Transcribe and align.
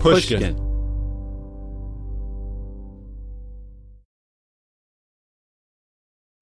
Pushkin. 0.00 0.56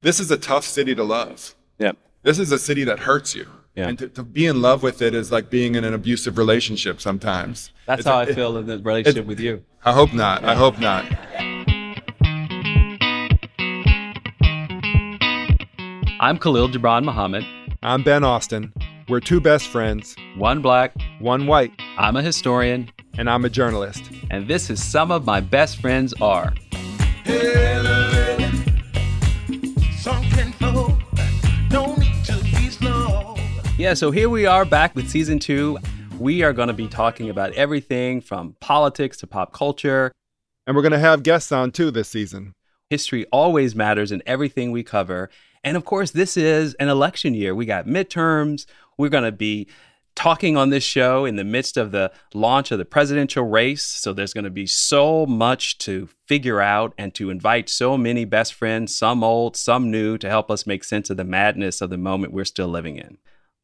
This 0.03 0.20
is 0.20 0.31
a 0.31 0.37
tough 0.37 0.64
city 0.64 0.95
to 0.95 1.03
love. 1.05 1.55
Yep. 1.79 1.97
This 2.23 2.39
is 2.39 2.52
a 2.52 2.58
city 2.58 2.85
that 2.85 3.01
hurts 3.01 3.35
you. 3.35 3.46
Yeah. 3.74 3.89
And 3.89 3.98
to, 3.98 4.08
to 4.08 4.23
be 4.23 4.46
in 4.46 4.63
love 4.63 4.83
with 4.83 5.02
it 5.02 5.14
is 5.14 5.30
like 5.30 5.51
being 5.51 5.74
in 5.74 5.85
an 5.85 5.95
abusive 5.95 6.39
relationship 6.39 7.01
sometimes. 7.01 7.73
That's 7.86 8.01
It's 8.01 8.08
how 8.08 8.19
a- 8.20 8.23
I 8.23 8.33
feel 8.33 8.57
in 8.58 8.67
the 8.67 8.79
relationship 8.79 9.27
with 9.27 9.41
you. 9.41 9.64
I 9.85 9.92
hope 9.92 10.13
not. 10.13 10.45
I 10.45 10.55
hope 10.55 10.79
not. 10.79 11.05
I'm 16.20 16.36
Khalil 16.39 16.69
Gibran 16.69 17.05
Muhammad, 17.05 17.45
I'm 17.80 18.02
Ben 18.02 18.25
Austin. 18.25 18.73
We're 19.08 19.20
two 19.20 19.41
best 19.41 19.69
friends, 19.69 20.14
one 20.36 20.61
black, 20.61 20.95
one 21.19 21.46
white, 21.46 21.73
I'm 21.96 22.17
a 22.17 22.23
historian, 22.23 22.91
and 23.17 23.30
I'm 23.30 23.42
a 23.46 23.48
journalist. 23.48 24.02
and 24.30 24.46
this 24.46 24.69
is 24.69 24.85
Some 24.85 25.11
of 25.11 25.24
My 25.24 25.41
Best 25.41 25.79
Friends 25.80 26.13
Are. 26.20 26.52
Yeah, 33.79 33.95
so 33.95 34.11
here 34.11 34.29
we 34.29 34.45
are 34.45 34.67
back 34.67 34.95
with 34.95 35.08
season 35.08 35.39
two. 35.39 35.79
We 36.19 36.42
are 36.42 36.52
going 36.52 36.69
to 36.69 36.75
be 36.75 36.86
talking 36.86 37.30
about 37.30 37.52
everything 37.52 38.20
from 38.20 38.57
politics 38.61 39.17
to 39.19 39.27
pop 39.27 39.55
culture. 39.55 40.13
And 40.67 40.77
we're 40.77 40.83
going 40.83 40.92
to 40.92 40.98
have 40.98 41.23
guests 41.23 41.51
on 41.51 41.70
too 41.70 41.90
this 41.90 42.11
season. 42.11 42.55
History 42.90 43.25
always 43.33 43.75
matters 43.75 44.13
in 44.13 44.23
everything 44.27 44.70
we 44.70 44.83
cover. 44.83 45.30
And 45.64 45.79
of 45.79 45.86
course, 45.86 46.11
this 46.11 46.36
is 46.36 46.75
an 46.75 46.89
election 46.89 47.33
year. 47.33 47.55
We 47.55 47.64
got 47.64 47.86
midterms. 47.86 48.67
We're 48.98 49.09
going 49.09 49.25
to 49.25 49.33
be 49.33 49.69
talking 50.19 50.57
on 50.57 50.70
this 50.70 50.83
show 50.83 51.25
in 51.25 51.36
the 51.36 51.45
midst 51.45 51.77
of 51.77 51.92
the 51.92 52.11
launch 52.35 52.73
of 52.73 52.79
the 52.79 52.85
presidential 52.85 53.45
race. 53.45 53.85
So 53.85 54.13
there's 54.13 54.35
going 54.35 54.45
to 54.45 54.51
be 54.51 54.67
so 54.67 55.25
much 55.27 55.79
to 55.79 56.09
figure 56.27 56.61
out 56.61 56.92
and 56.98 57.14
to 57.14 57.31
invite 57.31 57.69
so 57.69 57.97
many 57.97 58.25
best 58.25 58.53
friends, 58.53 58.95
some 58.97 59.23
old, 59.23 59.57
some 59.57 59.92
new, 59.92 60.19
to 60.19 60.29
help 60.29 60.51
us 60.51 60.67
make 60.67 60.83
sense 60.83 61.08
of 61.08 61.17
the 61.17 61.25
madness 61.25 61.81
of 61.81 61.91
the 61.91 61.97
moment 61.97 62.33
we're 62.33 62.45
still 62.45 62.67
living 62.67 62.97
in. 62.97 63.19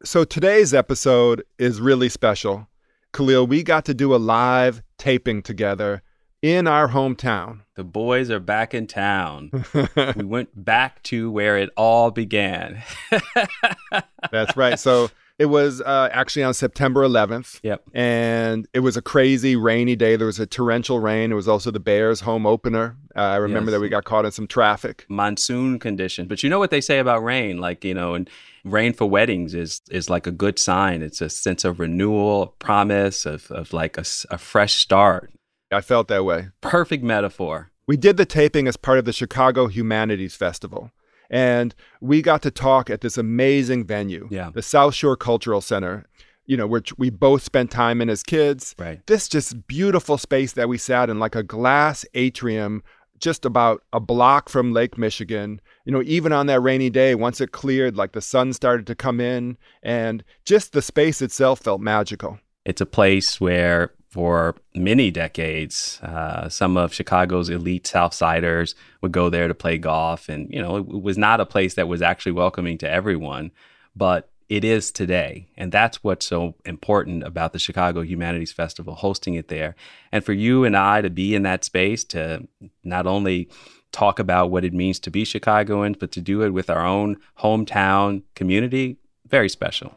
So 0.05 0.23
today's 0.23 0.73
episode 0.73 1.43
is 1.59 1.81
really 1.81 2.09
special. 2.09 2.69
Khalil, 3.13 3.49
we 3.49 3.65
got 3.65 3.85
to 3.87 3.95
do 3.95 4.15
a 4.15 4.17
live 4.17 4.81
taping 4.97 5.43
together 5.43 6.03
in 6.41 6.69
our 6.69 6.89
hometown. 6.89 7.63
The 7.75 7.85
boys 7.85 8.31
are 8.31 8.39
back 8.39 8.75
in 8.75 8.87
town. 8.87 9.51
we 10.17 10.25
went 10.25 10.51
back 10.65 11.03
to 11.05 11.33
where 11.33 11.59
it 11.59 11.71
all 11.77 12.13
began. 12.13 12.83
That's 14.31 14.57
right. 14.57 14.79
So 14.79 15.11
it 15.39 15.47
was 15.47 15.81
uh, 15.81 16.09
actually 16.13 16.45
on 16.45 16.55
September 16.55 17.03
11th. 17.03 17.61
Yep. 17.63 17.83
And 17.93 18.69
it 18.73 18.81
was 18.81 18.97
a 18.97 19.03
crazy 19.03 19.57
rainy 19.57 19.97
day. 19.97 20.17
There 20.17 20.27
was 20.27 20.39
a 20.39 20.47
torrential 20.47 21.01
rain. 21.01 21.33
It 21.33 21.35
was 21.35 21.49
also 21.49 21.71
the 21.71 21.81
Bears' 21.81 22.21
home 22.21 22.47
opener. 22.47 22.97
Uh, 23.17 23.21
I 23.21 23.37
remember 23.37 23.71
Yes. 23.71 23.77
that 23.79 23.81
we 23.81 23.89
got 23.89 24.05
caught 24.05 24.25
in 24.25 24.31
some 24.33 24.47
traffic. 24.47 25.07
monsoon 25.09 25.79
conditions. 25.79 26.29
But 26.29 26.43
you 26.43 26.51
know 26.51 26.59
what 26.59 26.71
they 26.71 26.81
say 26.81 26.99
about 26.99 27.25
rain, 27.25 27.59
like 27.59 27.85
you 27.85 27.95
know, 27.95 28.15
and 28.15 28.31
rain 28.65 28.93
for 28.93 29.09
weddings 29.11 29.55
is 29.55 29.81
is 29.91 30.09
like 30.09 30.27
a 30.27 30.33
good 30.33 30.59
sign. 30.59 31.03
It's 31.03 31.21
a 31.21 31.29
sense 31.29 31.65
of 31.65 31.81
renewal, 31.81 32.55
promise, 32.59 33.27
of 33.27 33.51
of 33.51 33.73
like 33.73 33.97
a 33.99 34.05
fresh 34.39 34.75
start. 34.77 35.33
I 35.73 35.81
felt 35.81 36.09
that 36.09 36.25
way. 36.25 36.49
Perfect 36.61 37.03
metaphor. 37.03 37.71
We 37.87 37.97
did 37.97 38.17
the 38.17 38.25
taping 38.25 38.67
as 38.69 38.77
part 38.77 38.99
of 38.99 39.05
the 39.05 39.13
Chicago 39.13 39.67
Humanities 39.67 40.37
Festival. 40.37 40.91
And 41.31 41.75
we 42.01 42.23
got 42.23 42.43
to 42.43 42.51
talk 42.51 42.91
at 42.91 43.01
this 43.01 43.17
amazing 43.19 43.87
venue, 43.87 44.29
Yeah. 44.31 44.51
the 44.55 44.63
South 44.63 44.95
Shore 44.95 45.17
Cultural 45.17 45.61
Center, 45.61 46.05
you 46.47 46.57
know, 46.57 46.67
which 46.67 46.97
we 46.99 47.11
both 47.11 47.43
spent 47.43 47.71
time 47.71 48.01
in 48.01 48.11
as 48.11 48.23
kids. 48.23 48.75
Right. 48.79 49.05
This 49.07 49.29
just 49.29 49.67
beautiful 49.67 50.19
space 50.19 50.53
that 50.53 50.69
we 50.69 50.79
sat 50.79 51.09
in, 51.11 51.19
like 51.19 51.35
a 51.35 51.43
glass 51.43 52.05
atrium, 52.15 52.83
just 53.19 53.45
about 53.45 53.83
a 53.93 54.01
block 54.01 54.49
from 54.49 54.73
Lake 54.73 54.99
Michigan. 54.99 55.61
You 55.87 55.93
know, 55.93 56.03
even 56.05 56.33
on 56.33 56.47
that 56.47 56.61
rainy 56.61 56.91
day, 56.91 57.15
once 57.15 57.41
it 57.41 57.53
cleared, 57.53 57.97
like 57.97 58.13
the 58.13 58.21
sun 58.21 58.53
started 58.53 58.87
to 58.89 58.95
come 58.95 59.21
in, 59.21 59.57
and 59.83 60.23
just 60.45 60.73
the 60.73 60.83
space 60.83 61.23
itself 61.23 61.61
felt 61.61 61.81
magical. 61.81 62.39
It's 62.67 62.81
a 62.81 62.87
place 62.87 63.41
where, 63.41 63.93
for 64.15 64.55
many 64.77 65.11
decades, 65.11 65.99
uh, 66.05 66.49
some 66.49 66.77
of 66.77 66.95
Chicago's 66.95 67.51
elite 67.51 67.83
Southsiders 67.83 68.77
would 69.01 69.11
go 69.11 69.29
there 69.29 69.49
to 69.49 69.55
play 69.57 69.77
golf, 69.77 70.29
and 70.29 70.49
you 70.55 70.63
know, 70.63 70.77
it 70.77 70.87
was 70.87 71.19
not 71.19 71.41
a 71.41 71.47
place 71.47 71.75
that 71.75 71.89
was 71.89 72.01
actually 72.01 72.31
welcoming 72.31 72.79
to 72.79 72.89
everyone, 72.89 73.51
but 73.97 74.31
it 74.49 74.65
is 74.65 74.93
today. 74.93 75.49
And 75.57 75.73
that's 75.73 76.05
what's 76.05 76.27
so 76.27 76.55
important 76.65 77.25
about 77.25 77.53
the 77.53 77.59
Chicago 77.59 78.03
Humanities 78.03 78.53
Festival, 78.53 78.95
hosting 78.95 79.35
it 79.35 79.49
there. 79.49 79.75
And 80.13 80.25
for 80.25 80.33
you 80.33 80.63
and 80.63 80.77
I 80.77 81.03
to 81.03 81.11
be 81.11 81.35
in 81.35 81.43
that 81.43 81.65
space 81.65 82.05
to 82.05 82.47
not 82.85 83.09
only 83.09 83.49
talk 83.91 84.21
about 84.21 84.49
what 84.49 84.65
it 84.65 84.73
means 84.73 85.01
to 85.01 85.11
be 85.11 85.25
Chicagoans, 85.25 85.97
but 85.99 86.13
to 86.13 86.21
do 86.21 86.43
it 86.43 86.51
with 86.51 86.71
our 86.71 86.87
own 86.87 87.17
hometown 87.41 88.23
community, 88.37 88.97
very 89.27 89.49
special. 89.49 89.93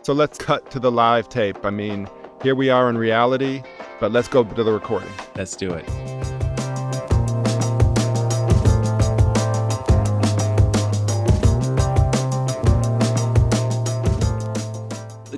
So 0.00 0.14
let's 0.14 0.38
cut 0.38 0.70
to 0.70 0.80
the 0.80 0.90
live 0.90 1.28
tape. 1.28 1.66
I 1.66 1.70
mean, 1.70 2.08
here 2.42 2.56
we 2.56 2.70
are 2.70 2.90
in 2.90 2.98
reality, 2.98 3.62
but 4.00 4.10
let's 4.10 4.26
go 4.26 4.42
to 4.42 4.64
the 4.64 4.72
recording. 4.72 5.08
Let's 5.36 5.54
do 5.54 5.72
it. 5.72 5.88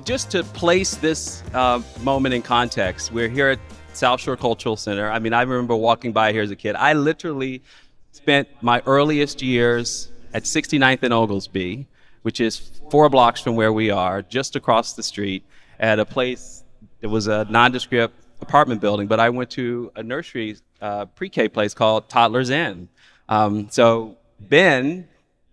Just 0.03 0.31
to 0.31 0.43
place 0.43 0.95
this 0.95 1.43
uh, 1.53 1.81
moment 2.01 2.35
in 2.35 2.41
context, 2.41 3.11
we're 3.11 3.27
here 3.27 3.49
at 3.49 3.59
South 3.93 4.21
Shore 4.21 4.37
Cultural 4.37 4.77
Center. 4.77 5.09
I 5.09 5.17
mean, 5.17 5.33
I 5.33 5.41
remember 5.41 5.75
walking 5.75 6.11
by 6.11 6.31
here 6.31 6.43
as 6.43 6.51
a 6.51 6.55
kid. 6.55 6.75
I 6.75 6.93
literally 6.93 7.63
spent 8.11 8.47
my 8.61 8.83
earliest 8.85 9.41
years 9.41 10.11
at 10.33 10.43
69th 10.43 11.01
and 11.01 11.13
Oglesby, 11.13 11.87
which 12.21 12.39
is 12.39 12.79
four 12.91 13.09
blocks 13.09 13.41
from 13.41 13.55
where 13.55 13.73
we 13.73 13.89
are, 13.89 14.21
just 14.21 14.55
across 14.55 14.93
the 14.93 15.03
street, 15.03 15.43
at 15.79 15.99
a 15.99 16.05
place 16.05 16.64
that 17.01 17.09
was 17.09 17.27
a 17.27 17.45
nondescript 17.49 18.13
apartment 18.41 18.81
building. 18.81 19.07
But 19.07 19.19
I 19.19 19.29
went 19.29 19.49
to 19.51 19.91
a 19.95 20.03
nursery 20.03 20.57
uh, 20.81 21.05
pre-K 21.05 21.49
place 21.49 21.73
called 21.73 22.09
Toddler's 22.09 22.49
Inn. 22.49 22.89
Um, 23.29 23.69
so 23.69 24.17
Ben 24.39 25.07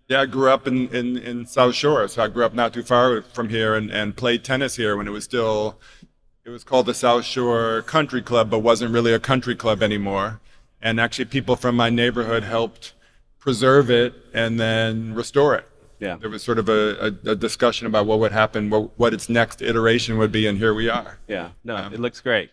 Yeah, 0.09 0.21
I 0.21 0.25
grew 0.25 0.49
up 0.49 0.67
in, 0.67 0.89
in, 0.89 1.17
in 1.17 1.45
South 1.45 1.75
Shore, 1.75 2.07
so 2.07 2.21
I 2.23 2.27
grew 2.27 2.45
up 2.45 2.53
not 2.53 2.73
too 2.73 2.83
far 2.83 3.21
from 3.21 3.49
here 3.49 3.73
and, 3.75 3.89
and 3.89 4.15
played 4.15 4.43
tennis 4.43 4.75
here 4.75 4.97
when 4.97 5.07
it 5.07 5.11
was 5.11 5.23
still, 5.23 5.79
it 6.45 6.49
was 6.49 6.63
called 6.63 6.85
the 6.85 6.93
South 6.93 7.23
Shore 7.23 7.81
Country 7.83 8.21
Club, 8.21 8.49
but 8.49 8.59
wasn't 8.59 8.93
really 8.93 9.13
a 9.13 9.19
country 9.19 9.55
club 9.55 9.81
anymore. 9.81 10.41
And 10.81 10.99
actually, 10.99 11.25
people 11.25 11.55
from 11.55 11.75
my 11.77 11.89
neighborhood 11.89 12.43
helped 12.43 12.93
preserve 13.39 13.89
it 13.89 14.13
and 14.33 14.59
then 14.59 15.13
restore 15.13 15.55
it. 15.55 15.65
Yeah. 16.03 16.17
There 16.17 16.29
was 16.29 16.43
sort 16.43 16.59
of 16.59 16.67
a, 16.67 17.13
a, 17.25 17.31
a 17.31 17.35
discussion 17.35 17.87
about 17.87 18.05
what 18.05 18.19
would 18.19 18.33
happen, 18.33 18.69
what, 18.69 18.99
what 18.99 19.13
its 19.13 19.29
next 19.29 19.61
iteration 19.61 20.17
would 20.17 20.33
be, 20.33 20.47
and 20.47 20.57
here 20.57 20.73
we 20.73 20.89
are. 20.89 21.17
Yeah, 21.29 21.51
no, 21.63 21.77
um, 21.77 21.93
it 21.93 21.99
looks 22.01 22.19
great. 22.19 22.49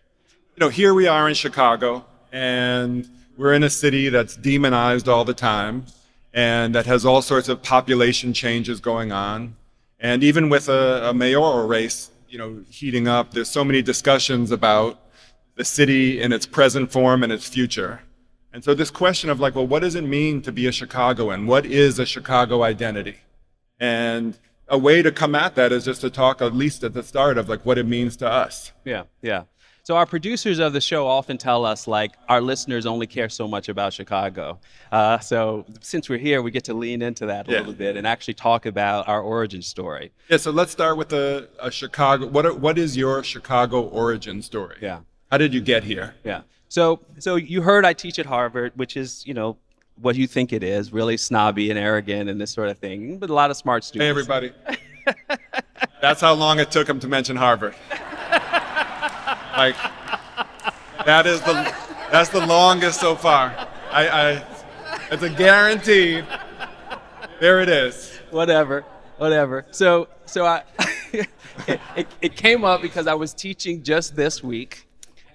you 0.55 0.61
know, 0.61 0.69
here 0.69 0.95
we 0.95 1.09
are 1.09 1.29
in 1.29 1.35
Chicago, 1.35 2.05
and 2.31 3.09
we're 3.37 3.53
in 3.53 3.65
a 3.65 3.71
city 3.71 4.09
that's 4.09 4.37
demonized 4.37 5.09
all 5.09 5.25
the 5.25 5.35
time, 5.35 5.87
and 6.33 6.77
that 6.77 6.87
has 6.87 7.05
all 7.05 7.23
sorts 7.23 7.49
of 7.49 7.61
population 7.61 8.33
changes 8.33 8.79
going 8.79 9.11
on. 9.11 9.57
And 9.99 10.23
even 10.23 10.49
with 10.49 10.69
a, 10.69 11.09
a 11.11 11.13
mayoral 11.13 11.67
race, 11.67 12.11
you 12.29 12.39
know, 12.39 12.63
heating 12.71 13.09
up, 13.09 13.33
there's 13.33 13.51
so 13.51 13.65
many 13.65 13.83
discussions 13.83 14.53
about 14.53 15.01
the 15.57 15.65
city 15.65 16.23
in 16.23 16.33
its 16.33 16.47
present 16.47 16.93
form 16.93 17.25
and 17.25 17.33
its 17.33 17.49
future. 17.49 18.03
And 18.53 18.63
so 18.63 18.75
this 18.75 18.93
question 18.93 19.29
of 19.29 19.41
like, 19.41 19.57
well, 19.57 19.67
what 19.67 19.81
does 19.81 19.97
it 19.97 20.05
mean 20.05 20.41
to 20.43 20.53
be 20.53 20.69
a 20.69 20.73
Chicagoan? 20.73 21.49
What 21.49 21.67
is 21.67 21.99
a 21.99 22.07
Chicago 22.07 22.63
identity? 22.63 23.17
And 23.81 24.39
a 24.69 24.79
way 24.79 25.03
to 25.03 25.11
come 25.11 25.35
at 25.35 25.55
that 25.57 25.73
is 25.73 25.85
just 25.85 26.03
to 26.03 26.11
talk 26.11 26.41
at 26.43 26.55
least 26.55 26.85
at 26.85 26.93
the 26.95 27.03
start 27.03 27.39
of 27.39 27.49
like 27.49 27.65
what 27.67 27.79
it 27.79 27.87
means 27.87 28.17
to 28.19 28.29
us. 28.29 28.73
Yeah, 28.85 29.05
yeah. 29.23 29.45
So 29.83 29.97
our 29.97 30.07
producers 30.07 30.59
of 30.61 30.73
the 30.75 30.81
show 30.81 31.07
often 31.07 31.39
tell 31.39 31.65
us 31.65 31.89
like 31.89 32.13
our 32.29 32.41
listeners 32.41 32.85
only 32.87 33.07
care 33.07 33.29
so 33.31 33.49
much 33.49 33.69
about 33.69 33.93
Chicago. 33.95 34.61
Uh, 34.93 35.19
so 35.19 35.65
since 35.81 36.09
we're 36.09 36.19
here, 36.19 36.43
we 36.43 36.51
get 36.53 36.65
to 36.65 36.75
lean 36.75 37.03
into 37.03 37.27
that 37.27 37.49
a 37.49 37.53
Yeah. 37.53 37.59
little 37.61 37.73
bit 37.73 37.97
and 37.97 38.07
actually 38.07 38.35
talk 38.35 38.67
about 38.67 39.09
our 39.09 39.23
origin 39.23 39.63
story. 39.63 40.13
Yeah, 40.29 40.37
so 40.37 40.51
let's 40.53 40.71
start 40.71 40.97
with 40.99 41.13
a, 41.13 41.49
a 41.61 41.71
Chicago. 41.71 42.27
What 42.27 42.47
are, 42.47 42.55
what 42.55 42.79
is 42.79 42.97
your 42.97 43.25
Chicago 43.25 43.83
origin 43.89 44.43
story? 44.43 44.77
Yeah. 44.83 45.01
How 45.31 45.39
did 45.39 45.55
you 45.55 45.61
get 45.63 45.83
here? 45.83 46.15
Yeah. 46.25 46.43
So 46.69 47.01
so 47.19 47.35
you 47.37 47.63
heard 47.63 47.85
I 47.85 47.95
teach 47.95 48.19
at 48.21 48.27
Harvard, 48.27 48.73
which 48.77 48.97
is 48.97 49.27
you 49.27 49.35
know 49.35 49.57
what 50.01 50.17
you 50.17 50.27
think 50.27 50.53
it 50.53 50.63
is, 50.63 50.93
really 50.93 51.17
snobby 51.17 51.71
and 51.71 51.79
arrogant 51.79 52.31
and 52.31 52.41
this 52.41 52.51
sort 52.51 52.69
of 52.69 52.79
thing, 52.79 53.19
but 53.19 53.31
a 53.31 53.35
lot 53.35 53.51
of 53.51 53.57
smart 53.57 53.85
students. 53.85 54.05
Hey, 54.05 54.11
everybody. 54.11 54.53
That's 56.01 56.21
how 56.21 56.35
long 56.35 56.59
it 56.59 56.71
took 56.71 56.89
him 56.89 57.01
to 57.01 57.09
mention 57.09 57.37
Harvard. 57.37 57.75
Like, 59.57 59.77
that 61.05 61.27
is 61.27 61.43
the 61.43 61.75
that's 62.11 62.31
the 62.31 62.47
longest 62.47 62.99
so 62.99 63.15
far. 63.15 63.55
I, 63.91 64.09
I 64.09 64.45
it's 65.11 65.23
a 65.23 65.29
guarantee. 65.29 66.23
There 67.41 67.61
it 67.61 67.69
is. 67.69 68.19
whatever, 68.31 68.85
whatever. 69.19 69.67
So, 69.71 70.09
so 70.25 70.47
I, 70.47 70.63
it, 71.13 71.29
it, 71.97 72.07
it 72.23 72.37
came 72.37 72.65
up 72.65 72.81
because 72.81 73.07
I 73.07 73.15
was 73.15 73.35
teaching 73.35 73.83
just 73.83 74.15
this 74.15 74.43
week, 74.43 74.87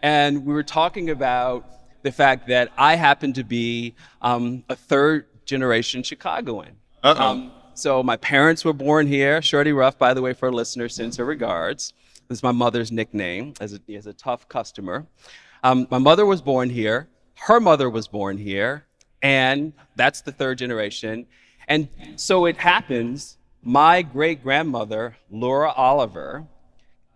and 0.02 0.46
we 0.46 0.54
were 0.54 0.64
talking 0.64 1.10
about 1.10 1.68
the 2.06 2.12
fact 2.12 2.48
that 2.48 2.72
I 2.78 2.96
happen 2.96 3.34
to 3.34 3.44
be 3.44 3.96
um, 4.22 4.64
a 4.70 4.76
third 4.76 5.26
generation 5.44 6.04
Chicagoan. 6.04 6.70
Um, 7.02 7.52
so 7.74 8.04
my 8.04 8.16
parents 8.16 8.64
were 8.64 8.74
born 8.74 9.08
here. 9.08 9.42
Shorty 9.42 9.74
Ruff, 9.74 9.98
by 9.98 10.14
the 10.14 10.22
way, 10.22 10.34
for 10.34 10.50
a 10.50 10.52
listener, 10.52 10.88
sends 10.88 11.18
her 11.18 11.26
regards. 11.26 11.94
This 12.28 12.38
is 12.38 12.44
my 12.44 12.52
mother's 12.52 12.92
nickname 12.92 13.56
as 13.60 13.74
a, 13.74 13.80
as 13.92 14.06
a 14.06 14.14
tough 14.14 14.48
customer. 14.48 15.08
Um, 15.64 15.88
my 15.90 15.98
mother 15.98 16.28
was 16.28 16.44
born 16.44 16.70
here. 16.70 17.10
Her 17.40 17.60
mother 17.60 17.90
was 17.90 18.08
born 18.08 18.38
here. 18.38 18.86
And 19.24 19.74
that's 19.96 20.22
the 20.22 20.32
third 20.32 20.60
generation. 20.60 21.26
And 21.68 21.88
so 22.18 22.46
it 22.46 22.58
happens, 22.58 23.40
my 23.64 24.04
great 24.04 24.44
grandmother, 24.44 25.18
Laura 25.32 25.72
Oliver, 25.72 26.46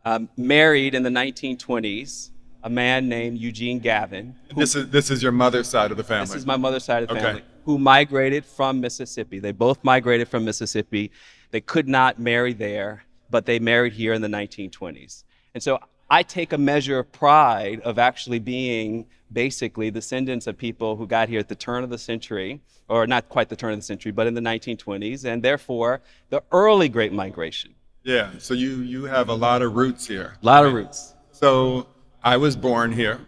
um, 0.04 0.30
married 0.36 0.96
in 0.96 1.04
the 1.04 1.12
1920s 1.12 2.32
a 2.64 2.70
man 2.70 3.08
named 3.08 3.38
Eugene 3.38 3.80
Gavin. 3.80 4.36
This 4.56 4.76
is 4.76 4.90
this 4.90 5.10
is 5.12 5.24
your 5.24 5.32
mother's 5.32 5.68
side 5.68 5.92
of 5.92 5.98
the 5.98 6.04
family. 6.04 6.28
This 6.28 6.36
is 6.36 6.46
my 6.46 6.58
mother's 6.58 6.84
side 6.84 7.04
of 7.04 7.10
the 7.10 7.16
Okay. 7.16 7.24
family, 7.24 7.44
who 7.66 7.78
migrated 7.78 8.46
from 8.46 8.82
Mississippi. 8.82 9.40
They 9.40 9.52
both 9.52 9.84
migrated 9.84 10.28
from 10.28 10.46
Mississippi. 10.46 11.12
They 11.52 11.62
could 11.62 11.88
not 11.88 12.20
marry 12.20 12.54
there, 12.54 13.04
but 13.30 13.46
they 13.46 13.60
married 13.60 13.94
here 13.94 14.14
in 14.14 14.22
the 14.22 14.28
1920s. 14.28 15.24
And 15.54 15.64
so 15.64 15.80
I 16.10 16.24
take 16.24 16.54
a 16.54 16.58
measure 16.58 17.00
of 17.00 17.12
pride 17.12 17.80
of 17.82 17.98
actually 18.00 18.40
being 18.40 19.06
basically 19.32 19.92
descendants 19.92 20.48
of 20.48 20.58
people 20.58 20.96
who 20.96 21.06
got 21.08 21.30
here 21.30 21.40
at 21.40 21.48
the 21.48 21.56
turn 21.56 21.84
of 21.84 21.90
the 21.92 21.98
century, 22.00 22.62
or 22.88 23.06
not 23.06 23.30
quite 23.30 23.48
the 23.48 23.56
turn 23.56 23.74
of 23.74 23.80
the 23.80 23.84
century, 23.86 24.12
but 24.12 24.26
in 24.28 24.34
the 24.34 24.42
1920s, 24.42 25.24
and 25.24 25.44
therefore 25.44 26.02
the 26.30 26.42
early 26.52 26.90
Great 26.90 27.14
Migration. 27.14 27.74
yeah. 28.04 28.32
So 28.40 28.54
you 28.54 28.82
you 28.82 29.06
have 29.06 29.30
a 29.30 29.34
lot 29.34 29.62
of 29.62 29.76
roots 29.76 30.08
here. 30.08 30.36
A 30.42 30.46
lot 30.46 30.66
of 30.66 30.74
roots. 30.74 31.14
So 31.32 31.88
I 32.24 32.38
was 32.38 32.56
born 32.56 32.92
here, 32.92 33.20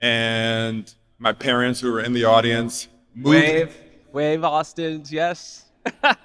and 0.00 0.92
my 1.18 1.32
parents, 1.32 1.80
who 1.80 1.92
were 1.92 2.00
in 2.00 2.12
the 2.12 2.24
audience, 2.24 2.88
moved. 3.14 3.34
Wave, 3.34 3.76
wave, 4.12 4.44
Austin, 4.44 5.02
yes. 5.08 5.64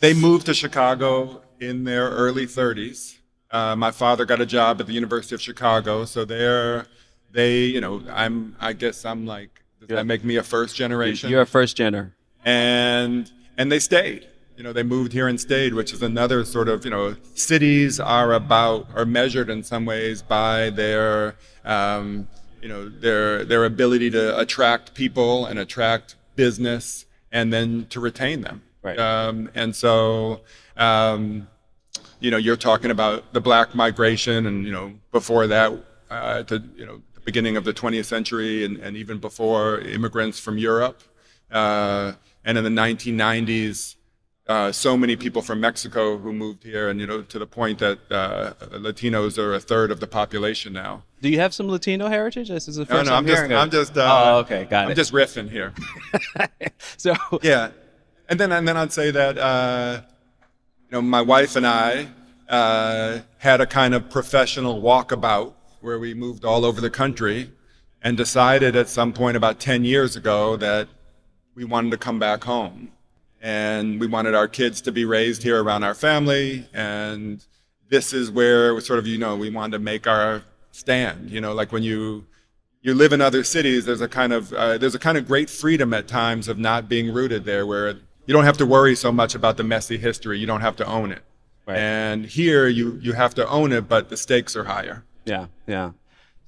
They 0.00 0.14
moved 0.14 0.46
to 0.46 0.54
Chicago 0.54 1.42
in 1.60 1.84
their 1.84 2.08
early 2.08 2.46
30s. 2.46 3.18
Uh, 3.50 3.76
my 3.76 3.90
father 3.90 4.24
got 4.24 4.40
a 4.40 4.46
job 4.46 4.80
at 4.80 4.86
the 4.86 4.94
University 4.94 5.34
of 5.34 5.42
Chicago, 5.42 6.06
so 6.06 6.24
they're 6.24 6.86
they, 7.30 7.64
you 7.64 7.80
know, 7.80 8.02
I'm 8.10 8.56
I 8.58 8.72
guess 8.72 9.04
I'm 9.04 9.26
like 9.26 9.62
does 9.80 9.88
that 9.88 10.06
make 10.06 10.24
me 10.24 10.36
a 10.36 10.42
first 10.42 10.74
generation? 10.76 11.30
You're 11.30 11.42
a 11.42 11.46
first 11.46 11.76
gener. 11.76 12.12
and 12.44 13.30
and 13.58 13.70
they 13.70 13.78
stayed. 13.78 14.26
You 14.60 14.64
know, 14.64 14.74
they 14.74 14.82
moved 14.82 15.14
here 15.14 15.26
and 15.26 15.40
stayed, 15.40 15.72
which 15.72 15.90
is 15.94 16.02
another 16.02 16.44
sort 16.44 16.68
of 16.68 16.84
you 16.84 16.90
know, 16.90 17.16
cities 17.32 17.98
are 17.98 18.34
about 18.34 18.88
are 18.94 19.06
measured 19.06 19.48
in 19.48 19.62
some 19.62 19.86
ways 19.86 20.20
by 20.20 20.68
their 20.68 21.36
um, 21.64 22.28
you 22.60 22.68
know 22.68 22.86
their 22.90 23.42
their 23.42 23.64
ability 23.64 24.10
to 24.10 24.38
attract 24.38 24.92
people 24.92 25.46
and 25.46 25.58
attract 25.58 26.16
business 26.36 27.06
and 27.32 27.50
then 27.50 27.86
to 27.88 28.00
retain 28.00 28.42
them. 28.42 28.60
Right. 28.82 28.98
Um, 28.98 29.48
and 29.54 29.74
so. 29.74 30.42
Um, 30.76 31.48
you 32.18 32.30
know, 32.30 32.36
you're 32.36 32.56
talking 32.56 32.90
about 32.90 33.32
the 33.32 33.40
black 33.40 33.74
migration, 33.74 34.44
and 34.44 34.66
you 34.66 34.72
know, 34.72 34.92
before 35.10 35.46
that, 35.46 35.72
uh, 36.10 36.42
to 36.42 36.62
you 36.76 36.84
know, 36.84 37.00
the 37.14 37.20
beginning 37.20 37.56
of 37.56 37.64
the 37.64 37.72
20th 37.72 38.04
century, 38.04 38.62
and, 38.66 38.76
and 38.76 38.94
even 38.94 39.16
before 39.16 39.80
immigrants 39.80 40.38
from 40.38 40.58
Europe, 40.58 41.02
uh, 41.50 42.12
and 42.44 42.58
in 42.58 42.64
the 42.64 42.70
1990s, 42.70 43.96
uh, 44.46 44.72
so 44.72 44.96
many 44.96 45.14
people 45.16 45.42
from 45.42 45.60
Mexico 45.60 46.18
who 46.18 46.32
moved 46.32 46.64
here, 46.64 46.88
and 46.88 46.98
you 47.00 47.06
know, 47.06 47.22
to 47.22 47.38
the 47.38 47.46
point 47.46 47.78
that 47.78 47.98
uh, 48.10 48.52
Latinos 48.72 49.38
are 49.38 49.54
a 49.54 49.60
third 49.60 49.90
of 49.90 50.00
the 50.00 50.06
population 50.06 50.72
now. 50.72 51.04
Do 51.22 51.28
you 51.28 51.38
have 51.38 51.54
some 51.54 51.68
Latino 51.68 52.08
heritage? 52.08 52.48
This 52.48 52.66
is 52.66 52.76
the 52.76 52.84
No, 52.84 52.86
first 52.96 53.06
no, 53.06 53.12
I'm 53.12 53.18
I'm 53.18 53.26
just, 53.26 53.36
hearing 53.38 53.52
I'm 53.52 53.70
just, 53.70 53.96
uh, 53.96 54.22
oh, 54.34 54.38
okay, 54.38 54.64
got 54.64 54.86
I'm 54.86 54.92
it. 54.92 54.94
just 54.96 55.12
riffing 55.12 55.48
here. 55.50 55.72
so, 56.96 57.14
Yeah, 57.42 57.70
and 58.28 58.40
then 58.40 58.50
and 58.52 58.66
then 58.66 58.76
I'd 58.76 58.92
say 58.92 59.10
that 59.10 59.38
uh, 59.38 60.00
you 60.88 60.92
know 60.92 61.02
my 61.02 61.22
wife 61.22 61.54
and 61.56 61.66
I 61.66 62.08
uh, 62.48 63.20
had 63.38 63.60
a 63.60 63.66
kind 63.66 63.94
of 63.94 64.10
professional 64.10 64.82
walkabout 64.82 65.54
where 65.80 65.98
we 65.98 66.12
moved 66.14 66.44
all 66.44 66.64
over 66.64 66.80
the 66.80 66.90
country 66.90 67.52
and 68.02 68.16
decided 68.16 68.74
at 68.76 68.88
some 68.88 69.12
point 69.12 69.36
about 69.36 69.60
10 69.60 69.84
years 69.84 70.16
ago 70.16 70.56
that 70.56 70.88
we 71.54 71.64
wanted 71.64 71.90
to 71.90 71.96
come 71.98 72.18
back 72.18 72.44
home 72.44 72.90
and 73.40 74.00
we 74.00 74.06
wanted 74.06 74.34
our 74.34 74.48
kids 74.48 74.80
to 74.82 74.92
be 74.92 75.04
raised 75.04 75.42
here 75.42 75.62
around 75.62 75.82
our 75.82 75.94
family 75.94 76.66
and 76.74 77.44
this 77.88 78.12
is 78.12 78.30
where 78.30 78.74
we 78.74 78.80
sort 78.80 78.98
of 78.98 79.06
you 79.06 79.18
know 79.18 79.36
we 79.36 79.50
wanted 79.50 79.72
to 79.72 79.78
make 79.78 80.06
our 80.06 80.42
stand 80.72 81.30
you 81.30 81.40
know 81.40 81.52
like 81.52 81.72
when 81.72 81.82
you 81.82 82.24
you 82.82 82.94
live 82.94 83.12
in 83.12 83.20
other 83.20 83.42
cities 83.44 83.84
there's 83.84 84.00
a 84.00 84.08
kind 84.08 84.32
of 84.32 84.52
uh, 84.52 84.78
there's 84.78 84.94
a 84.94 84.98
kind 84.98 85.16
of 85.18 85.26
great 85.26 85.48
freedom 85.50 85.92
at 85.94 86.06
times 86.06 86.48
of 86.48 86.58
not 86.58 86.88
being 86.88 87.12
rooted 87.12 87.44
there 87.44 87.66
where 87.66 87.88
you 88.26 88.32
don't 88.34 88.44
have 88.44 88.56
to 88.58 88.66
worry 88.66 88.94
so 88.94 89.10
much 89.10 89.34
about 89.34 89.56
the 89.56 89.64
messy 89.64 89.96
history 89.98 90.38
you 90.38 90.46
don't 90.46 90.60
have 90.60 90.76
to 90.76 90.86
own 90.86 91.10
it 91.12 91.22
Right. 91.66 91.78
and 91.78 92.24
here 92.26 92.66
you 92.68 92.98
you 93.02 93.12
have 93.12 93.34
to 93.34 93.46
own 93.48 93.70
it 93.72 93.88
but 93.88 94.08
the 94.08 94.16
stakes 94.16 94.56
are 94.56 94.64
higher 94.64 95.04
yeah, 95.26 95.46
yeah. 95.66 95.92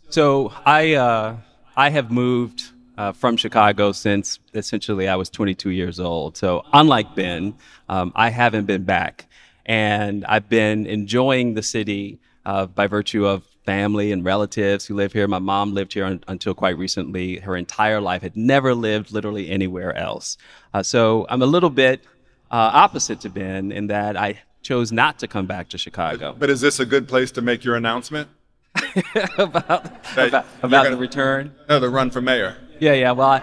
So 0.08 0.52
I 0.64 0.94
uh, 0.94 1.36
I 1.76 1.90
have 1.90 2.10
moved 2.10 2.70
uh, 3.02 3.12
from 3.12 3.36
Chicago 3.36 3.90
since 3.90 4.38
essentially 4.54 5.08
I 5.08 5.16
was 5.16 5.28
22 5.28 5.70
years 5.70 5.98
old. 5.98 6.36
So 6.36 6.64
unlike 6.72 7.16
Ben, 7.16 7.54
um, 7.88 8.12
I 8.14 8.30
haven't 8.30 8.66
been 8.66 8.84
back, 8.84 9.26
and 9.66 10.24
I've 10.26 10.48
been 10.48 10.86
enjoying 10.86 11.54
the 11.54 11.62
city 11.62 12.20
uh, 12.46 12.66
by 12.66 12.86
virtue 12.86 13.26
of 13.26 13.44
family 13.66 14.12
and 14.12 14.24
relatives 14.24 14.86
who 14.86 14.94
live 14.94 15.12
here. 15.12 15.26
My 15.26 15.40
mom 15.40 15.74
lived 15.74 15.94
here 15.94 16.04
un- 16.04 16.22
until 16.28 16.54
quite 16.54 16.78
recently. 16.78 17.38
Her 17.38 17.56
entire 17.56 18.00
life 18.00 18.22
had 18.22 18.36
never 18.36 18.72
lived 18.72 19.10
literally 19.12 19.50
anywhere 19.50 19.96
else. 19.96 20.36
Uh, 20.72 20.82
so 20.84 21.26
I'm 21.28 21.42
a 21.42 21.46
little 21.46 21.70
bit 21.70 22.04
uh, 22.52 22.70
opposite 22.72 23.20
to 23.22 23.30
Ben 23.30 23.72
in 23.72 23.88
that 23.88 24.16
I 24.16 24.42
chose 24.62 24.92
not 24.92 25.18
to 25.20 25.26
come 25.26 25.46
back 25.46 25.68
to 25.70 25.78
Chicago. 25.78 26.36
But 26.38 26.50
is 26.50 26.60
this 26.60 26.78
a 26.78 26.86
good 26.86 27.08
place 27.08 27.32
to 27.32 27.42
make 27.42 27.64
your 27.64 27.74
announcement? 27.74 28.28
about 29.38 29.86
about, 30.16 30.46
about 30.62 30.70
gonna- 30.70 30.90
the 30.90 30.96
return. 30.96 31.52
No, 31.68 31.80
the 31.80 31.90
run 31.90 32.10
for 32.10 32.20
mayor. 32.20 32.56
Yeah, 32.82 32.94
yeah. 32.94 33.12
Well, 33.12 33.28
I, 33.28 33.42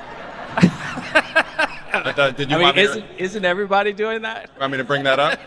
Uh, 1.93 2.31
Did 2.31 2.49
you 2.51 2.57
I 2.57 2.59
mean, 2.59 2.77
isn't, 2.77 3.05
isn't 3.17 3.45
everybody 3.45 3.93
doing 3.93 4.21
that? 4.23 4.53
to, 4.53 4.59
want 4.59 4.71
me 4.73 4.77
to 4.77 4.83
bring 4.83 5.03
that 5.03 5.17
up? 5.19 5.39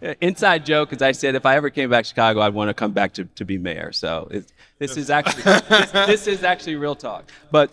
Inside 0.22 0.64
joke, 0.64 0.88
because 0.90 1.02
I 1.02 1.12
said 1.12 1.34
if 1.34 1.44
I 1.44 1.56
ever 1.56 1.68
came 1.68 1.90
back 1.90 2.04
to 2.04 2.08
Chicago, 2.08 2.40
I'd 2.40 2.54
want 2.54 2.70
to 2.70 2.74
come 2.74 2.92
back 2.92 3.12
to, 3.14 3.26
to 3.26 3.44
be 3.44 3.58
mayor. 3.58 3.92
So 3.92 4.28
it, 4.30 4.50
this 4.78 4.96
is 4.96 5.10
actually 5.10 5.42
this, 5.42 5.90
this 5.92 6.26
is 6.26 6.42
actually 6.42 6.76
real 6.76 6.94
talk. 6.94 7.30
But 7.50 7.70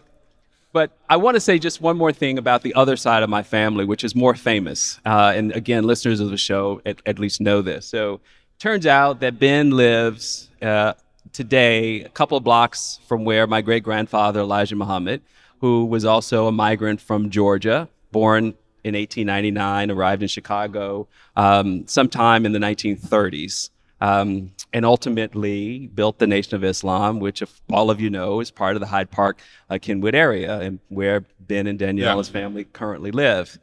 but 0.74 0.92
I 1.10 1.16
want 1.18 1.36
to 1.36 1.42
say 1.42 1.58
just 1.58 1.80
one 1.82 1.98
more 1.98 2.12
thing 2.12 2.38
about 2.38 2.62
the 2.62 2.74
other 2.74 2.98
side 2.98 3.24
of 3.24 3.30
my 3.30 3.44
family, 3.44 3.86
which 3.86 4.04
is 4.04 4.14
more 4.14 4.36
famous. 4.36 5.00
Uh, 5.06 5.34
and 5.36 5.52
again, 5.54 5.86
listeners 5.86 6.20
of 6.20 6.30
the 6.32 6.38
show 6.38 6.82
at, 6.86 7.02
at 7.06 7.18
least 7.18 7.40
know 7.40 7.62
this. 7.62 7.86
So 7.86 8.20
turns 8.60 8.86
out 8.86 9.22
that 9.22 9.40
Ben 9.40 9.72
lives 9.72 10.50
uh, 10.62 10.94
today 11.34 12.02
a 12.04 12.10
couple 12.10 12.38
of 12.38 12.44
blocks 12.44 13.00
from 13.08 13.24
where 13.26 13.48
my 13.48 13.62
great 13.62 13.84
grandfather 13.84 14.42
Elijah 14.42 14.76
Muhammad, 14.76 15.22
who 15.60 15.86
was 15.86 16.06
also 16.06 16.48
a 16.48 16.52
migrant 16.52 17.02
from 17.02 17.30
Georgia, 17.30 17.88
born 18.12 18.54
in 18.84 18.96
1899, 18.96 19.92
arrived 19.92 20.22
in 20.24 20.28
Chicago 20.28 21.08
um, 21.36 21.88
sometime 21.88 22.46
in 22.46 22.52
the 22.52 22.60
1930s, 22.60 23.70
um, 24.02 24.52
and 24.74 24.84
ultimately 24.86 25.88
built 25.88 26.18
the 26.18 26.26
Nation 26.28 26.56
of 26.56 26.64
Islam, 26.64 27.20
which, 27.20 27.42
if 27.44 27.62
all 27.72 27.92
of 27.92 28.02
you 28.02 28.10
know, 28.10 28.40
is 28.40 28.50
part 28.50 28.76
of 28.76 28.80
the 28.80 28.88
Hyde 28.88 29.12
Park, 29.12 29.40
uh, 29.70 29.78
Kenwood 29.80 30.16
area, 30.16 30.60
and 30.60 30.80
where 30.90 31.24
Ben 31.40 31.68
and 31.68 31.78
Danielle, 31.78 32.18
Yeah. 32.18 32.24
family, 32.24 32.64
currently 32.64 33.12
live. 33.12 33.60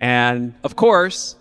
And 0.00 0.54
of 0.64 0.74
course, 0.76 1.36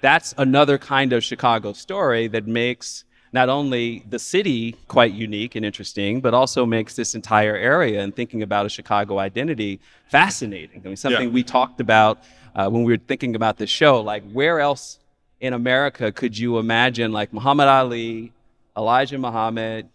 that's 0.00 0.34
another 0.38 0.78
kind 0.78 1.12
of 1.12 1.24
Chicago 1.24 1.72
story 1.72 2.28
that 2.28 2.46
makes 2.46 3.04
not 3.32 3.48
only 3.48 4.04
the 4.08 4.18
city 4.18 4.76
quite 4.88 5.12
unique 5.12 5.54
and 5.56 5.64
interesting, 5.64 6.20
but 6.20 6.32
also 6.34 6.64
makes 6.64 6.94
this 6.96 7.14
entire 7.14 7.56
area 7.56 8.02
and 8.02 8.14
thinking 8.14 8.42
about 8.42 8.66
a 8.66 8.68
Chicago 8.68 9.18
identity 9.18 9.80
fascinating. 10.08 10.80
I 10.84 10.88
mean, 10.88 10.96
something 10.96 11.28
Yeah. 11.28 11.34
we 11.34 11.42
talked 11.42 11.80
about 11.80 12.18
uh, 12.54 12.68
when 12.70 12.84
we 12.84 12.92
were 12.92 13.02
thinking 13.06 13.34
about 13.36 13.58
this 13.58 13.68
show. 13.68 14.00
Like, 14.00 14.22
where 14.32 14.60
else 14.60 14.98
in 15.40 15.52
America 15.52 16.10
could 16.10 16.38
you 16.38 16.58
imagine, 16.58 17.12
like 17.12 17.32
Muhammad 17.32 17.68
Ali, 17.68 18.32
Elijah 18.76 19.18
Muhammad, 19.18 19.88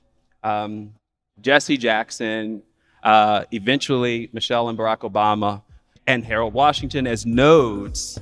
um, 0.44 0.94
Jesse 1.42 1.78
Jackson, 1.78 2.62
uh, 3.04 3.46
eventually 3.52 4.30
Michelle 4.34 4.70
and 4.70 4.78
Barack 4.78 5.00
Obama, 5.00 5.64
and 6.06 6.24
Harold 6.24 6.54
Washington 6.54 7.08
as 7.08 7.26
nodes 7.26 8.20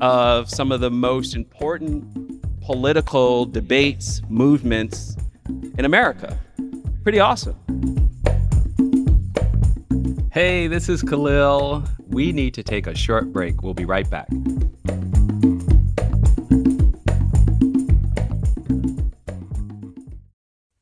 of 0.00 0.50
some 0.50 0.70
of 0.72 0.80
the 0.80 0.90
most 0.90 1.34
important 1.34 2.44
political 2.68 3.46
debates, 3.46 4.20
movements 4.28 5.16
in 5.78 5.86
America. 5.86 6.38
Pretty 7.02 7.18
awesome. 7.18 7.56
Hey, 10.30 10.66
this 10.66 10.90
is 10.90 11.02
Khalil. 11.02 11.82
We 12.08 12.30
need 12.30 12.52
to 12.52 12.62
take 12.62 12.86
a 12.86 12.94
short 12.94 13.32
break. 13.32 13.62
We'll 13.62 13.72
be 13.72 13.86
right 13.86 14.08
back. 14.10 14.28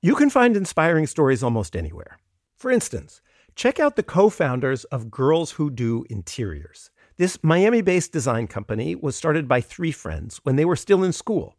You 0.02 0.16
can 0.16 0.28
find 0.28 0.56
inspiring 0.56 1.06
stories 1.06 1.44
almost 1.44 1.76
anywhere. 1.76 2.18
For 2.56 2.72
instance, 2.72 3.20
check 3.54 3.78
out 3.78 3.94
the 3.94 4.02
co 4.02 4.28
founders 4.28 4.82
of 4.86 5.08
Girls 5.08 5.52
Who 5.52 5.70
Do 5.70 6.04
Interiors. 6.10 6.90
This 7.16 7.38
Miami 7.44 7.80
based 7.80 8.10
design 8.10 8.48
company 8.48 8.96
was 8.96 9.14
started 9.14 9.46
by 9.46 9.60
three 9.60 9.92
friends 9.92 10.40
when 10.42 10.56
they 10.56 10.64
were 10.64 10.74
still 10.74 11.04
in 11.04 11.12
school. 11.12 11.55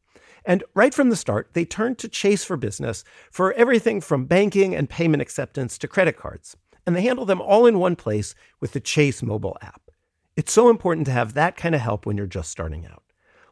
And 0.47 0.63
right 0.73 0.93
from 0.93 1.09
the 1.09 1.17
start, 1.17 1.49
they 1.51 1.65
turned 1.65 1.97
to 1.99 2.07
Chase 2.07 2.45
for 2.45 2.55
Business 2.55 3.03
for 3.29 3.51
everything 3.53 3.99
from 3.99 4.25
banking 4.25 4.73
and 4.73 4.89
payment 4.89 5.21
acceptance 5.21 5.77
to 5.77 5.89
credit 5.89 6.15
cards. 6.15 6.55
And 6.85 6.95
they 6.95 7.01
handle 7.01 7.25
them 7.25 7.41
all 7.41 7.65
in 7.65 7.79
one 7.79 7.97
place 7.97 8.33
with 8.61 8.71
the 8.71 8.79
Chase 8.79 9.21
mobile 9.21 9.57
app. 9.61 9.91
It's 10.37 10.53
so 10.53 10.69
important 10.69 11.05
to 11.07 11.11
have 11.11 11.33
that 11.33 11.57
kind 11.57 11.75
of 11.75 11.81
help 11.81 12.05
when 12.05 12.15
you're 12.15 12.27
just 12.27 12.49
starting 12.49 12.85
out. 12.85 13.03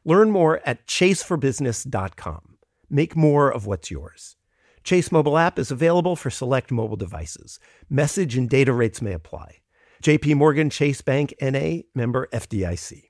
Learn 0.05 0.31
more 0.31 0.61
at 0.65 0.87
chaseforbusiness.com. 0.87 2.57
Make 2.89 3.15
more 3.15 3.51
of 3.51 3.65
what's 3.65 3.91
yours. 3.91 4.37
Chase 4.85 5.11
mobile 5.11 5.37
app 5.37 5.59
is 5.59 5.71
available 5.71 6.15
for 6.15 6.29
select 6.29 6.71
mobile 6.71 6.95
devices. 6.95 7.59
Message 7.89 8.37
and 8.37 8.49
data 8.49 8.71
rates 8.71 9.01
may 9.01 9.11
apply. 9.11 9.57
JP 10.01 10.35
Morgan 10.35 10.69
Chase 10.69 11.01
Bank 11.01 11.33
NA 11.41 11.81
member 11.93 12.29
FDIC. 12.31 13.09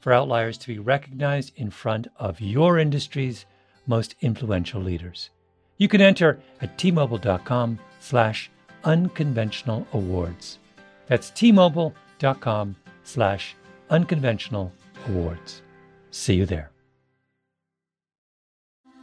for 0.00 0.12
outliers 0.12 0.58
to 0.58 0.68
be 0.68 0.78
recognized 0.78 1.52
in 1.56 1.70
front 1.70 2.08
of 2.16 2.40
your 2.40 2.78
industry's 2.78 3.46
most 3.86 4.14
influential 4.20 4.80
leaders. 4.80 5.30
You 5.76 5.88
can 5.88 6.00
enter 6.00 6.40
at 6.60 6.76
tmobile.com 6.76 7.78
slash 8.00 8.50
unconventional 8.84 9.86
awards. 9.92 10.58
That's 11.06 11.30
tmobile.com 11.30 12.76
slash 13.04 13.56
unconventional 13.88 14.72
awards. 15.08 15.62
See 16.10 16.34
you 16.34 16.46
there. 16.46 16.70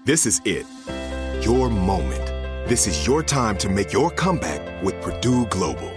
This 0.06 0.26
is 0.26 0.42
it. 0.46 0.66
Your 1.44 1.70
moment. 1.70 2.26
This 2.70 2.88
is 2.88 3.06
your 3.06 3.24
time 3.24 3.58
to 3.58 3.70
make 3.70 3.94
your 3.94 4.10
comeback 4.12 4.84
with 4.84 5.02
Purdue 5.02 5.46
Global. 5.48 5.97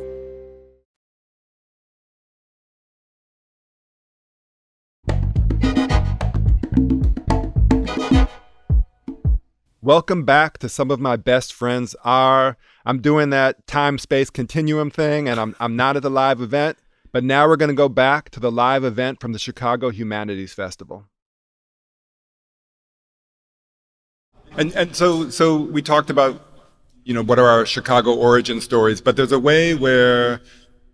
Welcome 9.91 10.23
back 10.23 10.57
to 10.59 10.69
some 10.69 10.89
of 10.89 11.01
my 11.01 11.17
best 11.17 11.51
friends 11.51 11.97
are. 12.05 12.55
I'm 12.85 13.01
doing 13.01 13.29
that 13.31 13.67
time 13.67 13.97
space 13.97 14.29
continuum 14.29 14.89
thing, 14.89 15.27
and 15.27 15.37
I'm, 15.37 15.53
I'm 15.59 15.75
not 15.75 15.97
at 15.97 16.01
the 16.01 16.09
live 16.09 16.39
event, 16.39 16.77
but 17.11 17.25
now 17.25 17.45
we're 17.45 17.57
going 17.57 17.67
to 17.67 17.75
go 17.75 17.89
back 17.89 18.29
to 18.29 18.39
the 18.39 18.53
live 18.53 18.85
event 18.85 19.19
from 19.19 19.33
the 19.33 19.37
Chicago 19.37 19.89
Humanities 19.89 20.53
Festival. 20.53 21.07
And 24.55 24.73
and 24.77 24.95
so 24.95 25.29
so 25.29 25.57
we 25.57 25.81
talked 25.81 26.09
about 26.09 26.41
you 27.03 27.13
know 27.13 27.21
what 27.21 27.37
are 27.37 27.49
our 27.49 27.65
Chicago 27.65 28.15
origin 28.15 28.61
stories, 28.61 29.01
but 29.01 29.17
there's 29.17 29.33
a 29.33 29.39
way 29.39 29.75
where 29.75 30.39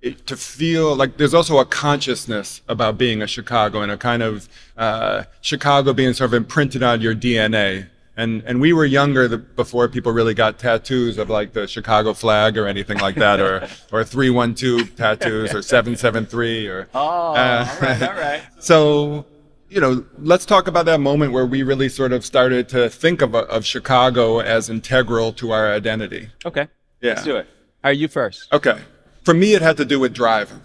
it, 0.01 0.25
to 0.25 0.35
feel 0.35 0.95
like 0.95 1.17
there's 1.17 1.35
also 1.35 1.59
a 1.59 1.65
consciousness 1.65 2.61
about 2.67 2.97
being 2.97 3.21
a 3.21 3.27
Chicago 3.27 3.83
and 3.83 3.91
a 3.91 3.97
kind 3.97 4.23
of 4.23 4.49
uh, 4.75 5.25
Chicago 5.41 5.93
being 5.93 6.13
sort 6.13 6.31
of 6.31 6.33
imprinted 6.33 6.81
on 6.81 6.99
your 6.99 7.13
DNA. 7.13 7.89
And 8.17 8.43
and 8.45 8.59
we 8.59 8.73
were 8.73 8.85
younger 8.85 9.27
the, 9.27 9.37
before 9.37 9.87
people 9.87 10.11
really 10.11 10.33
got 10.33 10.57
tattoos 10.57 11.17
of 11.17 11.29
like 11.29 11.53
the 11.53 11.67
Chicago 11.67 12.13
flag 12.13 12.57
or 12.57 12.67
anything 12.67 12.97
like 12.97 13.15
that, 13.15 13.39
or 13.39 13.67
or 13.91 14.03
three 14.03 14.31
one 14.31 14.55
two 14.55 14.85
tattoos 14.85 15.53
or 15.53 15.61
seven 15.61 15.95
seven 15.95 16.25
three 16.25 16.67
or. 16.67 16.89
Oh, 16.95 17.35
uh, 17.35 17.67
all 17.69 17.79
right, 17.79 18.01
all 18.01 18.15
right. 18.15 18.41
so 18.59 19.25
you 19.69 19.81
know, 19.81 20.05
let's 20.19 20.45
talk 20.45 20.67
about 20.67 20.85
that 20.85 20.99
moment 20.99 21.31
where 21.31 21.45
we 21.45 21.63
really 21.63 21.89
sort 21.89 22.13
of 22.13 22.25
started 22.25 22.69
to 22.69 22.89
think 22.89 23.21
of, 23.21 23.35
of 23.35 23.65
Chicago 23.65 24.39
as 24.39 24.69
integral 24.69 25.33
to 25.33 25.51
our 25.51 25.71
identity. 25.71 26.29
Okay. 26.45 26.67
Yeah. 27.01 27.11
Let's 27.11 27.23
do 27.23 27.35
it. 27.35 27.47
Are 27.83 27.93
you 27.93 28.07
first? 28.07 28.51
Okay. 28.53 28.79
For 29.23 29.33
me, 29.33 29.53
it 29.53 29.61
had 29.61 29.77
to 29.77 29.85
do 29.85 29.99
with 29.99 30.13
driving. 30.13 30.61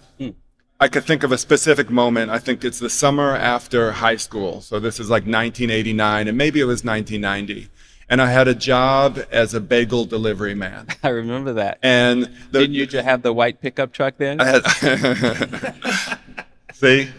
I 0.83 0.89
could 0.89 1.05
think 1.05 1.23
of 1.23 1.31
a 1.31 1.39
specific 1.39 1.91
moment. 1.91 2.33
I 2.33 2.41
think 2.41 2.65
it's 2.65 2.81
the 2.81 2.91
summer 2.91 3.37
after 3.37 3.93
high 3.93 4.17
school. 4.17 4.61
So 4.63 4.81
this 4.81 4.99
is 4.99 5.09
like 5.09 5.23
1989, 5.23 6.27
and 6.27 6.37
maybe 6.37 6.59
it 6.59 6.65
was 6.65 6.83
1990. 6.83 7.69
And 8.09 8.21
I 8.21 8.33
had 8.33 8.49
a 8.49 8.55
job 8.57 9.21
as 9.31 9.55
a 9.55 9.61
bagel 9.61 10.07
delivery 10.07 10.57
man. 10.57 10.89
I 11.05 11.11
remember 11.11 11.53
that. 11.53 11.79
And 11.85 12.25
the, 12.51 12.59
didn't 12.59 12.75
you 12.75 12.87
just 12.87 13.05
have 13.05 13.23
the 13.23 13.33
white 13.33 13.61
pickup 13.61 13.93
truck 13.93 14.17
then? 14.17 14.41
I 14.41 14.45
had. 14.45 16.19
See, 16.73 17.11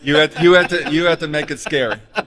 you 0.00 0.16
had 0.16 0.42
you 0.42 0.54
had 0.54 0.70
to 0.70 0.90
you 0.90 1.04
had 1.04 1.20
to 1.20 1.28
make 1.28 1.50
it 1.50 1.60
scary. 1.60 2.00
Uh, 2.14 2.24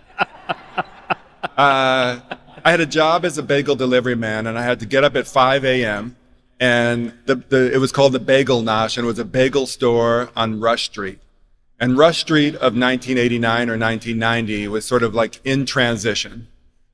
I 1.58 2.70
had 2.70 2.82
a 2.82 2.86
job 2.86 3.26
as 3.26 3.40
a 3.40 3.44
bagel 3.44 3.76
delivery 3.76 4.14
man, 4.14 4.46
and 4.46 4.60
I 4.60 4.62
had 4.62 4.80
to 4.82 4.86
get 4.86 5.04
up 5.04 5.16
at 5.16 5.26
5 5.26 5.66
a.m. 5.66 6.18
And 6.64 7.12
the, 7.26 7.36
the 7.36 7.74
it 7.74 7.80
was 7.80 7.92
called 7.92 8.14
the 8.14 8.22
Bagel 8.22 8.62
Nosh, 8.62 8.98
and 8.98 9.04
it 9.04 9.08
was 9.08 9.20
a 9.20 9.26
bagel 9.26 9.66
store 9.66 10.30
on 10.34 10.62
Rush 10.62 10.86
Street. 10.86 11.20
And 11.78 11.98
Rush 11.98 12.22
Street 12.22 12.56
of 12.56 12.74
1989 12.74 13.70
or 13.70 13.78
1990 13.78 14.70
was 14.70 14.86
sort 14.86 15.04
of 15.04 15.14
like 15.14 15.42
in 15.44 15.66
transition. 15.66 16.48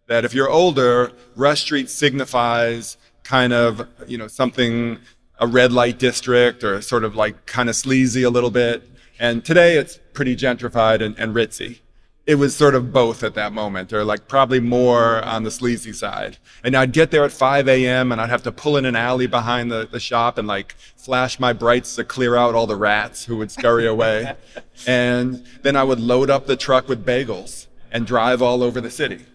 That 0.07 0.25
if 0.25 0.33
you're 0.33 0.49
older, 0.49 1.11
Rush 1.35 1.61
Street 1.61 1.87
signifies 1.91 2.97
kind 3.23 3.53
of 3.53 3.87
you 4.07 4.17
know 4.17 4.27
something 4.27 4.97
a 5.39 5.45
red 5.45 5.71
light 5.71 5.99
district 5.99 6.63
or 6.63 6.81
sort 6.81 7.03
of 7.03 7.15
like 7.15 7.45
kind 7.45 7.69
of 7.69 7.75
sleazy 7.75 8.23
a 8.23 8.31
little 8.31 8.49
bit. 8.49 8.89
And 9.19 9.45
today 9.45 9.77
it's 9.77 9.99
pretty 10.13 10.35
gentrified 10.35 10.99
and, 10.99 11.15
and 11.19 11.35
ritzy. 11.35 11.81
It 12.29 12.35
was 12.35 12.55
sort 12.55 12.75
of 12.75 12.93
both 12.93 13.23
at 13.23 13.33
that 13.33 13.53
moment, 13.53 13.91
or 13.91 14.03
like 14.03 14.27
probably 14.27 14.59
more 14.59 15.19
on 15.23 15.41
the 15.41 15.49
sleazy 15.49 15.91
side. 15.91 16.37
And 16.63 16.75
I'd 16.75 16.91
get 16.91 17.09
there 17.09 17.25
at 17.25 17.31
5 17.31 17.67
a.m. 17.67 18.11
and 18.11 18.21
I'd 18.21 18.29
have 18.29 18.43
to 18.43 18.51
pull 18.51 18.77
in 18.77 18.85
an 18.85 18.95
alley 18.95 19.25
behind 19.25 19.71
the, 19.71 19.87
the 19.91 19.99
shop 19.99 20.37
and 20.37 20.47
like 20.47 20.73
flash 20.95 21.39
my 21.39 21.53
brights 21.53 21.95
to 21.95 22.03
clear 22.03 22.35
out 22.35 22.53
all 22.53 22.67
the 22.67 22.75
rats 22.75 23.25
who 23.25 23.37
would 23.37 23.49
scurry 23.49 23.87
away. 23.87 24.35
and 24.85 25.43
then 25.63 25.75
I 25.75 25.83
would 25.83 25.99
load 25.99 26.29
up 26.29 26.45
the 26.45 26.55
truck 26.55 26.87
with 26.87 27.03
bagels 27.03 27.65
and 27.91 28.05
drive 28.05 28.43
all 28.43 28.61
over 28.61 28.79
the 28.79 28.91
city. 28.91 29.25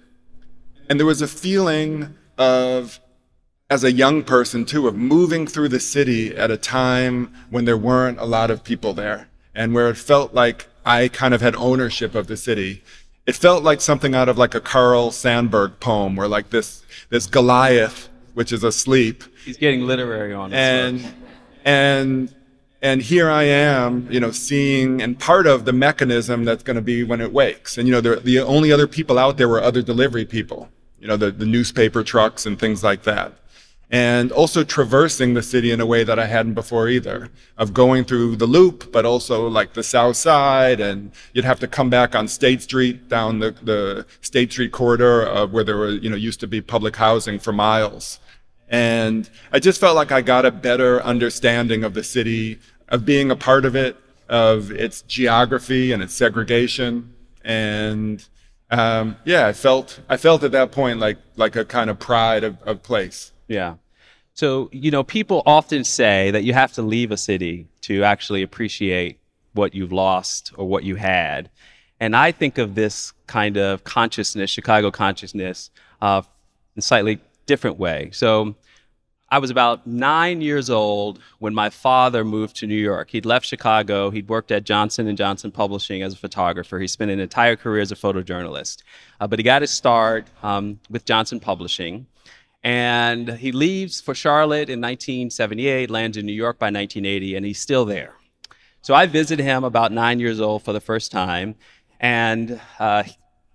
And 0.89 1.01
there 1.01 1.07
was 1.07 1.21
a 1.21 1.27
feeling 1.27 2.15
of 2.39 3.01
as 3.69 3.83
a 3.83 3.91
young 3.91 4.23
person 4.23 4.65
too 4.65 4.87
of 4.87 4.95
moving 4.95 5.49
through 5.49 5.71
the 5.71 5.81
city 5.81 6.37
at 6.37 6.53
a 6.53 6.57
time 6.57 7.35
when 7.51 7.65
there 7.65 7.77
weren't 7.77 8.21
a 8.21 8.25
lot 8.25 8.53
of 8.53 8.63
people 8.63 8.95
there 8.95 9.29
and 9.53 9.75
where 9.75 9.89
it 9.89 9.97
felt 9.97 10.33
like 10.33 10.69
I 10.85 11.09
kind 11.09 11.35
of 11.35 11.41
had 11.41 11.57
ownership 11.57 12.15
of 12.15 12.27
the 12.27 12.37
city. 12.37 12.83
It 13.27 13.35
felt 13.35 13.65
like 13.65 13.81
something 13.81 14.15
out 14.15 14.29
of 14.29 14.37
like 14.37 14.55
a 14.55 14.61
Carl 14.61 15.11
Sandburg 15.11 15.81
poem 15.81 16.15
where 16.17 16.29
like 16.29 16.51
this 16.51 16.85
this 17.09 17.27
Goliath, 17.27 18.09
which 18.35 18.53
is 18.53 18.63
asleep. 18.63 19.25
He's 19.45 19.57
getting 19.57 19.87
literary 19.87 20.35
on 20.35 20.53
us. 20.53 20.57
And 20.57 21.15
and 21.65 22.35
and 22.83 23.01
here 23.01 23.31
I 23.31 23.45
am, 23.45 24.07
you 24.11 24.21
know, 24.21 24.31
seeing 24.31 25.01
and 25.01 25.19
part 25.19 25.47
of 25.47 25.65
the 25.65 25.73
mechanism 25.73 26.45
that's 26.45 26.63
going 26.63 26.77
to 26.77 26.83
be 26.83 27.03
when 27.03 27.23
it 27.23 27.33
wakes. 27.33 27.79
And 27.79 27.89
you 27.89 27.93
know, 27.93 28.03
the 28.03 28.17
the 28.17 28.41
only 28.41 28.71
other 28.71 28.87
people 28.87 29.19
out 29.19 29.39
there 29.39 29.49
were 29.49 29.63
other 29.63 29.81
delivery 29.81 30.27
people, 30.27 30.69
you 31.01 31.09
know, 31.09 31.17
the 31.17 31.31
the 31.31 31.47
newspaper 31.47 32.05
trucks 32.05 32.45
and 32.45 32.59
things 32.59 32.85
like 32.85 33.05
that 33.05 33.33
and 33.95 34.33
also 34.33 34.65
traversing 34.65 35.35
the 35.35 35.43
city 35.43 35.71
in 35.71 35.81
a 35.81 35.87
way 35.87 36.03
that 36.03 36.19
I 36.19 36.27
hadn't 36.27 36.55
before 36.55 36.89
either, 36.89 37.31
of 37.57 37.73
going 37.73 38.03
through 38.03 38.35
the 38.35 38.47
loop, 38.47 38.91
but 38.91 39.07
also 39.07 39.47
like 39.47 39.75
the 39.75 39.85
south 39.85 40.17
side, 40.17 40.81
and 40.81 41.13
you'd 41.33 41.45
have 41.45 41.61
to 41.61 41.69
come 41.69 41.91
back 41.91 42.17
on 42.17 42.27
State 42.27 42.61
Street 42.61 43.09
down 43.09 43.39
the, 43.39 43.53
the 43.63 44.05
State 44.21 44.51
Street 44.51 44.73
corridor 44.73 45.23
of 45.23 45.53
where 45.53 45.63
there 45.63 45.77
were, 45.77 45.91
you 45.91 46.11
know, 46.11 46.17
used 46.17 46.41
to 46.41 46.49
be 46.49 46.61
public 46.61 46.97
housing 46.97 47.39
for 47.39 47.53
miles. 47.53 48.19
And 48.69 49.31
I 49.53 49.61
just 49.61 49.81
felt 49.81 49.95
like 49.95 50.11
I 50.11 50.23
got 50.23 50.45
a 50.45 50.51
better 50.51 51.01
understanding 51.05 51.85
of 51.85 51.95
the 51.95 52.03
city, 52.03 52.59
of 52.89 53.05
being 53.05 53.31
a 53.31 53.37
part 53.37 53.65
of 53.65 53.77
it, 53.77 53.97
of 54.29 54.73
its 54.73 55.03
geography 55.03 55.93
and 55.93 56.03
its 56.03 56.15
segregation. 56.15 57.15
And 57.45 58.27
um, 58.73 59.19
yeah, 59.25 59.47
I 59.47 59.53
felt 59.53 60.01
I 60.09 60.17
felt 60.17 60.43
at 60.43 60.51
that 60.51 60.73
point 60.73 60.99
like 60.99 61.19
like 61.37 61.55
a 61.55 61.65
kind 61.65 61.91
of 61.91 62.01
pride 62.01 62.43
of, 62.43 62.61
of 62.63 62.83
place. 62.83 63.31
Yeah. 63.47 63.75
So, 64.35 64.69
you 64.73 64.91
know, 64.91 65.05
people 65.05 65.43
often 65.47 65.85
say 65.85 66.33
that 66.33 66.43
you 66.43 66.53
have 66.53 66.73
to 66.73 66.83
leave 66.83 67.13
a 67.13 67.17
city 67.17 67.69
to 67.83 68.03
actually 68.03 68.43
appreciate 68.43 69.21
what 69.53 69.75
you've 69.75 69.93
lost 69.93 70.53
or 70.57 70.67
what 70.67 70.83
you 70.83 70.97
had. 70.97 71.51
And 72.01 72.17
I 72.17 72.33
think 72.33 72.59
of 72.59 72.75
this 72.75 73.13
kind 73.29 73.57
of 73.57 73.85
consciousness, 73.85 74.51
Chicago 74.51 74.91
consciousness, 74.91 75.71
uh, 76.03 76.23
in 76.75 76.81
a 76.81 76.83
slightly 76.83 77.21
different 77.47 77.79
way. 77.79 78.11
So, 78.13 78.57
I 79.31 79.39
was 79.39 79.51
about 79.51 79.85
nine 79.85 80.43
years 80.43 80.71
old 80.71 81.19
when 81.41 81.55
my 81.55 81.69
father 81.69 82.25
moved 82.25 82.55
to 82.57 82.69
New 82.69 82.77
York. 82.77 83.11
He'd 83.11 83.27
left 83.27 83.47
Chicago. 83.47 84.11
He'd 84.11 84.29
worked 84.29 84.53
at 84.53 84.63
Johnson 84.63 85.09
and 85.09 85.19
Johnson 85.19 85.51
Publishing 85.51 86.03
as 86.03 86.13
a 86.13 86.17
photographer. 86.17 86.79
He 86.79 86.87
spent 86.87 87.11
an 87.11 87.19
entire 87.19 87.57
career 87.57 87.81
as 87.81 87.91
a 87.91 87.97
photojournalist, 87.97 88.83
uh, 89.21 89.27
but 89.27 89.41
he 89.41 89.43
got 89.43 89.63
his 89.63 89.73
start 89.73 90.29
um, 90.45 90.79
with 90.89 91.05
Johnson 91.05 91.41
Publishing. 91.41 92.07
And 92.65 93.29
he 93.35 93.53
leaves 93.53 94.01
for 94.01 94.15
Charlotte 94.15 94.71
in 94.71 94.81
1978, 94.81 95.91
lands 95.91 96.17
in 96.17 96.25
New 96.25 96.33
York 96.33 96.59
by 96.59 96.67
1980, 96.67 97.37
and 97.37 97.45
he's 97.45 97.61
still 97.61 97.85
there. 97.85 98.15
So 98.81 98.95
I 98.95 99.05
visited 99.05 99.43
him 99.43 99.65
about 99.65 99.93
nine 99.93 100.19
years 100.19 100.41
old 100.41 100.63
for 100.63 100.73
the 100.73 100.81
first 100.81 101.13
time, 101.13 101.57
and 102.01 102.61
uh, 102.79 103.05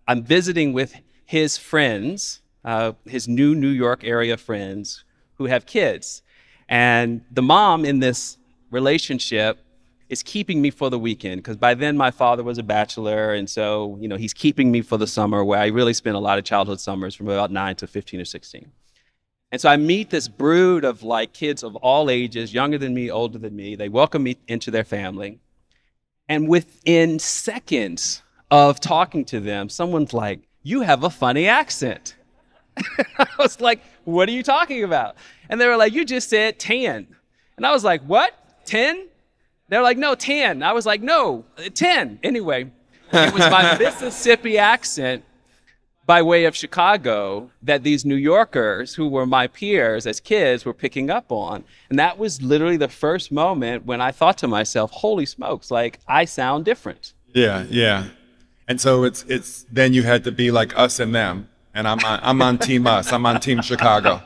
I'm 0.07 0.23
visiting 0.23 0.73
with 0.73 0.95
his 1.25 1.57
friends, 1.57 2.41
uh, 2.63 2.93
his 3.05 3.27
new 3.27 3.55
New 3.55 3.69
York 3.69 4.03
area 4.03 4.37
friends 4.37 5.03
who 5.35 5.45
have 5.45 5.65
kids. 5.65 6.21
And 6.67 7.21
the 7.31 7.41
mom 7.41 7.85
in 7.85 7.99
this 7.99 8.37
relationship 8.69 9.65
is 10.09 10.23
keeping 10.23 10.61
me 10.61 10.71
for 10.71 10.89
the 10.89 10.99
weekend 10.99 11.41
because 11.41 11.57
by 11.57 11.73
then 11.73 11.95
my 11.95 12.11
father 12.11 12.43
was 12.43 12.57
a 12.57 12.63
bachelor 12.63 13.33
and 13.33 13.49
so 13.49 13.97
you 14.01 14.07
know 14.07 14.17
he's 14.17 14.33
keeping 14.33 14.71
me 14.71 14.81
for 14.81 14.97
the 14.97 15.05
summer 15.05 15.43
where 15.45 15.59
i 15.59 15.67
really 15.67 15.93
spent 15.93 16.15
a 16.15 16.19
lot 16.19 16.39
of 16.39 16.43
childhood 16.43 16.79
summers 16.79 17.13
from 17.13 17.27
about 17.27 17.51
9 17.51 17.75
to 17.75 17.87
15 17.87 18.19
or 18.19 18.25
16 18.25 18.71
and 19.51 19.59
so 19.59 19.69
I 19.69 19.77
meet 19.77 20.09
this 20.09 20.27
brood 20.27 20.83
of 20.85 21.01
like 21.01 21.33
kids 21.33 21.63
of 21.63 21.75
all 21.77 22.09
ages, 22.09 22.53
younger 22.53 22.77
than 22.77 22.93
me, 22.93 23.09
older 23.09 23.39
than 23.39 23.55
me. 23.55 23.75
They 23.75 23.89
welcome 23.89 24.23
me 24.23 24.37
into 24.47 24.69
their 24.69 24.83
family. 24.83 25.39
And 26.27 26.47
within 26.47 27.17
seconds 27.17 28.21
of 28.51 28.79
talking 28.79 29.25
to 29.25 29.39
them, 29.39 29.67
someone's 29.69 30.13
like, 30.13 30.41
You 30.61 30.81
have 30.81 31.03
a 31.03 31.09
funny 31.09 31.47
accent. 31.47 32.15
I 33.17 33.27
was 33.39 33.59
like, 33.59 33.81
What 34.03 34.29
are 34.29 34.33
you 34.33 34.43
talking 34.43 34.83
about? 34.83 35.15
And 35.49 35.59
they 35.59 35.67
were 35.67 35.77
like, 35.77 35.93
You 35.93 36.05
just 36.05 36.29
said 36.29 36.59
10. 36.59 37.07
And 37.57 37.65
I 37.65 37.71
was 37.71 37.83
like, 37.83 38.03
What? 38.03 38.35
10? 38.65 39.07
They're 39.67 39.81
like, 39.81 39.97
No, 39.97 40.13
10. 40.13 40.61
I 40.61 40.73
was 40.73 40.85
like, 40.85 41.01
No, 41.01 41.45
10. 41.73 42.19
Anyway, 42.21 42.71
it 43.11 43.33
was 43.33 43.49
my 43.49 43.75
Mississippi 43.79 44.59
accent 44.59 45.23
by 46.09 46.23
way 46.23 46.45
of 46.45 46.55
Chicago 46.55 47.51
that 47.61 47.83
these 47.83 48.03
New 48.03 48.15
Yorkers 48.15 48.95
who 48.95 49.07
were 49.07 49.27
my 49.27 49.45
peers 49.45 50.07
as 50.07 50.19
kids 50.19 50.65
were 50.65 50.73
picking 50.73 51.11
up 51.11 51.31
on. 51.31 51.63
And 51.87 51.99
that 51.99 52.17
was 52.17 52.41
literally 52.41 52.77
the 52.77 52.87
first 52.87 53.31
moment 53.31 53.85
when 53.85 54.01
I 54.01 54.11
thought 54.11 54.35
to 54.39 54.47
myself, 54.47 54.89
holy 54.89 55.27
smokes, 55.27 55.69
like 55.69 55.99
I 56.07 56.25
sound 56.25 56.65
different. 56.65 57.13
Yeah, 57.35 57.67
yeah. 57.69 58.05
And 58.67 58.81
so 58.81 59.03
it's 59.03 59.21
it's 59.27 59.67
then 59.71 59.93
you 59.93 60.01
had 60.01 60.23
to 60.23 60.31
be 60.31 60.49
like 60.49 60.75
us 60.75 60.99
and 60.99 61.13
them. 61.13 61.47
And 61.75 61.87
I'm 61.87 61.99
on, 61.99 62.19
I'm 62.23 62.41
on 62.41 62.57
team 62.57 62.87
us. 62.87 63.13
I'm 63.13 63.27
on 63.27 63.39
team 63.39 63.61
Chicago. 63.61 64.19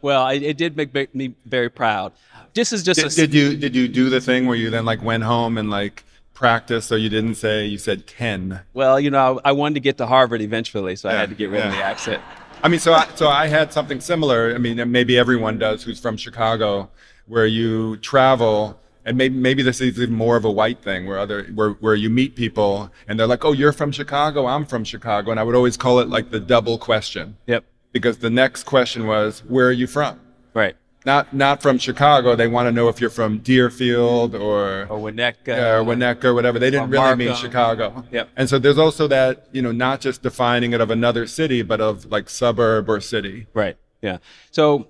well, 0.00 0.28
it, 0.28 0.44
it 0.44 0.56
did 0.56 0.76
make 0.76 1.12
me 1.12 1.34
very 1.44 1.70
proud. 1.70 2.12
This 2.52 2.72
is 2.72 2.84
just 2.84 3.00
did, 3.00 3.10
a, 3.10 3.16
did 3.16 3.34
you 3.34 3.56
did 3.56 3.74
you 3.74 3.88
do 3.88 4.10
the 4.10 4.20
thing 4.20 4.46
where 4.46 4.56
you 4.56 4.70
then 4.70 4.84
like 4.84 5.02
went 5.02 5.24
home 5.24 5.58
and 5.58 5.70
like 5.70 6.04
practice 6.34 6.84
so 6.84 6.96
you 6.96 7.08
didn't 7.08 7.36
say 7.36 7.64
you 7.64 7.78
said 7.78 8.06
10 8.06 8.60
well 8.74 8.98
you 8.98 9.10
know 9.10 9.40
i 9.44 9.52
wanted 9.52 9.74
to 9.74 9.80
get 9.80 9.96
to 9.96 10.06
harvard 10.06 10.42
eventually 10.42 10.96
so 10.96 11.08
yeah, 11.08 11.14
i 11.14 11.18
had 11.18 11.28
to 11.28 11.34
get 11.34 11.48
rid 11.48 11.58
yeah. 11.58 11.68
of 11.68 11.72
the 11.72 11.82
accent. 11.82 12.22
I 12.62 12.68
mean 12.68 12.80
so 12.80 12.94
I, 12.94 13.06
so 13.14 13.28
I 13.28 13.46
had 13.46 13.74
something 13.74 14.00
similar. 14.00 14.54
I 14.54 14.58
mean 14.58 14.90
maybe 14.90 15.18
everyone 15.18 15.58
does 15.58 15.82
who's 15.82 16.00
from 16.00 16.16
chicago 16.16 16.90
where 17.26 17.46
you 17.46 17.98
travel 17.98 18.80
and 19.04 19.18
maybe 19.18 19.36
maybe 19.36 19.62
this 19.62 19.80
is 19.82 19.98
even 19.98 20.14
more 20.14 20.36
of 20.36 20.44
a 20.44 20.50
white 20.50 20.80
thing 20.80 21.06
where 21.06 21.18
other 21.18 21.44
where, 21.54 21.70
where 21.72 21.94
you 21.94 22.08
meet 22.08 22.36
people 22.36 22.90
and 23.06 23.20
they're 23.20 23.26
like 23.26 23.44
oh 23.44 23.52
you're 23.52 23.72
from 23.72 23.92
chicago 23.92 24.46
i'm 24.46 24.64
from 24.64 24.82
chicago 24.82 25.30
and 25.30 25.38
i 25.38 25.42
would 25.42 25.54
always 25.54 25.76
call 25.76 26.00
it 26.00 26.08
like 26.08 26.30
the 26.30 26.40
double 26.40 26.78
question. 26.78 27.36
Yep. 27.46 27.64
Because 27.92 28.18
the 28.18 28.30
next 28.30 28.64
question 28.64 29.06
was 29.06 29.40
where 29.44 29.68
are 29.68 29.72
you 29.72 29.86
from? 29.86 30.18
Right 30.54 30.76
not 31.04 31.34
not 31.34 31.62
from 31.62 31.78
Chicago. 31.78 32.34
They 32.34 32.48
want 32.48 32.66
to 32.66 32.72
know 32.72 32.88
if 32.88 33.00
you're 33.00 33.10
from 33.10 33.38
Deerfield 33.38 34.34
or 34.34 34.86
or 34.88 34.98
Winnetka 34.98 35.78
or 35.78 35.84
Winnetka 35.84 36.34
whatever. 36.34 36.58
They 36.58 36.70
didn't 36.70 36.90
really 36.90 37.16
mean 37.16 37.34
Chicago. 37.34 38.04
Yep. 38.10 38.30
And 38.36 38.48
so 38.48 38.58
there's 38.58 38.78
also 38.78 39.06
that 39.08 39.48
you 39.52 39.62
know 39.62 39.72
not 39.72 40.00
just 40.00 40.22
defining 40.22 40.72
it 40.72 40.80
of 40.80 40.90
another 40.90 41.26
city, 41.26 41.62
but 41.62 41.80
of 41.80 42.06
like 42.10 42.30
suburb 42.30 42.88
or 42.88 43.00
city. 43.00 43.46
Right. 43.54 43.76
Yeah. 44.00 44.18
So 44.50 44.88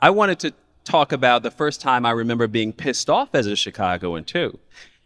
I 0.00 0.10
wanted 0.10 0.38
to 0.40 0.52
talk 0.84 1.12
about 1.12 1.42
the 1.42 1.50
first 1.50 1.80
time 1.80 2.06
I 2.06 2.10
remember 2.12 2.46
being 2.46 2.72
pissed 2.72 3.10
off 3.10 3.30
as 3.34 3.46
a 3.46 3.56
Chicagoan 3.56 4.24
too, 4.24 4.58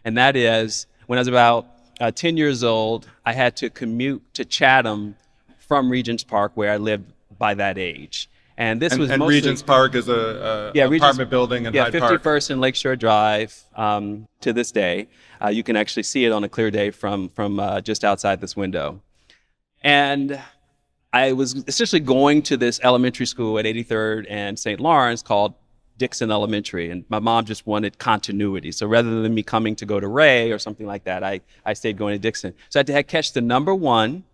and 0.05 0.17
that 0.19 0.37
is 0.37 0.87
when 1.07 1.19
I 1.19 1.21
was 1.21 1.29
about 1.29 1.67
uh, 2.01 2.11
10 2.11 2.37
years 2.37 2.63
old. 2.63 3.09
I 3.25 3.33
had 3.33 3.57
to 3.57 3.71
commute 3.71 4.23
to 4.35 4.45
Chatham 4.45 5.17
from 5.59 5.91
Regent's 5.91 6.25
Park, 6.25 6.53
where 6.55 6.71
I 6.71 6.77
lived 6.77 7.13
by 7.39 7.55
that 7.55 7.79
age. 7.79 8.29
And 8.57 8.81
this 8.81 8.93
and, 8.93 9.01
was 9.01 9.11
and 9.11 9.19
mostly, 9.19 9.35
Regent's 9.35 9.62
Park 9.62 9.95
is 9.97 10.09
a, 10.09 10.12
a 10.12 10.73
yeah, 10.75 10.85
apartment 10.85 11.03
Regent's, 11.03 11.31
building 11.31 11.67
in 11.67 11.75
yeah, 11.75 11.85
Hyde 11.85 11.95
51st 11.95 12.23
Park. 12.23 12.51
and 12.51 12.61
Lakeshore 12.61 12.97
Drive 12.97 13.62
um, 13.75 14.29
to 14.43 14.53
this 14.53 14.71
day. 14.71 15.09
Uh, 15.43 15.49
you 15.49 15.64
can 15.64 15.75
actually 15.75 16.05
see 16.05 16.25
it 16.25 16.31
on 16.31 16.45
a 16.45 16.49
clear 16.49 16.71
day 16.71 16.90
from 16.90 17.29
from 17.31 17.59
uh, 17.59 17.81
just 17.81 18.05
outside 18.05 18.40
this 18.40 18.57
window. 18.57 19.01
And 19.83 20.40
I 21.12 21.33
was 21.33 21.64
essentially 21.67 22.01
going 22.01 22.43
to 22.43 22.57
this 22.57 22.81
elementary 22.83 23.27
school 23.27 23.59
at 23.59 23.64
83rd 23.64 24.27
and 24.29 24.59
St. 24.59 24.81
Lawrence 24.81 25.23
called 25.23 25.55
Dixon 25.97 26.31
Elementary, 26.31 26.90
and 26.90 27.05
my 27.09 27.21
mom 27.21 27.45
just 27.45 27.67
wanted 27.67 27.99
continuity. 27.99 28.73
So 28.73 28.87
rather 28.87 29.23
than 29.23 29.35
me 29.35 29.43
coming 29.43 29.77
to 29.77 29.87
go 29.87 30.01
to 30.01 30.09
Ray 30.09 30.51
or 30.51 30.59
something 30.59 30.87
like 30.87 31.05
that, 31.05 31.23
I, 31.23 31.40
I 31.64 31.75
stayed 31.75 31.97
going 31.97 32.14
to 32.14 32.19
Dixon. 32.19 32.55
So 32.69 32.79
I 32.79 32.81
had 32.81 32.87
to 32.88 33.03
catch 33.05 33.33
the 33.33 33.40
number 33.40 33.75
one 33.75 34.25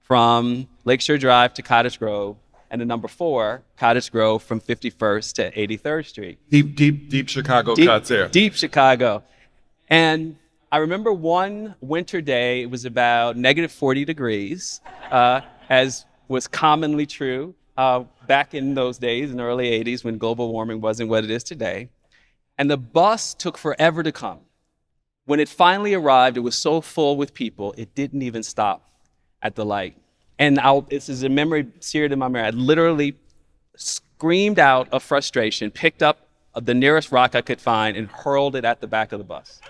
from 0.00 0.68
Lakeshore 0.84 1.18
Drive 1.18 1.52
to 1.54 1.62
Cottage 1.62 1.98
Grove 1.98 2.36
and 2.72 2.80
the 2.80 2.86
number 2.86 3.06
four, 3.06 3.62
Cottage 3.76 4.10
Grove 4.10 4.42
from 4.42 4.58
51st 4.58 5.34
to 5.34 5.52
83rd 5.52 6.06
Street. 6.06 6.38
Deep, 6.48 6.74
deep, 6.74 7.10
deep 7.10 7.28
Chicago 7.28 7.74
deep, 7.74 7.86
cuts 7.86 8.08
there. 8.08 8.28
Deep 8.28 8.54
Chicago. 8.54 9.22
And 9.88 10.36
I 10.72 10.78
remember 10.78 11.12
one 11.12 11.74
winter 11.82 12.22
day, 12.22 12.62
it 12.62 12.70
was 12.70 12.86
about 12.86 13.36
negative 13.36 13.70
40 13.70 14.06
degrees, 14.06 14.80
uh, 15.10 15.42
as 15.68 16.06
was 16.28 16.48
commonly 16.48 17.04
true 17.04 17.54
uh, 17.76 18.04
back 18.26 18.54
in 18.54 18.72
those 18.72 18.96
days, 18.96 19.30
in 19.30 19.36
the 19.36 19.42
early 19.42 19.70
80s, 19.84 20.02
when 20.02 20.16
global 20.16 20.50
warming 20.50 20.80
wasn't 20.80 21.10
what 21.10 21.24
it 21.24 21.30
is 21.30 21.44
today. 21.44 21.90
And 22.56 22.70
the 22.70 22.78
bus 22.78 23.34
took 23.34 23.58
forever 23.58 24.02
to 24.02 24.12
come. 24.12 24.40
When 25.26 25.40
it 25.40 25.50
finally 25.50 25.92
arrived, 25.92 26.38
it 26.38 26.40
was 26.40 26.56
so 26.56 26.80
full 26.80 27.18
with 27.18 27.34
people, 27.34 27.74
it 27.76 27.94
didn't 27.94 28.22
even 28.22 28.42
stop 28.42 28.90
at 29.42 29.56
the 29.56 29.64
light. 29.66 29.98
And 30.42 30.58
I'll, 30.58 30.80
this 30.80 31.08
is 31.08 31.22
a 31.22 31.28
memory 31.28 31.68
seared 31.78 32.10
in 32.10 32.18
my 32.18 32.26
memory. 32.26 32.48
I 32.48 32.50
literally 32.50 33.16
screamed 33.76 34.58
out 34.58 34.88
of 34.90 35.00
frustration, 35.00 35.70
picked 35.70 36.02
up 36.02 36.26
the 36.60 36.74
nearest 36.74 37.12
rock 37.12 37.36
I 37.36 37.42
could 37.42 37.60
find, 37.60 37.96
and 37.96 38.08
hurled 38.08 38.56
it 38.56 38.64
at 38.64 38.80
the 38.80 38.88
back 38.88 39.12
of 39.12 39.20
the 39.20 39.24
bus. 39.24 39.60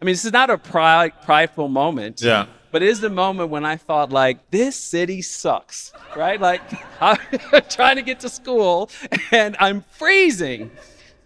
I 0.00 0.04
mean, 0.04 0.12
this 0.12 0.24
is 0.24 0.32
not 0.32 0.48
a 0.48 0.56
pride, 0.56 1.14
prideful 1.24 1.66
moment. 1.66 2.22
Yeah. 2.22 2.46
But 2.70 2.84
it 2.84 2.90
is 2.90 3.00
the 3.00 3.10
moment 3.10 3.50
when 3.50 3.64
I 3.64 3.76
thought, 3.76 4.10
like, 4.10 4.52
this 4.52 4.76
city 4.76 5.20
sucks, 5.20 5.92
right? 6.16 6.40
Like, 6.40 6.60
I'm 7.00 7.18
trying 7.68 7.96
to 7.96 8.02
get 8.02 8.20
to 8.20 8.28
school 8.28 8.88
and 9.32 9.56
I'm 9.58 9.84
freezing. 9.90 10.70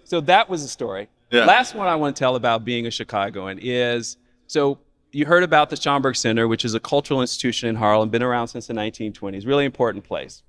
So 0.05 0.23
that 0.23 0.49
was 0.49 0.63
the 0.63 0.69
story. 0.69 1.09
Yeah. 1.31 1.45
Last 1.45 1.75
one 1.75 1.89
I 1.89 1.97
want 1.97 2.17
to 2.17 2.19
tell 2.19 2.37
about 2.37 2.65
being 2.65 2.87
a 2.87 2.91
Chicagoan 2.91 3.59
is 3.61 4.17
so 4.47 4.79
you 5.15 5.27
heard 5.27 5.43
about 5.43 5.71
the 5.71 5.77
Schomburg 5.77 6.17
Center, 6.17 6.49
which 6.49 6.65
is 6.65 6.75
a 6.75 6.81
cultural 6.81 7.21
institution 7.21 7.69
in 7.69 7.77
Harlem, 7.77 8.09
been 8.11 8.23
around 8.23 8.49
since 8.49 8.67
the 8.67 8.75
1920s, 8.75 9.47
really 9.47 9.65
important 9.65 10.05
place. 10.05 10.43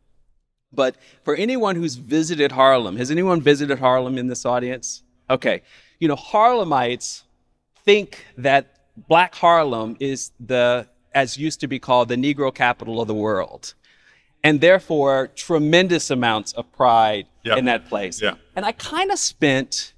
But 0.73 0.95
for 1.23 1.35
anyone 1.35 1.75
who's 1.75 1.95
visited 1.95 2.51
Harlem, 2.51 2.97
has 2.97 3.11
anyone 3.11 3.41
visited 3.41 3.79
Harlem 3.79 4.17
in 4.17 4.27
this 4.27 4.45
audience? 4.45 5.03
Okay. 5.29 5.61
You 5.99 6.07
know, 6.07 6.15
Harlemites 6.15 7.23
think 7.85 8.25
that 8.37 8.79
Black 9.07 9.35
Harlem 9.35 9.95
is 9.99 10.31
the, 10.39 10.87
as 11.13 11.37
used 11.37 11.59
to 11.61 11.67
be 11.67 11.79
called, 11.79 12.09
the 12.09 12.15
Negro 12.15 12.53
capital 12.53 13.01
of 13.01 13.07
the 13.07 13.13
world. 13.13 13.73
And 14.43 14.61
therefore, 14.61 15.29
tremendous 15.35 16.11
amounts 16.11 16.53
of 16.53 16.71
pride 16.71 17.27
Yep. 17.45 17.57
in 17.59 17.65
that 17.65 17.87
place. 17.87 18.21
Yeah. 18.21 18.35
And 18.55 18.65
I 18.65 18.71
kind 18.71 19.11
of 19.11 19.19
spent 19.19 19.93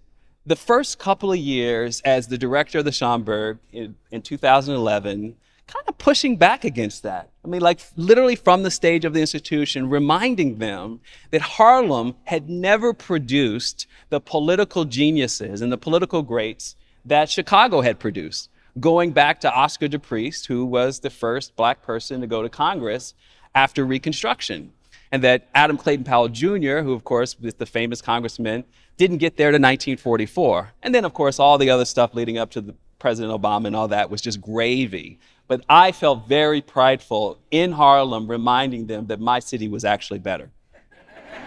the 0.47 0.55
first 0.55 0.97
couple 0.97 1.33
of 1.33 1.37
years 1.37 1.99
as 2.01 2.27
the 2.27 2.37
director 2.37 2.79
of 2.79 2.85
the 2.85 2.91
Schomburg 2.91 3.59
in, 3.73 3.95
in 4.11 4.21
2011, 4.21 5.35
kind 5.67 5.85
of 5.89 5.97
pushing 5.97 6.37
back 6.37 6.63
against 6.63 7.03
that. 7.03 7.29
I 7.43 7.49
mean, 7.49 7.59
like 7.59 7.81
literally 7.97 8.37
from 8.37 8.63
the 8.63 8.71
stage 8.71 9.03
of 9.03 9.13
the 9.13 9.19
institution, 9.19 9.89
reminding 9.89 10.59
them 10.59 11.01
that 11.31 11.41
Harlem 11.41 12.15
had 12.23 12.49
never 12.49 12.93
produced 12.93 13.87
the 14.09 14.21
political 14.21 14.85
geniuses 14.85 15.61
and 15.61 15.69
the 15.69 15.77
political 15.77 16.23
greats 16.23 16.77
that 17.03 17.29
Chicago 17.29 17.81
had 17.81 17.99
produced. 17.99 18.49
Going 18.79 19.11
back 19.11 19.41
to 19.41 19.53
Oscar 19.53 19.89
DePriest, 19.89 20.47
who 20.47 20.63
was 20.63 21.01
the 21.01 21.09
first 21.09 21.57
black 21.57 21.81
person 21.81 22.21
to 22.21 22.27
go 22.27 22.41
to 22.41 22.47
Congress 22.47 23.13
after 23.53 23.83
Reconstruction. 23.83 24.71
And 25.11 25.23
that 25.23 25.47
Adam 25.55 25.77
Clayton 25.77 26.03
Powell 26.03 26.29
Jr., 26.29 26.79
who 26.79 26.93
of 26.93 27.03
course 27.03 27.39
was 27.39 27.55
the 27.55 27.65
famous 27.65 28.01
congressman, 28.01 28.63
didn't 28.97 29.17
get 29.17 29.37
there 29.37 29.51
to 29.51 29.55
1944. 29.55 30.73
And 30.83 30.93
then, 30.93 31.05
of 31.05 31.13
course, 31.13 31.39
all 31.39 31.57
the 31.57 31.69
other 31.69 31.85
stuff 31.85 32.13
leading 32.13 32.37
up 32.37 32.51
to 32.51 32.61
the 32.61 32.75
President 32.99 33.39
Obama 33.39 33.67
and 33.67 33.75
all 33.75 33.87
that 33.89 34.09
was 34.09 34.21
just 34.21 34.41
gravy. 34.41 35.19
But 35.47 35.63
I 35.69 35.91
felt 35.91 36.27
very 36.27 36.61
prideful 36.61 37.39
in 37.51 37.71
Harlem, 37.71 38.29
reminding 38.29 38.87
them 38.87 39.07
that 39.07 39.19
my 39.19 39.39
city 39.39 39.67
was 39.67 39.85
actually 39.85 40.19
better. 40.19 40.51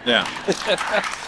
Yeah. 0.05 0.27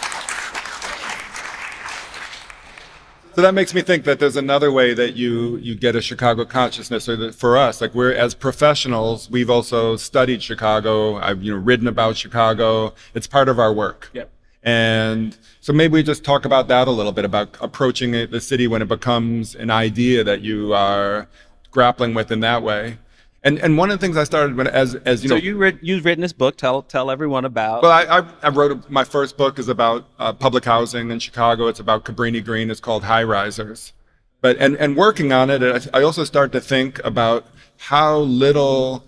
so 3.34 3.42
that 3.42 3.54
makes 3.54 3.74
me 3.74 3.82
think 3.82 4.04
that 4.04 4.18
there's 4.18 4.36
another 4.36 4.70
way 4.70 4.94
that 4.94 5.16
you 5.16 5.56
you 5.58 5.74
get 5.74 5.96
a 5.96 6.00
Chicago 6.00 6.44
consciousness, 6.44 7.08
or 7.08 7.16
that 7.16 7.34
for 7.34 7.56
us, 7.56 7.80
like 7.80 7.94
we're 7.94 8.12
as 8.12 8.34
professionals, 8.34 9.30
we've 9.30 9.50
also 9.50 9.96
studied 9.96 10.42
Chicago. 10.42 11.16
I've 11.16 11.42
you 11.42 11.52
know 11.52 11.58
written 11.58 11.86
about 11.86 12.16
Chicago. 12.16 12.94
It's 13.14 13.26
part 13.26 13.48
of 13.48 13.58
our 13.58 13.72
work. 13.72 14.10
Yep. 14.14 14.30
And 14.62 15.36
so 15.60 15.72
maybe 15.72 15.92
we 15.92 16.02
just 16.02 16.24
talk 16.24 16.46
about 16.46 16.68
that 16.68 16.88
a 16.88 16.90
little 16.90 17.12
bit 17.12 17.26
about 17.26 17.56
approaching 17.60 18.12
the 18.12 18.40
city 18.40 18.66
when 18.66 18.80
it 18.80 18.88
becomes 18.88 19.54
an 19.54 19.70
idea 19.70 20.24
that 20.24 20.40
you 20.40 20.72
are 20.72 21.28
grappling 21.70 22.14
with 22.14 22.32
in 22.32 22.40
that 22.40 22.62
way. 22.62 22.96
And 23.44 23.58
and 23.58 23.76
one 23.76 23.90
of 23.90 24.00
the 24.00 24.04
things 24.04 24.16
I 24.16 24.24
started 24.24 24.56
when 24.56 24.66
as 24.66 24.94
as 24.94 25.22
you 25.22 25.28
so 25.28 25.36
know 25.36 25.40
you 25.40 25.56
read, 25.58 25.78
you've 25.82 26.06
written 26.06 26.22
this 26.22 26.32
book. 26.32 26.56
Tell 26.56 26.80
tell 26.82 27.10
everyone 27.10 27.44
about. 27.44 27.82
well, 27.82 27.92
I, 27.92 28.20
I, 28.20 28.26
I 28.42 28.48
wrote 28.48 28.72
a, 28.72 28.80
my 28.90 29.04
first 29.04 29.36
book 29.36 29.58
is 29.58 29.68
about 29.68 30.08
uh, 30.18 30.32
public 30.32 30.64
housing 30.64 31.10
in 31.10 31.18
Chicago. 31.18 31.68
It's 31.68 31.78
about 31.78 32.04
Cabrini 32.04 32.42
Green. 32.42 32.70
It's 32.70 32.80
called 32.80 33.04
High 33.04 33.22
Risers. 33.22 33.92
But 34.40 34.56
and 34.58 34.76
and 34.76 34.96
working 34.96 35.32
on 35.32 35.50
it, 35.50 35.62
I, 35.62 35.98
I 35.98 36.02
also 36.02 36.24
start 36.24 36.52
to 36.52 36.60
think 36.60 37.04
about 37.04 37.46
how 37.76 38.18
little 38.18 39.04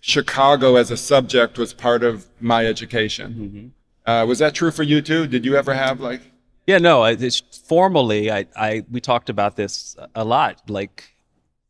Chicago 0.00 0.76
as 0.76 0.92
a 0.92 0.96
subject 0.96 1.58
was 1.58 1.74
part 1.74 2.04
of 2.04 2.26
my 2.40 2.66
education. 2.66 3.72
Uh, 4.06 4.24
was 4.28 4.38
that 4.38 4.54
true 4.54 4.70
for 4.70 4.82
you 4.82 5.00
too? 5.00 5.26
Did 5.26 5.44
you 5.44 5.56
ever 5.56 5.74
have 5.74 6.00
like? 6.00 6.20
Yeah, 6.66 6.78
no. 6.78 7.04
It's 7.04 7.40
formally, 7.40 8.30
I, 8.30 8.46
I, 8.56 8.84
we 8.90 9.00
talked 9.00 9.28
about 9.28 9.56
this 9.56 9.96
a 10.14 10.24
lot, 10.24 10.62
like 10.68 11.16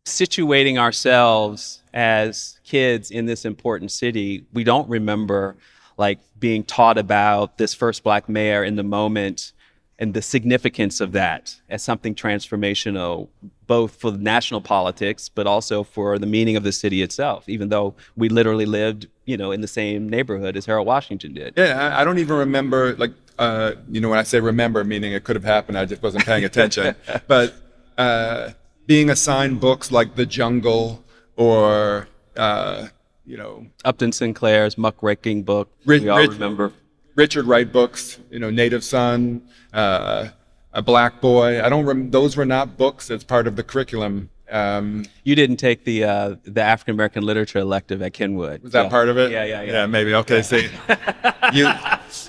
situating 0.05 0.77
ourselves 0.77 1.82
as 1.95 2.59
kids 2.65 3.11
in 3.11 3.27
this 3.27 3.45
important 3.45 3.91
city. 3.91 4.45
We 4.53 4.65
don't 4.65 4.89
remember 4.89 5.57
like 5.99 6.19
being 6.39 6.65
taught 6.65 6.99
about 6.99 7.59
this 7.59 7.75
first 7.75 8.03
black 8.03 8.29
mayor 8.29 8.65
in 8.65 8.77
the 8.77 8.83
moment 8.83 9.53
and 9.99 10.15
the 10.15 10.23
significance 10.23 11.01
of 11.01 11.13
that 11.13 11.55
as 11.69 11.83
something 11.83 12.15
transformational, 12.15 13.29
both 13.67 13.95
for 13.95 14.11
national 14.11 14.61
politics, 14.61 15.29
but 15.29 15.47
also 15.47 15.85
for 15.85 16.19
the 16.19 16.27
meaning 16.27 16.57
of 16.57 16.65
the 16.65 16.73
city 16.73 17.03
itself, 17.03 17.49
even 17.49 17.69
though 17.69 17.95
we 18.17 18.29
literally 18.29 18.67
lived, 18.67 19.07
you 19.27 19.37
know, 19.37 19.53
in 19.53 19.61
the 19.61 19.69
same 19.69 20.09
neighborhood 20.09 20.57
as 20.57 20.67
Harold 20.67 20.87
Washington 20.87 21.35
did. 21.35 21.55
Yeah, 21.57 21.97
I 21.97 22.03
don't 22.03 22.19
even 22.19 22.37
remember, 22.37 22.97
like, 22.97 23.13
uh, 23.39 23.73
you 23.89 24.01
know, 24.01 24.09
when 24.09 24.19
I 24.19 24.25
say 24.25 24.41
remember, 24.41 24.83
meaning 24.83 25.13
it 25.13 25.23
could 25.23 25.37
have 25.37 25.45
happened, 25.45 25.79
I 25.79 25.85
just 25.85 26.03
wasn't 26.03 26.27
paying 26.27 26.45
attention. 26.45 26.97
but 27.29 27.55
uh, 27.97 28.51
being 28.87 29.09
assigned 29.09 29.61
books 29.61 29.93
like 29.93 30.17
The 30.17 30.27
Jungle 30.27 31.05
or, 31.37 32.09
uh, 32.37 32.89
you 33.25 33.37
know, 33.37 33.67
Upton 33.85 34.13
Sinclair's 34.13 34.77
muckraking 34.77 35.43
book, 35.45 35.71
Rich, 35.85 36.03
we 36.03 36.09
all 36.09 36.19
Rich, 36.19 36.31
remember. 36.33 36.73
Richard 37.15 37.47
Wright 37.47 37.71
books, 37.71 38.19
you 38.31 38.39
know, 38.39 38.51
Native 38.51 38.83
Son, 38.83 39.43
uh, 39.73 40.29
A 40.73 40.83
Black 40.83 41.21
Boy. 41.21 41.63
I 41.63 41.69
don't. 41.69 41.85
Rem- 41.85 42.11
those 42.11 42.37
were 42.37 42.47
not 42.47 42.77
books 42.79 43.11
as 43.11 43.23
part 43.25 43.47
of 43.47 43.57
the 43.57 43.63
curriculum. 43.63 44.31
Um, 44.51 45.05
You 45.25 45.35
didn't 45.35 45.57
take 45.57 45.85
the 45.85 46.05
uh, 46.05 46.35
the 46.45 46.63
African 46.63 46.95
American 46.95 47.25
literature 47.25 47.59
elective 47.59 48.03
at 48.03 48.13
Kenwood. 48.15 48.63
was 48.63 48.73
that 48.73 48.85
so- 48.87 48.91
part 48.91 49.09
of 49.09 49.19
it? 49.19 49.31
Yeah, 49.31 49.45
yeah, 49.45 49.63
yeah. 49.63 49.73
Yeah, 49.73 49.87
maybe. 49.87 50.15
Okay, 50.15 50.43
see, 50.43 50.69
you. 51.53 51.69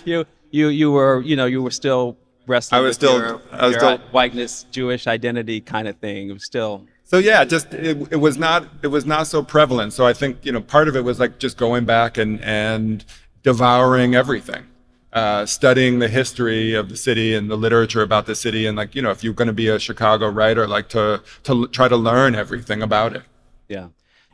You 0.05 0.25
you 0.51 0.67
you 0.67 0.91
were 0.91 1.21
you 1.21 1.35
know 1.35 1.45
you 1.45 1.61
were 1.63 1.71
still 1.71 2.17
wrestling. 2.47 2.79
I 2.79 2.81
was 2.81 2.89
with 2.89 2.95
still- 2.95 3.17
your, 3.19 3.41
I 3.51 3.67
was 3.67 3.75
still- 3.75 3.97
whiteness, 4.11 4.65
Jewish 4.71 5.07
identity 5.07 5.59
kind 5.61 5.87
of 5.87 5.97
thing. 5.97 6.29
It 6.29 6.33
was 6.33 6.45
still 6.45 6.85
So 7.03 7.17
yeah, 7.17 7.43
just 7.43 7.73
it, 7.73 7.97
it 8.11 8.15
was 8.17 8.37
not 8.37 8.67
it 8.81 8.87
was 8.87 9.05
not 9.05 9.27
so 9.27 9.43
prevalent. 9.43 9.93
So 9.93 10.05
I 10.05 10.13
think 10.13 10.45
you 10.45 10.51
know 10.51 10.61
part 10.61 10.87
of 10.87 10.95
it 10.95 11.03
was 11.03 11.19
like 11.19 11.39
just 11.39 11.57
going 11.57 11.85
back 11.85 12.17
and 12.17 12.41
and 12.41 13.03
devouring 13.43 14.15
everything, 14.15 14.63
uh, 15.11 15.45
studying 15.45 15.99
the 15.99 16.07
history 16.07 16.73
of 16.73 16.89
the 16.89 16.97
city 16.97 17.35
and 17.35 17.49
the 17.51 17.57
literature 17.57 18.01
about 18.01 18.25
the 18.25 18.35
city, 18.35 18.65
and 18.65 18.77
like 18.77 18.95
you 18.95 19.01
know 19.01 19.11
if 19.11 19.23
you're 19.23 19.33
going 19.33 19.47
to 19.47 19.53
be 19.53 19.67
a 19.67 19.77
Chicago 19.79 20.29
writer, 20.29 20.67
like 20.67 20.89
to 20.89 21.21
to 21.43 21.67
try 21.67 21.87
to 21.87 21.97
learn 21.97 22.35
everything 22.35 22.81
about 22.81 23.15
it. 23.15 23.23
Yeah. 23.67 23.89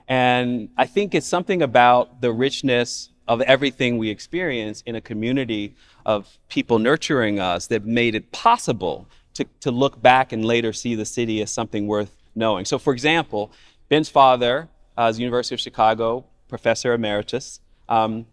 And 0.08 0.69
I 0.75 0.88
think 0.88 1.13
it's 1.13 1.27
something 1.27 1.62
about 1.62 2.21
the 2.21 2.32
richness 2.32 3.10
of 3.27 3.41
everything 3.41 3.99
we 3.99 4.10
experience 4.10 4.82
in 4.88 4.95
a 4.95 5.01
community 5.01 5.75
of 6.03 6.39
people 6.49 6.79
nurturing 6.79 7.39
us 7.39 7.67
that 7.67 7.86
made 7.86 8.15
it 8.15 8.32
possible 8.32 9.08
to, 9.36 9.45
to 9.60 9.69
look 9.69 10.01
back 10.01 10.32
and 10.32 10.43
later 10.43 10.73
see 10.73 10.95
the 10.95 11.05
city 11.05 11.43
as 11.43 11.51
something 11.51 11.86
worth 11.86 12.15
knowing. 12.39 12.65
So, 12.65 12.80
for 12.80 12.93
example, 12.93 13.52
Ben's 13.89 14.10
father 14.10 14.69
uh, 14.97 15.04
is 15.04 15.19
University 15.19 15.54
of 15.56 15.62
Chicago 15.62 16.25
professor 16.47 16.93
emeritus. 16.93 17.62
Um, 17.88 18.25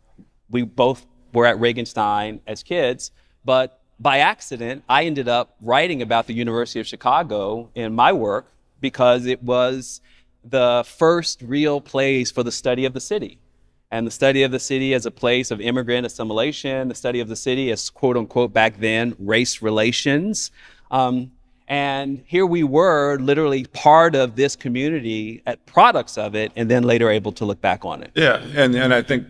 we 0.51 0.63
both 0.63 1.07
were 1.33 1.47
at 1.47 1.57
Regenstein 1.59 2.41
as 2.47 2.63
kids, 2.63 3.13
but 3.45 3.81
by 4.01 4.19
accident, 4.19 4.83
I 4.89 5.05
ended 5.05 5.29
up 5.29 5.55
writing 5.61 6.03
about 6.03 6.27
the 6.27 6.35
University 6.35 6.81
of 6.81 6.87
Chicago 6.87 7.71
in 7.75 7.95
my 7.95 8.13
work 8.13 8.53
because 8.81 9.27
it 9.27 9.43
was 9.43 10.01
the 10.45 10.85
first 10.87 11.43
real 11.43 11.81
place 11.81 12.31
for 12.31 12.43
the 12.43 12.53
study 12.53 12.85
of 12.85 12.93
the 12.93 13.01
city. 13.01 13.39
And 13.91 14.07
the 14.07 14.11
study 14.11 14.43
of 14.43 14.51
the 14.51 14.59
city 14.59 14.95
as 14.95 15.07
a 15.07 15.11
place 15.11 15.51
of 15.51 15.61
immigrant 15.61 16.07
assimilation, 16.07 16.89
the 16.89 16.95
study 16.95 17.21
of 17.21 17.29
the 17.29 17.37
city 17.37 17.71
as 17.71 17.89
quote 17.89 18.17
unquote 18.17 18.53
back 18.53 18.79
then 18.79 19.15
race 19.19 19.63
relations. 19.63 20.51
Um, 20.91 21.33
and 21.69 22.23
here 22.27 22.47
we 22.47 22.63
were, 22.63 23.19
literally 23.19 23.65
part 23.65 24.15
of 24.15 24.37
this 24.37 24.55
community, 24.55 25.43
at 25.47 25.65
products 25.67 26.17
of 26.17 26.35
it, 26.35 26.53
and 26.55 26.71
then 26.71 26.85
later 26.85 27.11
able 27.11 27.33
to 27.33 27.45
look 27.45 27.61
back 27.61 27.85
on 27.85 28.03
it. 28.03 28.13
Yeah, 28.15 28.37
and 28.55 28.75
and 28.75 28.95
I 28.95 29.03
think 29.03 29.27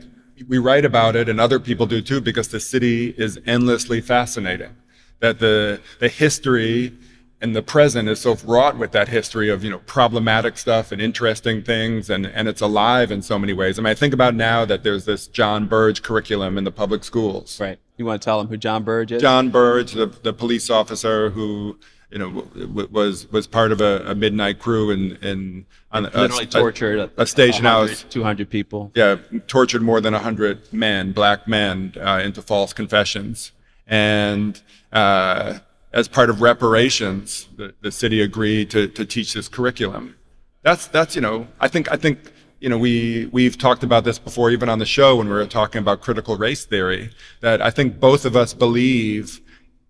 we 0.48 0.58
write 0.58 0.84
about 0.84 1.16
it, 1.16 1.28
and 1.28 1.40
other 1.40 1.58
people 1.58 1.86
do 1.86 2.02
too, 2.02 2.20
because 2.20 2.48
the 2.48 2.60
city 2.60 3.14
is 3.16 3.38
endlessly 3.46 4.00
fascinating. 4.00 4.76
That 5.20 5.38
the 5.38 5.80
the 5.98 6.08
history 6.08 6.92
and 7.40 7.54
the 7.54 7.62
present 7.62 8.08
is 8.08 8.20
so 8.20 8.36
wrought 8.44 8.78
with 8.78 8.92
that 8.92 9.08
history 9.08 9.48
of 9.48 9.62
you 9.64 9.70
know 9.70 9.78
problematic 9.80 10.58
stuff 10.58 10.92
and 10.92 11.00
interesting 11.00 11.62
things, 11.62 12.10
and 12.10 12.26
and 12.26 12.48
it's 12.48 12.60
alive 12.60 13.10
in 13.10 13.22
so 13.22 13.38
many 13.38 13.54
ways. 13.54 13.78
I 13.78 13.82
mean, 13.82 13.90
I 13.90 13.94
think 13.94 14.12
about 14.12 14.34
now 14.34 14.66
that 14.66 14.82
there's 14.82 15.06
this 15.06 15.26
John 15.26 15.66
Burge 15.66 16.02
curriculum 16.02 16.58
in 16.58 16.64
the 16.64 16.72
public 16.72 17.02
schools. 17.02 17.58
Right. 17.58 17.78
You 17.96 18.04
want 18.04 18.20
to 18.20 18.24
tell 18.24 18.38
them 18.38 18.48
who 18.48 18.58
John 18.58 18.84
Burge 18.84 19.12
is? 19.12 19.22
John 19.22 19.48
Burge, 19.48 19.92
the, 19.92 20.06
the 20.06 20.34
police 20.34 20.68
officer 20.68 21.30
who 21.30 21.78
you 22.10 22.18
know 22.18 22.30
w- 22.30 22.66
w- 22.66 22.88
was 22.90 23.30
was 23.32 23.46
part 23.46 23.72
of 23.72 23.80
a, 23.80 24.02
a 24.06 24.14
midnight 24.14 24.58
crew 24.58 24.90
and 24.90 25.18
and 25.22 25.64
on 25.92 26.06
a, 26.06 26.10
Literally 26.10 26.44
a- 26.44 26.46
tortured 26.46 27.10
a, 27.16 27.26
station 27.26 27.64
house 27.64 28.04
200 28.10 28.48
people. 28.50 28.92
yeah, 28.94 29.16
tortured 29.46 29.82
more 29.82 30.00
than 30.00 30.12
100 30.12 30.72
men, 30.72 31.12
black 31.12 31.48
men, 31.48 31.94
uh, 32.00 32.20
into 32.24 32.42
false 32.42 32.72
confessions. 32.72 33.52
And 33.86 34.60
uh, 34.92 35.60
as 35.92 36.08
part 36.08 36.28
of 36.28 36.42
reparations, 36.42 37.48
the, 37.56 37.72
the 37.80 37.90
city 37.92 38.20
agreed 38.20 38.70
to, 38.70 38.88
to 38.88 39.04
teach 39.04 39.32
this 39.32 39.48
curriculum. 39.48 40.16
That's, 40.62 40.86
that's, 40.88 41.14
you 41.14 41.22
know, 41.22 41.46
I 41.60 41.68
think, 41.68 41.90
I 41.90 41.96
think, 41.96 42.18
you 42.60 42.68
know, 42.68 42.76
we, 42.78 43.26
we've 43.32 43.56
talked 43.56 43.84
about 43.84 44.02
this 44.04 44.18
before, 44.18 44.50
even 44.50 44.68
on 44.68 44.80
the 44.80 44.86
show 44.86 45.16
when 45.16 45.28
we 45.28 45.34
were 45.34 45.46
talking 45.46 45.78
about 45.78 46.00
critical 46.00 46.36
race 46.36 46.64
theory, 46.66 47.10
that 47.40 47.62
I 47.62 47.70
think 47.70 48.00
both 48.00 48.24
of 48.24 48.34
us 48.36 48.52
believe 48.52 49.40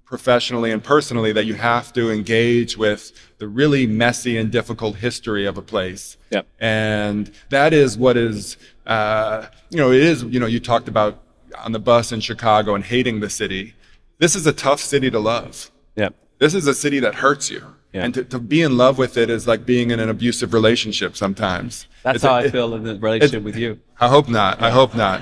professionally 0.07 0.71
and 0.71 0.83
personally 0.83 1.33
that 1.33 1.45
you 1.45 1.55
have 1.55 1.93
to 1.93 2.11
engage 2.11 2.79
with 2.79 3.13
the 3.39 3.49
really 3.49 3.87
messy 3.87 4.39
and 4.39 4.51
difficult 4.53 4.97
history 4.97 5.45
of 5.45 5.59
a 5.59 5.63
place. 5.63 6.17
Yep. 6.31 6.47
And 6.61 7.31
that 7.51 7.73
is 7.75 7.99
what 7.99 8.17
is, 8.17 8.57
uh, 8.87 9.47
you 9.69 9.77
know, 9.79 9.91
it 9.91 10.01
is, 10.01 10.23
you 10.23 10.39
know, 10.41 10.47
you 10.47 10.61
talked 10.61 10.87
about 10.89 11.23
on 11.59 11.73
the 11.73 11.81
bus 11.81 12.13
in 12.13 12.21
Chicago 12.21 12.75
and 12.77 12.85
hating 12.85 13.19
the 13.21 13.29
city. 13.29 13.75
This 14.19 14.37
is 14.37 14.47
a 14.47 14.53
tough 14.53 14.81
city 14.81 15.11
to 15.11 15.19
love. 15.19 15.71
Yep. 15.97 16.15
This 16.39 16.55
is 16.55 16.67
a 16.69 16.75
city 16.75 17.01
that 17.01 17.17
hurts 17.17 17.51
you. 17.51 17.65
Yeah. 17.93 18.05
And 18.05 18.15
to, 18.15 18.25
to 18.25 18.39
be 18.39 18.63
in 18.63 18.77
love 18.77 18.99
with 18.99 19.17
it 19.17 19.29
is 19.29 19.49
like 19.49 19.67
being 19.67 19.91
in 19.91 19.99
an 20.01 20.09
abusive 20.09 20.55
relationship 20.55 21.17
sometimes. 21.17 21.89
That's 22.05 22.17
It's 22.17 22.25
how 22.25 22.35
I 22.35 22.43
it- 22.45 22.53
feel 22.53 22.75
in 22.75 22.85
the 22.85 22.97
relationship 22.99 23.43
with 23.43 23.57
you. 23.57 23.81
I 24.01 24.09
hope 24.09 24.29
not. 24.29 24.63
I 24.63 24.71
hope 24.71 24.95
not. 24.95 25.21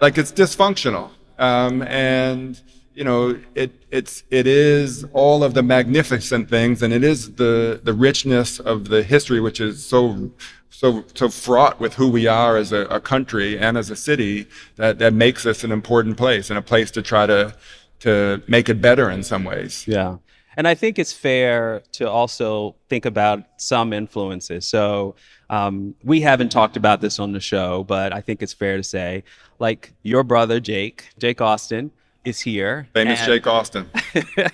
Like 0.00 0.18
it's 0.18 0.32
dysfunctional, 0.32 1.10
um, 1.38 1.82
and 1.82 2.60
you 2.96 3.04
know 3.04 3.38
it 3.54 3.70
it's 3.90 4.24
it 4.30 4.46
is 4.46 5.04
all 5.12 5.44
of 5.44 5.52
the 5.54 5.62
magnificent 5.62 6.48
things, 6.48 6.82
and 6.82 6.92
it 6.92 7.04
is 7.04 7.34
the 7.34 7.80
the 7.84 7.92
richness 7.92 8.58
of 8.58 8.88
the 8.88 9.02
history, 9.02 9.38
which 9.38 9.60
is 9.60 9.84
so 9.84 10.30
so 10.70 11.04
so 11.14 11.28
fraught 11.28 11.78
with 11.78 11.94
who 11.94 12.08
we 12.08 12.26
are 12.26 12.56
as 12.56 12.72
a, 12.72 12.80
a 12.86 12.98
country 12.98 13.58
and 13.58 13.76
as 13.76 13.90
a 13.90 13.96
city 13.96 14.46
that 14.76 14.98
that 14.98 15.12
makes 15.12 15.44
us 15.44 15.62
an 15.62 15.72
important 15.72 16.16
place 16.16 16.48
and 16.48 16.58
a 16.58 16.62
place 16.62 16.90
to 16.90 17.02
try 17.02 17.26
to 17.26 17.54
to 18.00 18.42
make 18.48 18.68
it 18.70 18.80
better 18.80 19.10
in 19.10 19.22
some 19.22 19.44
ways. 19.44 19.86
Yeah. 19.86 20.16
And 20.58 20.66
I 20.66 20.74
think 20.74 20.98
it's 20.98 21.12
fair 21.12 21.82
to 21.92 22.08
also 22.08 22.76
think 22.88 23.04
about 23.04 23.44
some 23.58 23.92
influences. 23.92 24.66
So 24.66 25.14
um, 25.50 25.94
we 26.02 26.22
haven't 26.22 26.48
talked 26.48 26.78
about 26.78 27.02
this 27.02 27.18
on 27.18 27.32
the 27.32 27.40
show, 27.40 27.84
but 27.84 28.14
I 28.14 28.22
think 28.22 28.42
it's 28.42 28.54
fair 28.54 28.78
to 28.78 28.82
say, 28.82 29.24
like 29.58 29.92
your 30.02 30.22
brother 30.22 30.58
Jake, 30.58 31.10
Jake 31.18 31.42
Austin, 31.42 31.90
is 32.26 32.40
here. 32.40 32.88
Famous 32.92 33.20
and- 33.20 33.28
Jake 33.28 33.46
Austin. 33.46 33.88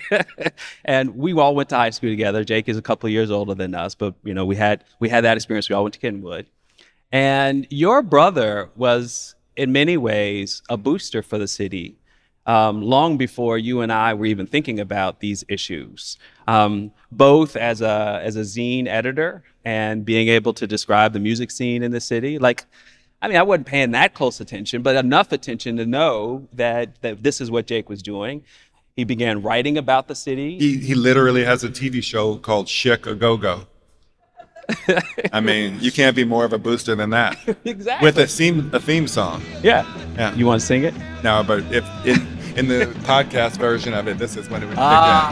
and 0.85 1.15
we 1.15 1.33
all 1.33 1.55
went 1.55 1.69
to 1.69 1.75
high 1.75 1.89
school 1.89 2.09
together. 2.09 2.43
Jake 2.43 2.69
is 2.69 2.77
a 2.77 2.81
couple 2.81 3.07
of 3.07 3.11
years 3.11 3.31
older 3.31 3.55
than 3.55 3.73
us, 3.75 3.95
but 3.95 4.13
you 4.23 4.33
know 4.33 4.45
we 4.45 4.55
had 4.55 4.83
we 4.99 5.09
had 5.09 5.23
that 5.23 5.37
experience. 5.37 5.69
We 5.69 5.75
all 5.75 5.83
went 5.83 5.93
to 5.95 5.99
Kenwood, 5.99 6.45
and 7.11 7.67
your 7.69 8.01
brother 8.01 8.69
was 8.75 9.35
in 9.55 9.71
many 9.71 9.97
ways 9.97 10.61
a 10.69 10.77
booster 10.77 11.21
for 11.21 11.37
the 11.37 11.47
city. 11.47 11.97
Um, 12.45 12.81
long 12.81 13.15
before 13.17 13.57
you 13.57 13.79
and 13.79 13.91
I 13.91 14.13
were 14.13 14.25
even 14.25 14.45
thinking 14.47 14.81
about 14.81 15.21
these 15.21 15.45
issues, 15.47 16.17
um, 16.45 16.91
both 17.09 17.55
as 17.55 17.81
a 17.81 18.19
as 18.21 18.35
a 18.35 18.41
zine 18.41 18.85
editor 18.87 19.43
and 19.65 20.03
being 20.03 20.27
able 20.27 20.53
to 20.55 20.67
describe 20.67 21.13
the 21.13 21.19
music 21.19 21.51
scene 21.51 21.83
in 21.83 21.91
the 21.91 22.01
city, 22.01 22.37
like 22.37 22.65
I 23.23 23.29
mean, 23.29 23.37
I 23.37 23.43
wasn't 23.43 23.67
paying 23.67 23.91
that 23.91 24.13
close 24.13 24.41
attention, 24.41 24.81
but 24.81 24.97
enough 24.97 25.31
attention 25.31 25.77
to 25.77 25.85
know 25.85 26.47
that, 26.53 27.01
that 27.01 27.23
this 27.23 27.39
is 27.39 27.49
what 27.49 27.65
Jake 27.67 27.87
was 27.89 28.01
doing. 28.03 28.43
He 28.97 29.05
began 29.05 29.41
writing 29.41 29.77
about 29.77 30.07
the 30.09 30.13
city. 30.13 30.59
He 30.59 30.77
he 30.77 30.93
literally 30.93 31.43
has 31.45 31.63
a 31.63 31.69
TV 31.69 32.03
show 32.03 32.35
called 32.35 32.67
Chic-A-Go-Go. 32.67 33.65
I 35.31 35.39
mean, 35.41 35.77
you 35.79 35.91
can't 35.91 36.15
be 36.15 36.23
more 36.23 36.45
of 36.45 36.53
a 36.53 36.57
booster 36.57 36.95
than 36.95 37.09
that. 37.11 37.37
exactly. 37.65 38.05
With 38.05 38.17
a 38.17 38.27
theme 38.27 38.69
a 38.73 38.79
theme 38.79 39.07
song. 39.07 39.41
yeah. 39.63 39.85
Yeah. 40.15 40.35
You 40.35 40.45
want 40.45 40.61
to 40.61 40.67
sing 40.67 40.83
it? 40.83 40.93
No, 41.23 41.43
but 41.45 41.63
if 41.71 41.85
in, 42.05 42.27
in 42.57 42.67
the 42.67 42.85
podcast 43.03 43.57
version 43.57 43.93
of 43.93 44.07
it, 44.07 44.17
this 44.17 44.35
is 44.37 44.49
when 44.49 44.61
it 44.63 44.67
would 44.67 44.77
Ah. 44.77 45.31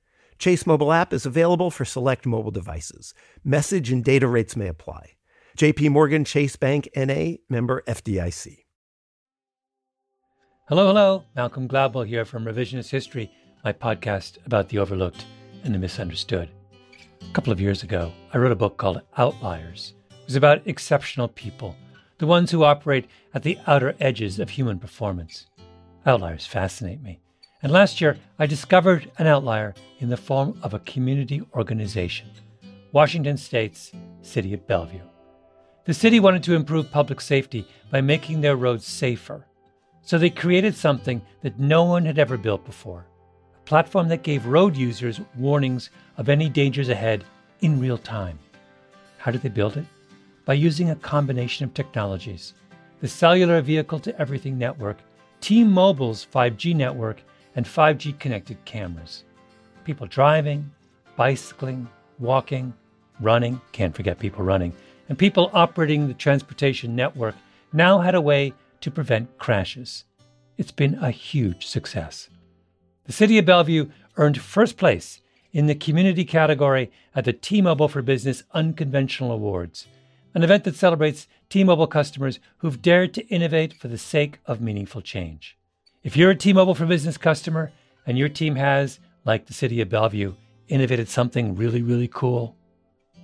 Chase 0.41 0.65
mobile 0.65 0.91
app 0.91 1.13
is 1.13 1.27
available 1.27 1.69
for 1.69 1.85
select 1.85 2.25
mobile 2.25 2.49
devices. 2.49 3.13
Message 3.43 3.91
and 3.91 4.03
data 4.03 4.27
rates 4.27 4.55
may 4.55 4.67
apply. 4.67 5.11
JP 5.55 5.91
Morgan 5.91 6.25
Chase 6.25 6.55
Bank 6.55 6.89
NA 6.95 7.33
member 7.47 7.83
FDIC. 7.87 8.63
Hello, 10.67 10.87
hello. 10.87 11.25
Malcolm 11.35 11.67
Gladwell 11.67 12.07
here 12.07 12.25
from 12.25 12.43
Revisionist 12.43 12.89
History, 12.89 13.31
my 13.63 13.71
podcast 13.71 14.43
about 14.47 14.67
the 14.69 14.79
overlooked 14.79 15.27
and 15.63 15.75
the 15.75 15.77
misunderstood. 15.77 16.49
A 17.21 17.33
couple 17.33 17.53
of 17.53 17.61
years 17.61 17.83
ago, 17.83 18.11
I 18.33 18.39
wrote 18.39 18.51
a 18.51 18.55
book 18.55 18.77
called 18.77 19.03
Outliers. 19.19 19.93
It 20.09 20.25
was 20.25 20.35
about 20.35 20.65
exceptional 20.65 21.27
people, 21.27 21.75
the 22.17 22.25
ones 22.25 22.49
who 22.49 22.63
operate 22.63 23.07
at 23.35 23.43
the 23.43 23.59
outer 23.67 23.93
edges 23.99 24.39
of 24.39 24.49
human 24.49 24.79
performance. 24.79 25.45
Outliers 26.07 26.47
fascinate 26.47 27.03
me. 27.03 27.21
And 27.63 27.71
last 27.71 28.01
year, 28.01 28.17
I 28.39 28.47
discovered 28.47 29.11
an 29.19 29.27
outlier 29.27 29.75
in 29.99 30.09
the 30.09 30.17
form 30.17 30.59
of 30.63 30.73
a 30.73 30.79
community 30.79 31.43
organization 31.53 32.27
Washington 32.91 33.37
State's 33.37 33.91
City 34.21 34.53
of 34.53 34.65
Bellevue. 34.67 34.99
The 35.85 35.93
city 35.93 36.19
wanted 36.19 36.43
to 36.43 36.55
improve 36.55 36.91
public 36.91 37.21
safety 37.21 37.65
by 37.89 38.01
making 38.01 38.41
their 38.41 38.55
roads 38.55 38.85
safer. 38.85 39.45
So 40.01 40.17
they 40.17 40.29
created 40.29 40.75
something 40.75 41.21
that 41.41 41.59
no 41.59 41.83
one 41.83 42.03
had 42.03 42.19
ever 42.19 42.35
built 42.37 42.65
before 42.65 43.05
a 43.55 43.63
platform 43.65 44.07
that 44.09 44.23
gave 44.23 44.45
road 44.45 44.75
users 44.75 45.21
warnings 45.37 45.91
of 46.17 46.29
any 46.29 46.49
dangers 46.49 46.89
ahead 46.89 47.23
in 47.61 47.79
real 47.79 47.97
time. 47.97 48.39
How 49.19 49.31
did 49.31 49.43
they 49.43 49.49
build 49.49 49.77
it? 49.77 49.85
By 50.45 50.55
using 50.55 50.89
a 50.89 50.95
combination 50.95 51.63
of 51.63 51.73
technologies 51.73 52.53
the 52.99 53.07
cellular 53.07 53.61
vehicle 53.61 53.99
to 53.99 54.19
everything 54.19 54.57
network, 54.57 54.97
T 55.39 55.63
Mobile's 55.63 56.27
5G 56.31 56.75
network, 56.75 57.21
and 57.55 57.65
5G 57.65 58.19
connected 58.19 58.63
cameras. 58.65 59.23
People 59.83 60.07
driving, 60.07 60.71
bicycling, 61.15 61.87
walking, 62.19 62.73
running, 63.19 63.59
can't 63.71 63.95
forget 63.95 64.19
people 64.19 64.43
running, 64.43 64.73
and 65.09 65.17
people 65.17 65.51
operating 65.53 66.07
the 66.07 66.13
transportation 66.13 66.95
network 66.95 67.35
now 67.73 67.99
had 67.99 68.15
a 68.15 68.21
way 68.21 68.53
to 68.81 68.91
prevent 68.91 69.37
crashes. 69.37 70.05
It's 70.57 70.71
been 70.71 70.95
a 70.95 71.11
huge 71.11 71.65
success. 71.65 72.29
The 73.05 73.13
City 73.13 73.37
of 73.37 73.45
Bellevue 73.45 73.89
earned 74.17 74.39
first 74.39 74.77
place 74.77 75.21
in 75.53 75.67
the 75.67 75.75
community 75.75 76.23
category 76.23 76.91
at 77.15 77.25
the 77.25 77.33
T 77.33 77.61
Mobile 77.61 77.87
for 77.87 78.01
Business 78.01 78.43
Unconventional 78.53 79.31
Awards, 79.31 79.87
an 80.33 80.43
event 80.43 80.63
that 80.63 80.75
celebrates 80.75 81.27
T 81.49 81.63
Mobile 81.63 81.87
customers 81.87 82.39
who've 82.59 82.81
dared 82.81 83.13
to 83.15 83.27
innovate 83.27 83.73
for 83.73 83.87
the 83.87 83.97
sake 83.97 84.39
of 84.45 84.61
meaningful 84.61 85.01
change. 85.01 85.57
If 86.03 86.17
you're 86.17 86.31
a 86.31 86.35
T 86.35 86.51
Mobile 86.51 86.73
for 86.73 86.87
Business 86.87 87.15
customer 87.15 87.71
and 88.07 88.17
your 88.17 88.27
team 88.27 88.55
has, 88.55 88.99
like 89.23 89.45
the 89.45 89.53
City 89.53 89.81
of 89.81 89.89
Bellevue, 89.89 90.33
innovated 90.67 91.07
something 91.07 91.55
really, 91.55 91.83
really 91.83 92.07
cool, 92.07 92.55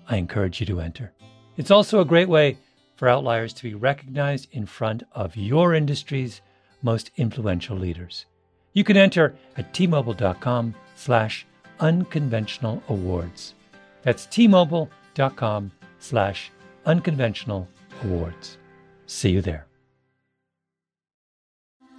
I 0.08 0.18
encourage 0.18 0.60
you 0.60 0.68
to 0.68 0.80
enter. 0.80 1.12
It's 1.58 1.72
also 1.72 2.02
a 2.02 2.06
great 2.06 2.30
way 2.30 2.60
for 2.96 3.10
outliers 3.10 3.52
to 3.54 3.64
be 3.64 3.74
recognized 3.74 4.50
in 4.52 4.68
front 4.68 5.02
of 5.14 5.36
your 5.36 5.74
industry's 5.74 6.42
most 6.84 7.10
influential 7.18 7.76
leaders. 7.76 8.28
You 8.74 8.84
can 8.84 8.96
enter 8.96 9.36
at 9.58 9.74
tmobile.com 9.74 10.76
slash 10.96 11.48
unconventional 11.80 12.84
awards. 12.90 13.56
That's 14.04 14.28
tmobile.com 14.28 15.72
slash 15.98 16.52
unconventional 16.86 17.68
awards. 18.04 18.60
See 19.08 19.32
you 19.32 19.42
there. 19.42 19.66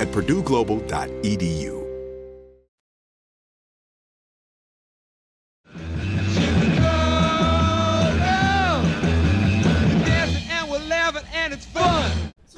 at 0.00 0.08
purdueglobal.edu. 0.08 1.76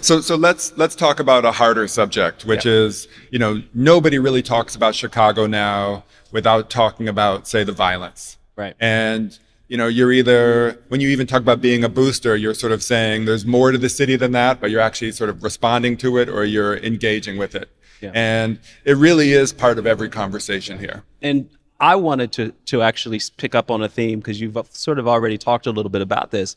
So, 0.00 0.20
so 0.20 0.36
let's 0.36 0.72
let's 0.78 0.94
talk 0.94 1.20
about 1.20 1.44
a 1.44 1.52
harder 1.52 1.86
subject, 1.88 2.44
which 2.46 2.64
Yeah. 2.64 2.72
is 2.72 3.08
you 3.30 3.38
know 3.38 3.62
nobody 3.74 4.18
really 4.18 4.42
talks 4.42 4.74
about 4.74 4.94
Chicago 4.94 5.46
now 5.46 6.04
without 6.32 6.70
talking 6.70 7.08
about 7.08 7.46
say 7.48 7.64
the 7.64 7.72
violence. 7.72 8.38
Right. 8.56 8.74
And 8.80 9.38
you 9.68 9.76
know 9.76 9.86
you're 9.86 10.12
either 10.12 10.82
when 10.88 11.00
you 11.00 11.08
even 11.08 11.26
talk 11.26 11.40
about 11.40 11.60
being 11.60 11.84
a 11.84 11.88
booster, 11.88 12.36
you're 12.36 12.54
sort 12.54 12.72
of 12.72 12.82
saying 12.82 13.26
there's 13.26 13.46
more 13.46 13.70
to 13.70 13.78
the 13.78 13.88
city 13.88 14.16
than 14.16 14.32
that, 14.32 14.60
but 14.60 14.70
you're 14.70 14.80
actually 14.80 15.12
sort 15.12 15.30
of 15.30 15.42
responding 15.42 15.96
to 15.98 16.18
it 16.18 16.28
or 16.28 16.44
you're 16.44 16.78
engaging 16.78 17.36
with 17.36 17.54
it. 17.54 17.70
Yeah. 18.00 18.12
And 18.14 18.58
it 18.84 18.96
really 18.96 19.32
is 19.32 19.52
part 19.52 19.78
of 19.78 19.86
every 19.86 20.08
conversation 20.08 20.78
here. 20.78 21.04
and 21.22 21.48
I 21.80 21.94
wanted 21.94 22.32
to 22.32 22.52
to 22.66 22.82
actually 22.82 23.20
pick 23.36 23.54
up 23.54 23.70
on 23.70 23.82
a 23.82 23.88
theme 23.88 24.18
because 24.18 24.40
you've 24.40 24.58
sort 24.70 24.98
of 24.98 25.06
already 25.06 25.38
talked 25.38 25.66
a 25.66 25.70
little 25.70 25.90
bit 25.90 26.02
about 26.02 26.30
this, 26.30 26.56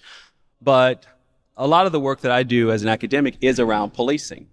but 0.61 1.05
a 1.57 1.67
lot 1.67 1.85
of 1.85 1.91
the 1.91 1.99
work 1.99 2.21
that 2.21 2.31
I 2.31 2.43
do 2.43 2.71
as 2.71 2.81
an 2.81 2.89
academic 2.89 3.35
is 3.41 3.59
around 3.59 3.93
policing. 3.93 4.47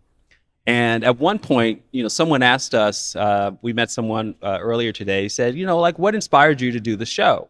And 0.67 1.03
at 1.05 1.19
one 1.19 1.39
point, 1.39 1.83
you 1.93 2.03
know, 2.03 2.09
someone 2.09 2.43
asked 2.43 2.75
us. 2.75 3.17
Uh, 3.17 3.53
we 3.63 3.73
met 3.73 3.91
someone 3.91 4.35
uh, 4.43 4.59
earlier 4.61 4.93
today. 4.93 5.29
Said, 5.29 5.55
you 5.55 5.65
know, 5.65 5.79
like 5.79 5.99
what 5.99 6.15
inspired 6.15 6.61
you 6.61 6.73
to 6.73 6.81
do 6.81 6.97
the 6.97 7.07
show? 7.07 7.49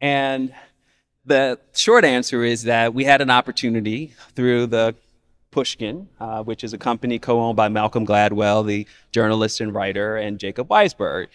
And 0.00 0.54
the 1.24 1.58
short 1.74 2.04
answer 2.04 2.42
is 2.42 2.64
that 2.64 2.94
we 2.94 3.04
had 3.04 3.20
an 3.20 3.30
opportunity 3.30 4.14
through 4.34 4.66
the 4.66 4.94
Pushkin, 5.50 6.08
uh, 6.20 6.42
which 6.42 6.62
is 6.62 6.72
a 6.72 6.78
company 6.78 7.18
co-owned 7.18 7.56
by 7.56 7.68
Malcolm 7.68 8.06
Gladwell, 8.06 8.66
the 8.66 8.86
journalist 9.12 9.60
and 9.60 9.74
writer, 9.74 10.16
and 10.16 10.38
Jacob 10.38 10.68
Weisberg. 10.68 11.28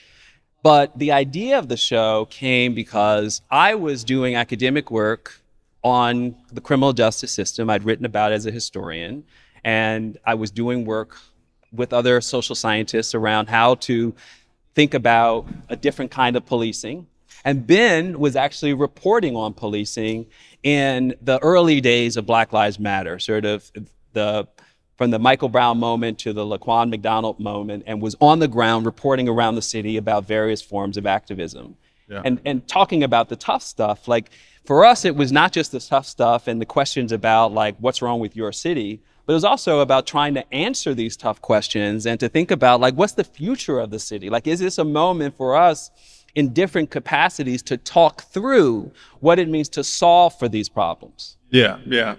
But 0.62 0.97
the 0.97 1.12
idea 1.12 1.60
of 1.60 1.67
the 1.67 1.78
show 1.78 2.26
came 2.30 2.73
because 2.73 3.41
I 3.52 3.76
was 3.76 4.04
doing 4.04 4.36
academic 4.36 4.89
work 4.91 5.41
on 5.84 6.36
the 6.52 6.62
criminal 6.62 6.93
justice 6.93 7.32
system. 7.32 7.69
I'd 7.69 7.84
written 7.84 8.06
about 8.06 8.32
as 8.32 8.45
a 8.45 8.52
historian, 8.52 9.26
and 9.63 10.17
I 10.25 10.35
was 10.35 10.52
doing 10.52 10.85
work 10.85 11.17
with 11.73 11.92
other 11.92 12.21
social 12.21 12.56
scientists 12.56 13.13
around 13.13 13.50
how 13.50 13.75
to 13.75 14.15
think 14.75 14.94
about 14.94 15.48
a 15.69 15.75
different 15.75 16.12
kind 16.12 16.35
of 16.35 16.46
policing. 16.46 17.08
And 17.46 17.67
Ben 17.67 18.19
was 18.19 18.35
actually 18.35 18.73
reporting 18.73 19.35
on 19.35 19.54
policing 19.54 20.27
in 20.63 21.15
the 21.21 21.39
early 21.39 21.81
days 21.81 22.15
of 22.15 22.25
Black 22.25 22.54
Lives 22.54 22.79
Matter, 22.79 23.19
sort 23.19 23.46
of 23.46 23.69
the 24.13 24.48
from 24.96 25.12
the 25.12 25.19
Michael 25.19 25.50
Brown 25.50 25.79
moment 25.79 26.19
to 26.19 26.33
the 26.33 26.46
Laquan 26.46 26.89
McDonald 26.89 27.39
moment, 27.39 27.83
and 27.87 28.02
was 28.02 28.15
on 28.21 28.39
the 28.39 28.48
ground 28.48 28.85
reporting 28.85 29.27
around 29.27 29.56
the 29.56 29.62
city 29.62 29.98
about 29.98 30.25
various 30.25 30.62
forms 30.62 30.98
of 30.98 31.06
activism. 31.06 31.75
And 32.23 32.39
and 32.46 32.67
talking 32.67 33.04
about 33.04 33.29
the 33.29 33.35
tough 33.35 33.63
stuff. 33.63 34.08
Like 34.08 34.29
for 34.65 34.85
us, 34.85 35.04
it 35.04 35.15
was 35.15 35.31
not 35.31 35.52
just 35.52 35.71
the 35.71 35.79
tough 35.79 36.06
stuff 36.06 36.48
and 36.48 36.62
the 36.62 36.65
questions 36.65 37.12
about 37.12 37.52
like 37.52 37.75
what's 37.79 38.02
wrong 38.02 38.19
with 38.19 38.35
your 38.35 38.52
city, 38.52 39.02
but 39.25 39.33
it 39.33 39.35
was 39.35 39.44
also 39.44 39.79
about 39.79 40.06
trying 40.06 40.33
to 40.35 40.54
answer 40.54 40.94
these 40.94 41.17
tough 41.17 41.41
questions 41.41 42.06
and 42.06 42.19
to 42.19 42.29
think 42.29 42.52
about 42.52 42.79
like 42.79 42.94
what's 42.94 43.13
the 43.13 43.23
future 43.23 43.79
of 43.79 43.89
the 43.89 44.00
city? 44.00 44.29
Like, 44.29 44.48
is 44.48 44.60
this 44.60 44.77
a 44.77 44.85
moment 44.85 45.35
for 45.35 45.56
us 45.56 45.91
in 46.36 46.54
different 46.54 46.90
capacities 46.90 47.62
to 47.63 47.77
talk 47.77 48.23
through 48.23 48.92
what 49.19 49.40
it 49.40 49.48
means 49.48 49.69
to 49.69 49.84
solve 49.84 50.38
for 50.38 50.50
these 50.50 50.69
problems. 50.69 51.38
Yeah, 51.50 51.79
yeah. 51.86 52.15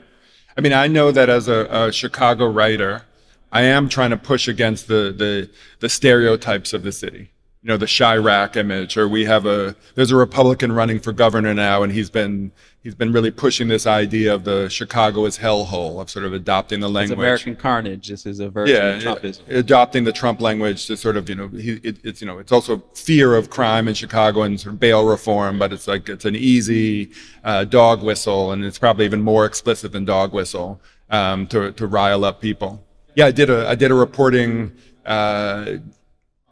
I 0.57 0.61
mean, 0.61 0.73
I 0.73 0.87
know 0.87 1.11
that 1.11 1.29
as 1.29 1.49
a, 1.49 1.67
a 1.71 1.93
Chicago 1.93 2.47
writer, 2.47 3.03
I 3.51 3.63
am 3.63 3.89
trying 3.89 4.11
to 4.11 4.17
push 4.17 4.47
against 4.47 4.89
the, 4.89 5.15
the, 5.17 5.51
the 5.81 5.89
stereotypes 5.89 6.73
of 6.73 6.83
the 6.83 6.93
city 6.93 7.31
you 7.65 7.69
know 7.69 7.79
the 7.79 7.87
Chiraq 7.87 8.57
image, 8.57 8.99
or 8.99 9.09
we 9.09 9.25
have 9.25 9.47
a 9.47 9.75
there's 9.95 10.11
a 10.11 10.17
Republican 10.17 10.71
running 10.71 11.01
for 11.01 11.13
governor 11.13 11.55
now, 11.55 11.83
and 11.83 11.91
he's 11.91 12.11
been 12.11 12.53
he's 12.83 12.95
been 12.95 13.11
really 13.11 13.31
pushing 13.31 13.69
this 13.69 13.87
idea 13.87 14.35
of 14.35 14.45
the 14.45 14.69
Chicago 14.69 15.25
as 15.25 15.39
hellhole 15.39 15.99
of 15.99 16.11
sort 16.11 16.27
of 16.27 16.35
adopting 16.35 16.81
the 16.81 16.91
language. 16.91 17.13
It's 17.13 17.19
American 17.19 17.57
carnage. 17.57 18.09
This 18.09 18.27
is 18.27 18.39
a 18.39 18.51
version 18.51 18.77
yeah, 18.77 19.11
of 19.11 19.23
Trumpism. 19.23 19.49
adopting 19.49 20.05
the 20.05 20.13
Trump 20.13 20.43
language 20.43 20.85
to 20.89 20.97
sort 20.99 21.17
of 21.17 21.27
you 21.31 21.37
know 21.37 21.49
he, 21.49 21.81
it, 21.83 21.97
it's 22.05 22.21
you 22.21 22.27
know 22.27 22.37
it's 22.39 22.53
also 22.53 22.83
fear 22.93 23.35
of 23.35 23.49
crime 23.49 23.89
in 23.89 23.95
Chicago 23.95 24.43
and 24.43 24.61
sort 24.61 24.75
of 24.75 24.81
bail 24.81 25.07
reform, 25.07 25.59
but 25.59 25.73
it's 25.73 25.89
like 25.89 26.11
it's 26.11 26.27
an 26.27 26.37
easy 26.37 27.13
uh, 27.45 27.65
dog 27.65 28.03
whistle, 28.03 28.53
and 28.53 28.63
it's 28.63 28.79
probably 28.79 29.07
even 29.07 29.23
more 29.23 29.47
explicit 29.47 29.91
than 29.93 30.05
dog 30.05 30.35
whistle 30.35 30.83
um, 31.09 31.47
to 31.47 31.73
to 31.73 31.87
rile 31.87 32.27
up 32.27 32.43
people. 32.43 32.85
Yeah, 33.15 33.25
I 33.25 33.31
did 33.31 33.49
a 33.49 33.67
I 33.67 33.75
did 33.75 33.91
a 33.91 33.95
reporting. 33.95 34.77
Uh, 35.07 35.79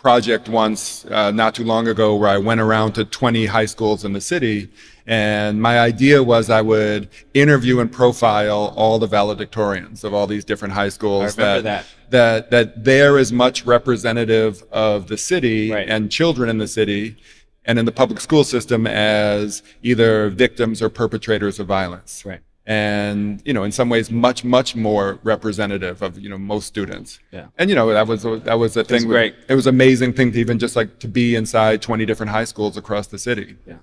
project 0.03 0.49
once 0.49 1.05
uh, 1.07 1.31
not 1.31 1.55
too 1.55 1.63
long 1.63 1.87
ago 1.87 2.17
where 2.17 2.29
I 2.29 2.37
went 2.37 2.61
around 2.61 2.93
to 2.95 3.05
20 3.05 3.47
high 3.47 3.67
schools 3.67 4.05
in 4.05 4.13
the 4.13 4.21
city. 4.21 4.69
And 5.07 5.63
my 5.63 5.79
idea 5.79 6.23
was 6.23 6.51
I 6.51 6.61
would 6.61 7.09
interview 7.35 7.79
and 7.79 7.91
profile 7.91 8.75
all 8.77 8.99
the 8.99 9.07
valedictorians 9.07 10.03
of 10.03 10.13
all 10.13 10.27
these 10.27 10.45
different 10.45 10.75
high 10.75 10.89
schools. 10.89 11.37
that, 11.37 11.63
that, 11.63 11.87
that 12.11 12.51
that 12.51 12.85
they're 12.85 13.17
as 13.17 13.33
much 13.33 13.65
representative 13.65 14.63
of 14.73 15.07
the 15.07 15.17
city 15.17 15.71
right. 15.71 15.89
and 15.89 16.11
children 16.11 16.49
in 16.49 16.59
the 16.59 16.69
city 16.69 17.17
and 17.65 17.79
in 17.79 17.85
the 17.85 17.93
public 17.93 18.21
school 18.21 18.43
system 18.43 18.87
as 18.89 19.63
either 19.83 20.29
victims 20.31 20.83
or 20.83 20.89
perpetrators 20.89 21.61
of 21.61 21.67
violence. 21.69 22.25
Right 22.27 22.41
and 22.67 23.43
you 23.45 23.53
know 23.53 23.65
in 23.65 23.73
some 23.73 23.89
ways 23.89 24.11
much 24.11 24.45
much 24.45 24.77
more 24.77 25.19
representative 25.25 26.01
of 26.03 26.19
you 26.19 26.29
know 26.29 26.39
most 26.39 26.67
students. 26.67 27.19
Yeah. 27.31 27.47
And 27.59 27.69
you 27.69 27.77
know 27.77 27.93
that 27.93 28.07
was 28.07 28.23
that 28.23 28.59
was 28.59 28.77
a 28.77 28.85
thing 28.85 28.97
was 28.97 29.05
great. 29.05 29.35
it 29.49 29.55
was 29.55 29.67
amazing 29.67 30.13
thing 30.13 30.33
to 30.33 30.39
even 30.39 30.59
just 30.59 30.77
like 30.77 30.99
to 31.01 31.09
be 31.09 31.35
inside 31.35 31.83
20 31.83 32.07
different 32.07 32.31
high 32.31 32.45
schools 32.45 32.77
across 32.77 33.09
the 33.09 33.19
city. 33.19 33.57
Yeah. 33.67 33.79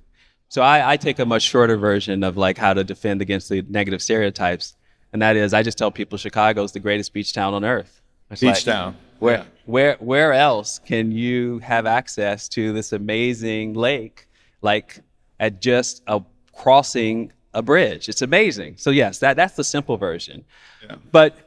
So 0.47 0.61
I, 0.63 0.93
I 0.93 0.97
take 0.97 1.19
a 1.19 1.25
much 1.25 1.43
shorter 1.43 1.77
version 1.77 2.23
of 2.23 2.35
like 2.37 2.57
how 2.57 2.73
to 2.73 2.83
defend 2.83 3.21
against 3.21 3.49
the 3.49 3.63
negative 3.69 4.01
stereotypes 4.01 4.75
and 5.13 5.21
that 5.21 5.35
is 5.35 5.53
i 5.53 5.63
just 5.63 5.77
tell 5.77 5.91
people 5.91 6.17
chicago 6.17 6.63
is 6.63 6.71
the 6.71 6.79
greatest 6.79 7.13
beach 7.13 7.33
town 7.33 7.53
on 7.53 7.65
earth. 7.65 8.01
It's 8.31 8.41
beach 8.41 8.49
like, 8.49 8.63
town. 8.63 8.95
where? 9.19 9.37
yeah. 9.39 9.43
where 9.65 9.97
where 9.99 10.33
else 10.33 10.79
can 10.79 11.11
you 11.11 11.59
have 11.59 11.85
access 11.85 12.47
to 12.49 12.73
this 12.73 12.93
amazing 12.93 13.73
lake 13.73 14.27
like 14.61 15.01
at 15.39 15.61
just 15.61 16.03
a 16.07 16.21
crossing 16.53 17.31
a 17.53 17.61
bridge. 17.61 18.09
It's 18.09 18.21
amazing. 18.21 18.75
So 18.77 18.91
yes, 18.91 19.19
that 19.19 19.35
that's 19.35 19.55
the 19.55 19.63
simple 19.63 19.97
version. 19.97 20.45
Yeah. 20.83 20.95
But 21.11 21.37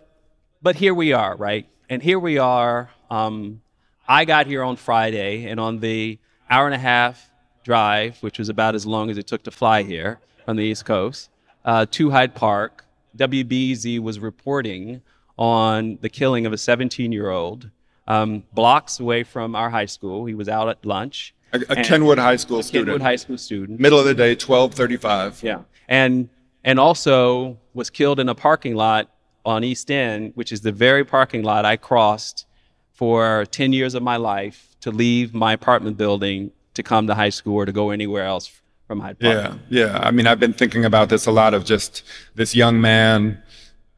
but 0.60 0.76
here 0.76 0.94
we 0.94 1.12
are, 1.12 1.36
right? 1.36 1.66
And 1.88 2.02
here 2.02 2.18
we 2.18 2.38
are. 2.38 2.90
Um, 3.10 3.62
I 4.08 4.24
got 4.24 4.46
here 4.46 4.62
on 4.62 4.76
Friday, 4.76 5.46
and 5.46 5.60
on 5.60 5.80
the 5.80 6.18
hour 6.50 6.66
and 6.66 6.74
a 6.74 6.78
half 6.78 7.30
drive, 7.64 8.18
which 8.22 8.38
was 8.38 8.48
about 8.48 8.74
as 8.74 8.84
long 8.86 9.10
as 9.10 9.18
it 9.18 9.26
took 9.26 9.42
to 9.44 9.50
fly 9.50 9.82
here 9.82 10.18
from 10.44 10.56
the 10.56 10.64
East 10.64 10.84
Coast 10.84 11.30
uh, 11.64 11.86
to 11.90 12.10
Hyde 12.10 12.34
Park, 12.34 12.84
WBEZ 13.16 14.00
was 14.00 14.18
reporting 14.18 15.02
on 15.38 15.98
the 16.00 16.08
killing 16.08 16.46
of 16.46 16.52
a 16.52 16.56
17-year-old 16.56 17.70
um, 18.06 18.42
blocks 18.52 19.00
away 19.00 19.22
from 19.22 19.54
our 19.54 19.70
high 19.70 19.86
school. 19.86 20.26
He 20.26 20.34
was 20.34 20.48
out 20.48 20.68
at 20.68 20.84
lunch. 20.84 21.34
A, 21.52 21.60
a 21.68 21.76
Kenwood 21.84 22.18
High 22.18 22.36
School 22.36 22.60
a 22.60 22.62
student. 22.62 22.86
Kenwood 22.86 23.02
High 23.02 23.16
School 23.16 23.38
student. 23.38 23.78
Middle 23.78 23.98
of 23.98 24.06
the 24.06 24.14
day, 24.14 24.34
twelve 24.34 24.72
thirty-five. 24.74 25.42
Yeah, 25.42 25.60
and 25.88 26.28
and 26.64 26.78
also 26.78 27.58
was 27.74 27.90
killed 27.90 28.20
in 28.20 28.28
a 28.28 28.34
parking 28.34 28.74
lot 28.74 29.10
on 29.44 29.64
East 29.64 29.90
End, 29.90 30.32
which 30.34 30.52
is 30.52 30.60
the 30.60 30.72
very 30.72 31.04
parking 31.04 31.42
lot 31.42 31.64
I 31.64 31.76
crossed 31.76 32.46
for 32.92 33.46
ten 33.46 33.72
years 33.72 33.94
of 33.94 34.02
my 34.02 34.16
life 34.16 34.76
to 34.80 34.90
leave 34.90 35.34
my 35.34 35.52
apartment 35.52 35.96
building 35.96 36.52
to 36.74 36.82
come 36.82 37.06
to 37.06 37.14
high 37.14 37.30
school 37.30 37.56
or 37.56 37.66
to 37.66 37.72
go 37.72 37.90
anywhere 37.90 38.24
else 38.24 38.50
from 38.86 39.00
Hyde 39.00 39.18
Park. 39.18 39.34
Yeah, 39.68 39.86
yeah. 39.86 39.98
I 39.98 40.10
mean, 40.10 40.26
I've 40.26 40.40
been 40.40 40.52
thinking 40.52 40.84
about 40.84 41.08
this 41.08 41.26
a 41.26 41.32
lot 41.32 41.54
of 41.54 41.64
just 41.64 42.02
this 42.34 42.54
young 42.54 42.80
man. 42.80 43.42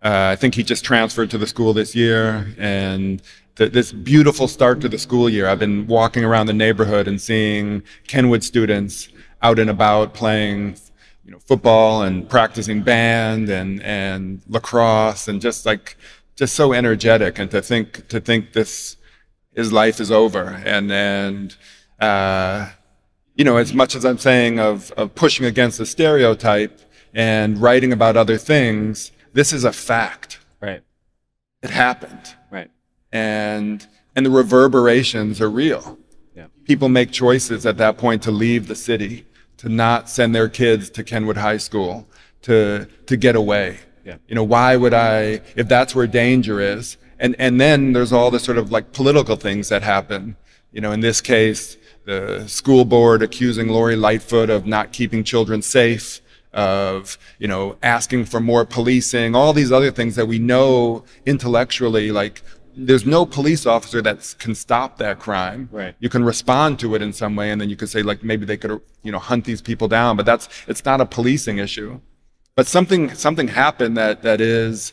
Uh, 0.02 0.30
I 0.32 0.36
think 0.36 0.54
he 0.54 0.62
just 0.62 0.84
transferred 0.84 1.30
to 1.30 1.38
the 1.38 1.46
school 1.46 1.72
this 1.72 1.94
year, 1.94 2.54
and 2.58 3.22
the, 3.56 3.68
this 3.68 3.92
beautiful 3.92 4.48
start 4.48 4.80
to 4.82 4.88
the 4.88 4.98
school 4.98 5.28
year. 5.28 5.48
I've 5.48 5.58
been 5.58 5.86
walking 5.86 6.24
around 6.24 6.46
the 6.46 6.52
neighborhood 6.52 7.08
and 7.08 7.20
seeing 7.20 7.82
Kenwood 8.06 8.44
students 8.44 9.08
out 9.42 9.58
and 9.58 9.70
about 9.70 10.14
playing, 10.14 10.76
you 11.24 11.32
know, 11.32 11.38
football 11.38 12.02
and 12.02 12.28
practicing 12.28 12.82
band 12.82 13.48
and 13.48 13.82
and 13.82 14.42
lacrosse 14.48 15.26
and 15.28 15.40
just 15.40 15.64
like 15.66 15.96
just 16.36 16.54
so 16.54 16.72
energetic. 16.72 17.38
And 17.38 17.50
to 17.50 17.62
think 17.62 18.08
to 18.08 18.20
think 18.20 18.52
this 18.52 18.96
his 19.54 19.72
life 19.72 20.00
is 20.00 20.10
over 20.10 20.62
and 20.64 20.90
and 20.92 21.56
uh, 22.00 22.70
you 23.36 23.44
know, 23.44 23.56
as 23.56 23.72
much 23.72 23.94
as 23.94 24.04
I'm 24.04 24.18
saying 24.18 24.58
of 24.60 24.90
of 24.92 25.14
pushing 25.14 25.46
against 25.46 25.78
the 25.78 25.86
stereotype 25.86 26.80
and 27.14 27.58
writing 27.58 27.92
about 27.92 28.16
other 28.16 28.36
things, 28.38 29.12
this 29.32 29.52
is 29.52 29.64
a 29.64 29.72
fact. 29.72 30.40
Right. 30.60 30.82
It 31.62 31.70
happened 31.70 32.34
Right. 32.50 32.70
and 33.12 33.86
and 34.16 34.26
the 34.26 34.30
reverberations 34.30 35.40
are 35.40 35.50
real. 35.50 35.98
Yeah. 36.36 36.46
People 36.64 36.88
make 36.88 37.10
choices 37.10 37.64
at 37.66 37.78
that 37.78 37.96
point 37.96 38.22
to 38.24 38.30
leave 38.30 38.68
the 38.68 38.74
city, 38.76 39.26
to 39.64 39.70
not 39.70 40.10
send 40.10 40.34
their 40.34 40.48
kids 40.48 40.90
to 40.90 41.02
Kenwood 41.02 41.38
High 41.38 41.56
School, 41.56 42.06
to 42.42 42.86
to 43.06 43.16
get 43.16 43.34
away. 43.34 43.78
Yeah. 44.04 44.18
You 44.28 44.34
know, 44.34 44.44
why 44.44 44.76
would 44.76 44.92
I 44.92 45.40
if 45.56 45.68
that's 45.68 45.94
where 45.94 46.06
danger 46.06 46.60
is? 46.60 46.98
And 47.18 47.34
and 47.38 47.58
then 47.58 47.94
there's 47.94 48.12
all 48.12 48.30
the 48.30 48.38
sort 48.38 48.58
of 48.58 48.70
like 48.70 48.92
political 48.92 49.36
things 49.36 49.70
that 49.70 49.82
happen. 49.82 50.36
You 50.70 50.82
know, 50.82 50.92
in 50.92 51.00
this 51.00 51.22
case, 51.22 51.78
the 52.04 52.46
school 52.46 52.84
board 52.84 53.22
accusing 53.22 53.68
Lori 53.68 53.96
Lightfoot 53.96 54.50
of 54.50 54.66
not 54.66 54.92
keeping 54.92 55.24
children 55.24 55.62
safe 55.62 56.20
of 56.52 57.16
you 57.38 57.48
know 57.48 57.76
asking 57.82 58.26
for 58.26 58.40
more 58.40 58.66
policing 58.66 59.34
all 59.34 59.54
these 59.54 59.72
other 59.72 59.90
things 59.90 60.14
that 60.14 60.26
we 60.26 60.38
know 60.38 61.04
intellectually 61.24 62.12
like 62.12 62.42
there's 62.76 63.06
no 63.06 63.24
police 63.24 63.66
officer 63.66 64.02
that 64.02 64.34
can 64.38 64.54
stop 64.54 64.98
that 64.98 65.18
crime 65.18 65.68
Right. 65.72 65.94
you 66.00 66.08
can 66.08 66.24
respond 66.24 66.78
to 66.80 66.94
it 66.94 67.02
in 67.02 67.12
some 67.12 67.36
way 67.36 67.50
and 67.50 67.60
then 67.60 67.68
you 67.70 67.76
could 67.76 67.88
say 67.88 68.02
like 68.02 68.22
maybe 68.22 68.44
they 68.46 68.56
could 68.56 68.80
you 69.02 69.12
know 69.12 69.18
hunt 69.18 69.44
these 69.44 69.62
people 69.62 69.88
down 69.88 70.16
but 70.16 70.26
that's 70.26 70.48
it's 70.66 70.84
not 70.84 71.00
a 71.00 71.06
policing 71.06 71.58
issue 71.58 72.00
but 72.56 72.66
something 72.66 73.14
something 73.14 73.48
happened 73.48 73.96
that 73.96 74.22
that 74.22 74.40
is 74.40 74.92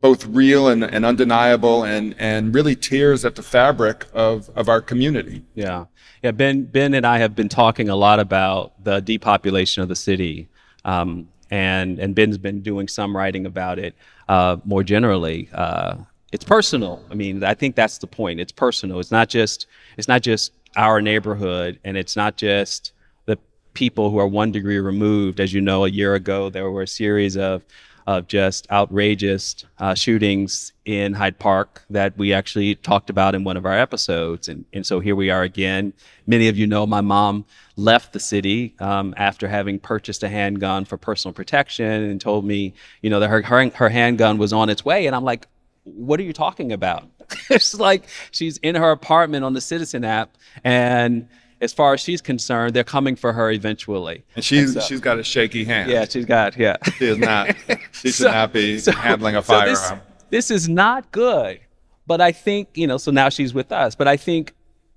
both 0.00 0.26
real 0.26 0.68
and, 0.68 0.84
and 0.84 1.04
undeniable 1.04 1.82
and 1.84 2.14
and 2.18 2.54
really 2.54 2.76
tears 2.76 3.24
at 3.24 3.34
the 3.36 3.42
fabric 3.42 4.06
of 4.12 4.50
of 4.56 4.68
our 4.68 4.80
community 4.80 5.42
Yeah. 5.54 5.84
Yeah. 6.22 6.30
Ben, 6.32 6.64
Ben 6.64 6.94
and 6.94 7.06
I 7.06 7.18
have 7.18 7.34
been 7.36 7.50
talking 7.50 7.90
a 7.90 7.96
lot 7.96 8.18
about 8.18 8.82
the 8.82 9.00
depopulation 9.00 9.82
of 9.82 9.90
the 9.90 9.96
city. 9.96 10.48
Um, 10.82 11.28
and, 11.50 11.98
and 11.98 12.14
Ben's 12.14 12.38
been 12.38 12.62
doing 12.62 12.88
some 12.88 13.14
writing 13.14 13.44
about 13.44 13.78
it 13.78 13.94
uh, 14.26 14.56
more 14.64 14.82
generally. 14.82 15.50
Uh, 15.52 15.96
it's 16.34 16.44
personal. 16.44 17.00
I 17.12 17.14
mean, 17.14 17.44
I 17.44 17.54
think 17.54 17.76
that's 17.76 17.98
the 17.98 18.08
point. 18.08 18.40
It's 18.40 18.50
personal. 18.50 18.98
It's 18.98 19.12
not 19.12 19.28
just, 19.28 19.68
it's 19.96 20.08
not 20.08 20.20
just 20.20 20.50
our 20.76 21.00
neighborhood 21.00 21.78
and 21.84 21.96
it's 21.96 22.16
not 22.16 22.36
just 22.36 22.90
the 23.26 23.38
people 23.72 24.10
who 24.10 24.18
are 24.18 24.26
one 24.26 24.50
degree 24.50 24.80
removed. 24.80 25.38
As 25.38 25.52
you 25.52 25.60
know, 25.60 25.84
a 25.84 25.88
year 25.88 26.16
ago, 26.16 26.50
there 26.50 26.68
were 26.72 26.82
a 26.82 26.88
series 26.88 27.36
of, 27.36 27.64
of 28.08 28.26
just 28.26 28.68
outrageous 28.72 29.64
uh, 29.78 29.94
shootings 29.94 30.72
in 30.84 31.12
Hyde 31.12 31.38
Park 31.38 31.84
that 31.90 32.18
we 32.18 32.32
actually 32.32 32.74
talked 32.74 33.10
about 33.10 33.36
in 33.36 33.44
one 33.44 33.56
of 33.56 33.64
our 33.64 33.78
episodes. 33.78 34.48
And, 34.48 34.64
and 34.72 34.84
so 34.84 34.98
here 34.98 35.14
we 35.14 35.30
are 35.30 35.44
again. 35.44 35.92
Many 36.26 36.48
of 36.48 36.58
you 36.58 36.66
know 36.66 36.84
my 36.84 37.00
mom 37.00 37.44
left 37.76 38.12
the 38.12 38.18
city 38.18 38.74
um, 38.80 39.14
after 39.16 39.46
having 39.46 39.78
purchased 39.78 40.24
a 40.24 40.28
handgun 40.28 40.84
for 40.84 40.96
personal 40.96 41.32
protection 41.32 41.86
and 41.86 42.20
told 42.20 42.44
me, 42.44 42.74
you 43.02 43.08
know, 43.08 43.20
that 43.20 43.28
her, 43.28 43.40
her, 43.40 43.68
her 43.68 43.88
handgun 43.88 44.36
was 44.36 44.52
on 44.52 44.68
its 44.68 44.84
way. 44.84 45.06
And 45.06 45.14
I'm 45.14 45.24
like, 45.24 45.46
what 45.84 46.18
are 46.20 46.22
you 46.24 46.32
talking 46.32 46.72
about? 46.72 47.08
it's 47.50 47.74
like 47.74 48.04
she's 48.30 48.58
in 48.58 48.74
her 48.74 48.90
apartment 48.90 49.44
on 49.44 49.52
the 49.54 49.60
Citizen 49.60 50.04
app 50.04 50.36
and 50.64 51.28
as 51.60 51.72
far 51.72 51.94
as 51.94 52.00
she's 52.00 52.20
concerned, 52.20 52.74
they're 52.74 52.84
coming 52.84 53.16
for 53.16 53.32
her 53.32 53.50
eventually. 53.50 54.24
and 54.36 54.44
she's 54.44 54.74
so- 54.74 54.80
she's 54.80 55.00
got 55.00 55.18
a 55.18 55.22
shaky 55.22 55.64
hand 55.64 55.90
Yeah, 55.90 56.04
she's 56.06 56.26
got, 56.26 56.56
yeah. 56.58 56.76
she 56.98 57.06
is 57.06 57.18
not 57.18 57.54
she 57.92 58.08
should 58.10 58.14
So- 58.26 58.30
not 58.30 58.52
be 58.52 58.78
so- 58.78 58.92
handling 58.92 59.36
a 59.36 59.42
so 59.42 59.60
this- 59.64 59.80
firearm 59.80 60.02
this, 60.30 60.50
is 60.50 60.68
not 60.68 61.10
good. 61.12 61.60
But 62.06 62.20
I 62.20 62.32
think, 62.32 62.70
you 62.74 62.86
know, 62.86 62.98
so 62.98 63.10
now 63.12 63.28
she's 63.30 63.54
with 63.54 63.72
us. 63.72 63.94
But 63.94 64.08
I 64.08 64.16
think 64.18 64.52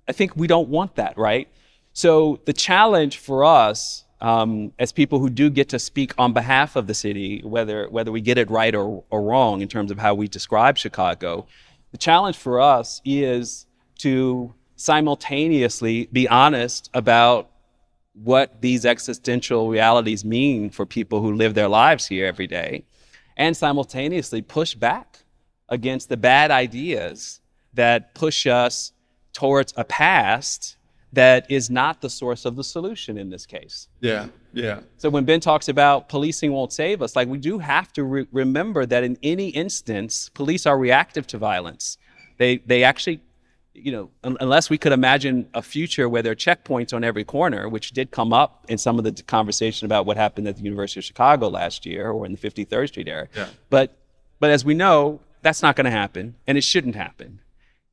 I 0.09 0.11
think 0.13 0.35
we 0.35 0.47
don't 0.47 0.67
want 0.67 0.95
that, 0.95 1.17
right? 1.17 1.47
So 1.93 2.41
the 2.45 2.53
challenge 2.53 3.17
for 3.17 3.45
us 3.45 4.03
um, 4.20 4.74
as 4.80 4.91
people 4.91 5.20
who 5.20 5.30
do 5.30 5.49
get 5.49 5.70
to 5.70 5.80
speak 5.80 6.13
on 6.18 6.34
behalf 6.34 6.76
of 6.76 6.88
the 6.88 6.93
city, 6.93 7.41
whether 7.43 7.88
whether 7.89 8.11
we 8.11 8.22
get 8.22 8.38
it 8.38 8.49
right 8.49 8.74
or, 8.74 9.03
or 9.09 9.22
wrong 9.22 9.61
in 9.61 9.68
terms 9.68 9.91
of 9.91 9.99
how 9.99 10.13
we 10.13 10.28
describe 10.28 10.78
Chicago, 10.78 11.45
the 11.91 11.97
challenge 11.97 12.38
for 12.38 12.59
us 12.59 13.01
is 13.05 13.68
to 13.99 14.53
simultaneously 14.76 16.07
be 16.11 16.28
honest 16.28 16.89
about 16.93 17.49
what 18.13 18.61
these 18.61 18.86
existential 18.86 19.70
realities 19.70 20.26
mean 20.26 20.70
for 20.70 20.86
people 20.86 21.22
who 21.22 21.34
live 21.34 21.53
their 21.53 21.68
lives 21.68 22.07
here 22.07 22.26
every 22.26 22.47
day, 22.47 22.84
and 23.36 23.55
simultaneously 23.55 24.41
push 24.41 24.74
back 24.74 25.20
against 25.70 26.09
the 26.09 26.18
bad 26.18 26.49
ideas 26.49 27.41
that 27.74 28.15
push 28.15 28.47
us 28.47 28.93
towards 29.34 29.74
a 29.78 29.84
past 29.84 30.76
that 31.13 31.49
is 31.49 31.69
not 31.69 32.01
the 32.01 32.09
source 32.09 32.45
of 32.45 32.55
the 32.55 32.63
solution 32.63 33.17
in 33.17 33.29
this 33.29 33.45
case. 33.45 33.87
Yeah, 34.01 34.27
yeah. 34.53 34.81
So 34.97 35.09
when 35.09 35.23
Ben 35.25 35.39
talks 35.39 35.69
about 35.69 36.09
policing 36.09 36.51
won't 36.51 36.73
save 36.73 37.01
us, 37.01 37.15
like 37.15 37.27
we 37.27 37.37
do 37.37 37.59
have 37.59 37.93
to 37.93 38.03
re- 38.03 38.27
remember 38.31 38.85
that 38.85 39.03
in 39.03 39.17
any 39.23 39.49
instance, 39.49 40.29
police 40.29 40.65
are 40.65 40.77
reactive 40.77 41.25
to 41.27 41.37
violence. 41.37 41.97
They 42.37 42.57
they 42.57 42.83
actually, 42.83 43.21
you 43.73 43.91
know, 43.91 44.09
un- 44.23 44.37
unless 44.41 44.69
we 44.69 44.77
could 44.77 44.91
imagine 44.91 45.47
a 45.53 45.61
future 45.61 46.09
where 46.09 46.21
there 46.21 46.33
are 46.33 46.35
checkpoints 46.35 46.93
on 46.93 47.03
every 47.03 47.23
corner, 47.23 47.69
which 47.69 47.91
did 47.91 48.11
come 48.11 48.33
up 48.33 48.65
in 48.67 48.77
some 48.77 48.99
of 48.99 49.05
the 49.05 49.23
conversation 49.23 49.85
about 49.85 50.05
what 50.05 50.17
happened 50.17 50.47
at 50.47 50.57
the 50.57 50.63
University 50.63 50.99
of 50.99 51.05
Chicago 51.05 51.47
last 51.47 51.85
year 51.85 52.09
or 52.11 52.25
in 52.25 52.33
the 52.33 52.37
53rd 52.37 52.89
Street 52.89 53.07
area. 53.07 53.29
Yeah. 53.35 53.47
But 53.69 53.97
but 54.39 54.49
as 54.49 54.65
we 54.65 54.73
know, 54.73 55.21
that's 55.41 55.63
not 55.63 55.77
going 55.77 55.85
to 55.85 55.91
happen, 55.91 56.35
and 56.45 56.57
it 56.57 56.65
shouldn't 56.65 56.95
happen. 56.95 57.39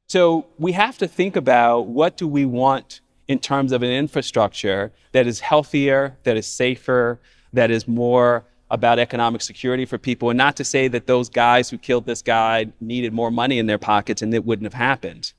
So 0.09 0.47
we 0.59 0.73
have 0.73 0.99
to 0.99 1.09
think 1.09 1.37
about 1.37 1.87
what 1.87 2.17
do 2.17 2.29
we 2.29 2.45
want 2.45 3.01
in 3.29 3.39
terms 3.39 3.73
of 3.73 3.83
an 3.83 3.91
infrastructure 3.91 4.93
that 5.13 5.27
is 5.27 5.41
healthier, 5.41 6.17
that 6.25 6.37
is 6.37 6.47
safer, 6.47 7.19
that 7.53 7.71
is 7.71 7.89
more 7.89 8.45
about 8.71 8.99
economic 8.99 9.41
security 9.41 9.85
for 9.85 9.99
people. 9.99 10.31
And 10.31 10.37
not 10.37 10.57
to 10.57 10.65
say 10.65 10.89
that 10.89 11.07
those 11.07 11.29
guys 11.29 11.71
who 11.71 11.79
killed 11.79 12.07
this 12.07 12.23
guy 12.23 12.67
needed 12.81 13.13
more 13.13 13.31
money 13.31 13.59
in 13.59 13.67
their 13.67 13.79
pockets 13.79 14.23
and 14.23 14.35
it 14.35 14.45
wouldn't 14.45 14.65
have 14.65 14.75
happened. 14.75 15.33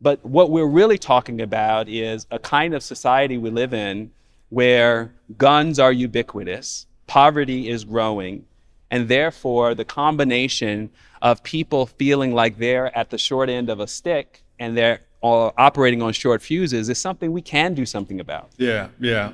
But 0.00 0.24
what 0.24 0.50
we're 0.50 0.66
really 0.66 0.98
talking 0.98 1.40
about 1.40 1.88
is 1.88 2.26
a 2.30 2.38
kind 2.38 2.74
of 2.74 2.82
society 2.82 3.36
we 3.36 3.50
live 3.50 3.74
in 3.74 4.12
where 4.48 5.12
guns 5.36 5.78
are 5.78 5.92
ubiquitous, 5.92 6.86
poverty 7.06 7.68
is 7.68 7.84
growing, 7.84 8.46
and 8.90 9.08
therefore 9.08 9.74
the 9.74 9.84
combination 9.84 10.90
of 11.20 11.42
people 11.42 11.86
feeling 11.86 12.32
like 12.32 12.58
they're 12.58 12.96
at 12.96 13.10
the 13.10 13.18
short 13.18 13.48
end 13.48 13.68
of 13.68 13.80
a 13.80 13.86
stick 13.86 14.44
and 14.58 14.76
they're 14.76 15.00
operating 15.22 16.02
on 16.02 16.12
short 16.12 16.42
fuses 16.42 16.88
is 16.88 16.98
something 16.98 17.32
we 17.32 17.42
can 17.42 17.74
do 17.74 17.84
something 17.84 18.20
about. 18.20 18.50
Yeah, 18.56 18.88
yeah. 19.00 19.32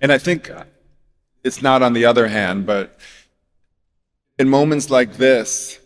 And 0.00 0.12
I 0.12 0.18
think 0.18 0.50
it's 1.44 1.62
not 1.62 1.82
on 1.82 1.92
the 1.92 2.04
other 2.04 2.28
hand, 2.28 2.66
but 2.66 2.98
in 4.38 4.48
moments 4.48 4.90
like 4.90 5.14
this, 5.14 5.78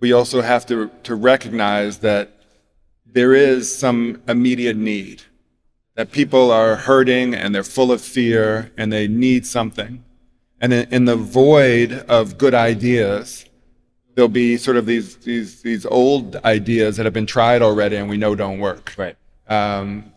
we 0.00 0.12
also 0.12 0.42
have 0.42 0.66
to, 0.66 0.90
to 1.04 1.14
recognize 1.14 1.98
that 1.98 2.30
there 3.06 3.32
is 3.32 3.74
some 3.74 4.22
immediate 4.28 4.76
need, 4.76 5.22
that 5.94 6.10
people 6.10 6.50
are 6.50 6.76
hurting 6.76 7.34
and 7.34 7.54
they're 7.54 7.62
full 7.62 7.92
of 7.92 8.00
fear 8.00 8.72
and 8.76 8.92
they 8.92 9.08
need 9.08 9.46
something. 9.46 10.04
And 10.60 10.72
in, 10.72 10.88
in 10.92 11.04
the 11.04 11.16
void 11.16 11.92
of 12.08 12.38
good 12.38 12.54
ideas, 12.54 13.46
there'll 14.14 14.28
be 14.28 14.56
sort 14.56 14.76
of 14.76 14.86
these, 14.86 15.16
these, 15.16 15.62
these 15.62 15.86
old 15.86 16.36
ideas 16.44 16.96
that 16.96 17.04
have 17.04 17.12
been 17.12 17.26
tried 17.26 17.62
already 17.62 17.96
and 17.96 18.08
we 18.08 18.16
know 18.16 18.34
don't 18.34 18.58
work. 18.58 18.94
Right. 18.96 19.16
Um, 19.48 20.12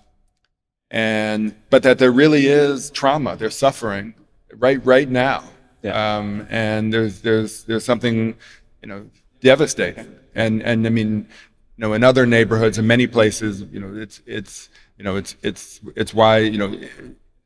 and 0.90 1.54
but 1.70 1.84
that 1.84 2.00
there 2.00 2.12
really 2.12 2.48
is 2.48 2.90
trauma, 2.92 3.36
there's 3.36 3.58
suffering 3.58 4.14
right 4.56 4.84
right 4.86 5.10
now. 5.10 5.44
Yeah. 5.84 6.18
Um, 6.18 6.48
and 6.50 6.94
there's 6.94 7.22
there's 7.22 7.64
there's 7.66 7.84
something 7.84 8.36
you 8.82 8.88
know 8.88 9.10
devastating. 9.42 10.16
And 10.36 10.62
and 10.62 10.86
I 10.86 10.90
mean, 10.90 11.28
you 11.78 11.82
know, 11.82 11.94
in 11.94 12.04
other 12.04 12.26
neighborhoods, 12.26 12.78
in 12.78 12.88
many 12.88 13.08
places, 13.08 13.64
you 13.72 13.80
know, 13.80 14.00
it's 14.00 14.22
it's 14.26 14.70
you 14.98 15.04
know 15.04 15.16
it's 15.16 15.36
it's 15.44 15.82
it's 15.96 16.14
why 16.14 16.40
you 16.40 16.58
know 16.58 16.80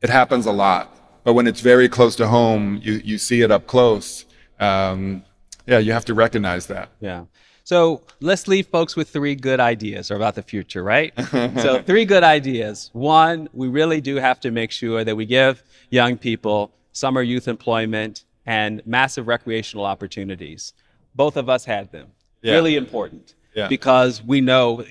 it 0.02 0.10
happens 0.10 0.46
a 0.46 0.52
lot. 0.52 0.98
But 1.24 1.34
when 1.34 1.48
it's 1.48 1.62
very 1.62 1.88
close 1.90 2.16
to 2.18 2.28
home, 2.28 2.80
you 2.82 2.94
you 3.04 3.18
see 3.18 3.42
it 3.42 3.52
up 3.52 3.68
close. 3.68 4.26
Um, 4.60 5.24
yeah, 5.68 5.78
you 5.80 5.92
have 5.94 6.06
to 6.06 6.14
recognize 6.14 6.68
that. 6.68 6.90
Yeah. 7.00 7.26
So 7.64 8.02
let's 8.20 8.48
leave 8.48 8.68
folks 8.68 8.96
with 8.96 9.10
three 9.10 9.36
good 9.36 9.60
ideas 9.60 10.10
about 10.12 10.36
the 10.36 10.42
future, 10.42 10.84
right? 10.84 11.14
so, 11.30 11.82
three 11.86 12.06
good 12.06 12.24
ideas. 12.24 12.90
One, 12.94 13.48
we 13.54 13.68
really 13.68 14.02
do 14.02 14.16
have 14.16 14.40
to 14.42 14.52
make 14.52 14.72
sure 14.72 15.04
that 15.04 15.16
we 15.16 15.26
give 15.26 15.62
young 15.90 16.18
people 16.18 16.72
summer 16.92 17.22
youth 17.22 17.48
employment 17.48 18.26
and 18.46 18.82
massive 18.86 19.28
recreational 19.28 19.86
opportunities. 19.86 20.74
Both 21.16 21.38
of 21.38 21.50
us 21.50 21.64
had 21.64 21.92
them. 21.92 22.08
Yeah. 22.42 22.54
Really 22.56 22.76
important 22.76 23.36
Yeah. 23.56 23.68
because 23.68 24.24
we 24.24 24.42
know, 24.42 24.84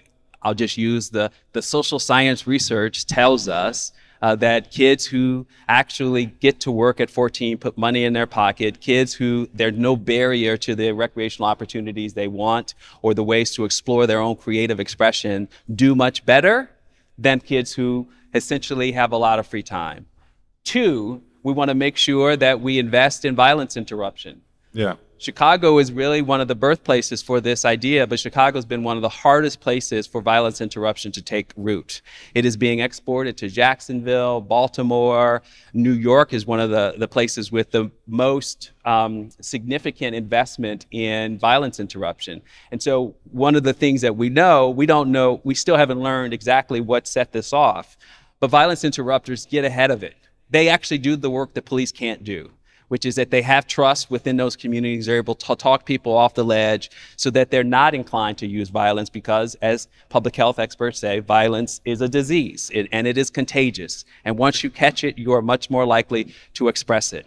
I'll 0.42 0.54
just 0.54 0.78
use 0.78 1.10
the, 1.10 1.30
the 1.52 1.60
social 1.62 1.98
science 1.98 2.46
research 2.46 3.06
tells 3.06 3.48
us 3.48 3.92
uh, 4.22 4.36
that 4.36 4.70
kids 4.70 5.06
who 5.06 5.46
actually 5.68 6.26
get 6.26 6.60
to 6.60 6.70
work 6.70 7.00
at 7.00 7.10
14 7.10 7.58
put 7.58 7.78
money 7.78 8.04
in 8.04 8.12
their 8.12 8.26
pocket, 8.26 8.80
kids 8.80 9.14
who 9.14 9.48
there's 9.54 9.76
no 9.76 9.96
barrier 9.96 10.56
to 10.58 10.74
the 10.74 10.92
recreational 10.92 11.48
opportunities 11.48 12.14
they 12.14 12.28
want 12.28 12.74
or 13.02 13.14
the 13.14 13.24
ways 13.24 13.52
to 13.54 13.64
explore 13.64 14.06
their 14.06 14.20
own 14.20 14.36
creative 14.36 14.80
expression 14.80 15.48
do 15.74 15.94
much 15.94 16.24
better 16.26 16.70
than 17.18 17.40
kids 17.40 17.72
who 17.74 18.08
essentially 18.34 18.92
have 18.92 19.12
a 19.12 19.16
lot 19.16 19.38
of 19.38 19.46
free 19.46 19.62
time. 19.62 20.06
Two, 20.64 21.22
we 21.42 21.52
want 21.52 21.68
to 21.68 21.74
make 21.74 21.96
sure 21.96 22.36
that 22.36 22.60
we 22.60 22.78
invest 22.78 23.24
in 23.24 23.34
violence 23.34 23.76
interruption. 23.76 24.42
Yeah. 24.72 24.94
Chicago 25.20 25.76
is 25.76 25.92
really 25.92 26.22
one 26.22 26.40
of 26.40 26.48
the 26.48 26.54
birthplaces 26.54 27.20
for 27.20 27.42
this 27.42 27.66
idea, 27.66 28.06
but 28.06 28.18
Chicago's 28.18 28.64
been 28.64 28.82
one 28.82 28.96
of 28.96 29.02
the 29.02 29.08
hardest 29.10 29.60
places 29.60 30.06
for 30.06 30.22
violence 30.22 30.62
interruption 30.62 31.12
to 31.12 31.20
take 31.20 31.52
root. 31.58 32.00
It 32.34 32.46
is 32.46 32.56
being 32.56 32.78
exported 32.78 33.36
to 33.36 33.48
Jacksonville, 33.50 34.40
Baltimore. 34.40 35.42
New 35.74 35.92
York 35.92 36.32
is 36.32 36.46
one 36.46 36.58
of 36.58 36.70
the, 36.70 36.94
the 36.96 37.06
places 37.06 37.52
with 37.52 37.70
the 37.70 37.90
most 38.06 38.70
um, 38.86 39.28
significant 39.42 40.16
investment 40.16 40.86
in 40.90 41.38
violence 41.38 41.80
interruption. 41.80 42.40
And 42.72 42.82
so, 42.82 43.14
one 43.30 43.56
of 43.56 43.62
the 43.62 43.74
things 43.74 44.00
that 44.00 44.16
we 44.16 44.30
know, 44.30 44.70
we 44.70 44.86
don't 44.86 45.12
know, 45.12 45.42
we 45.44 45.54
still 45.54 45.76
haven't 45.76 46.00
learned 46.00 46.32
exactly 46.32 46.80
what 46.80 47.06
set 47.06 47.30
this 47.30 47.52
off, 47.52 47.98
but 48.40 48.48
violence 48.48 48.84
interrupters 48.84 49.44
get 49.44 49.66
ahead 49.66 49.90
of 49.90 50.02
it. 50.02 50.14
They 50.48 50.70
actually 50.70 50.98
do 50.98 51.14
the 51.14 51.28
work 51.28 51.52
that 51.52 51.66
police 51.66 51.92
can't 51.92 52.24
do 52.24 52.52
which 52.90 53.06
is 53.06 53.14
that 53.14 53.30
they 53.30 53.40
have 53.40 53.68
trust 53.68 54.10
within 54.10 54.36
those 54.36 54.56
communities. 54.56 55.06
They're 55.06 55.18
able 55.18 55.36
to 55.36 55.54
talk 55.54 55.84
people 55.84 56.12
off 56.12 56.34
the 56.34 56.44
ledge 56.44 56.90
so 57.14 57.30
that 57.30 57.52
they're 57.52 57.62
not 57.62 57.94
inclined 57.94 58.36
to 58.38 58.48
use 58.48 58.68
violence 58.68 59.08
because, 59.08 59.54
as 59.62 59.86
public 60.08 60.34
health 60.34 60.58
experts 60.58 60.98
say, 60.98 61.20
violence 61.20 61.80
is 61.84 62.00
a 62.00 62.08
disease 62.08 62.68
and 62.74 63.06
it 63.06 63.16
is 63.16 63.30
contagious. 63.30 64.04
And 64.24 64.36
once 64.36 64.64
you 64.64 64.70
catch 64.70 65.04
it, 65.04 65.16
you 65.18 65.32
are 65.32 65.40
much 65.40 65.70
more 65.70 65.86
likely 65.86 66.34
to 66.54 66.66
express 66.66 67.12
it. 67.12 67.26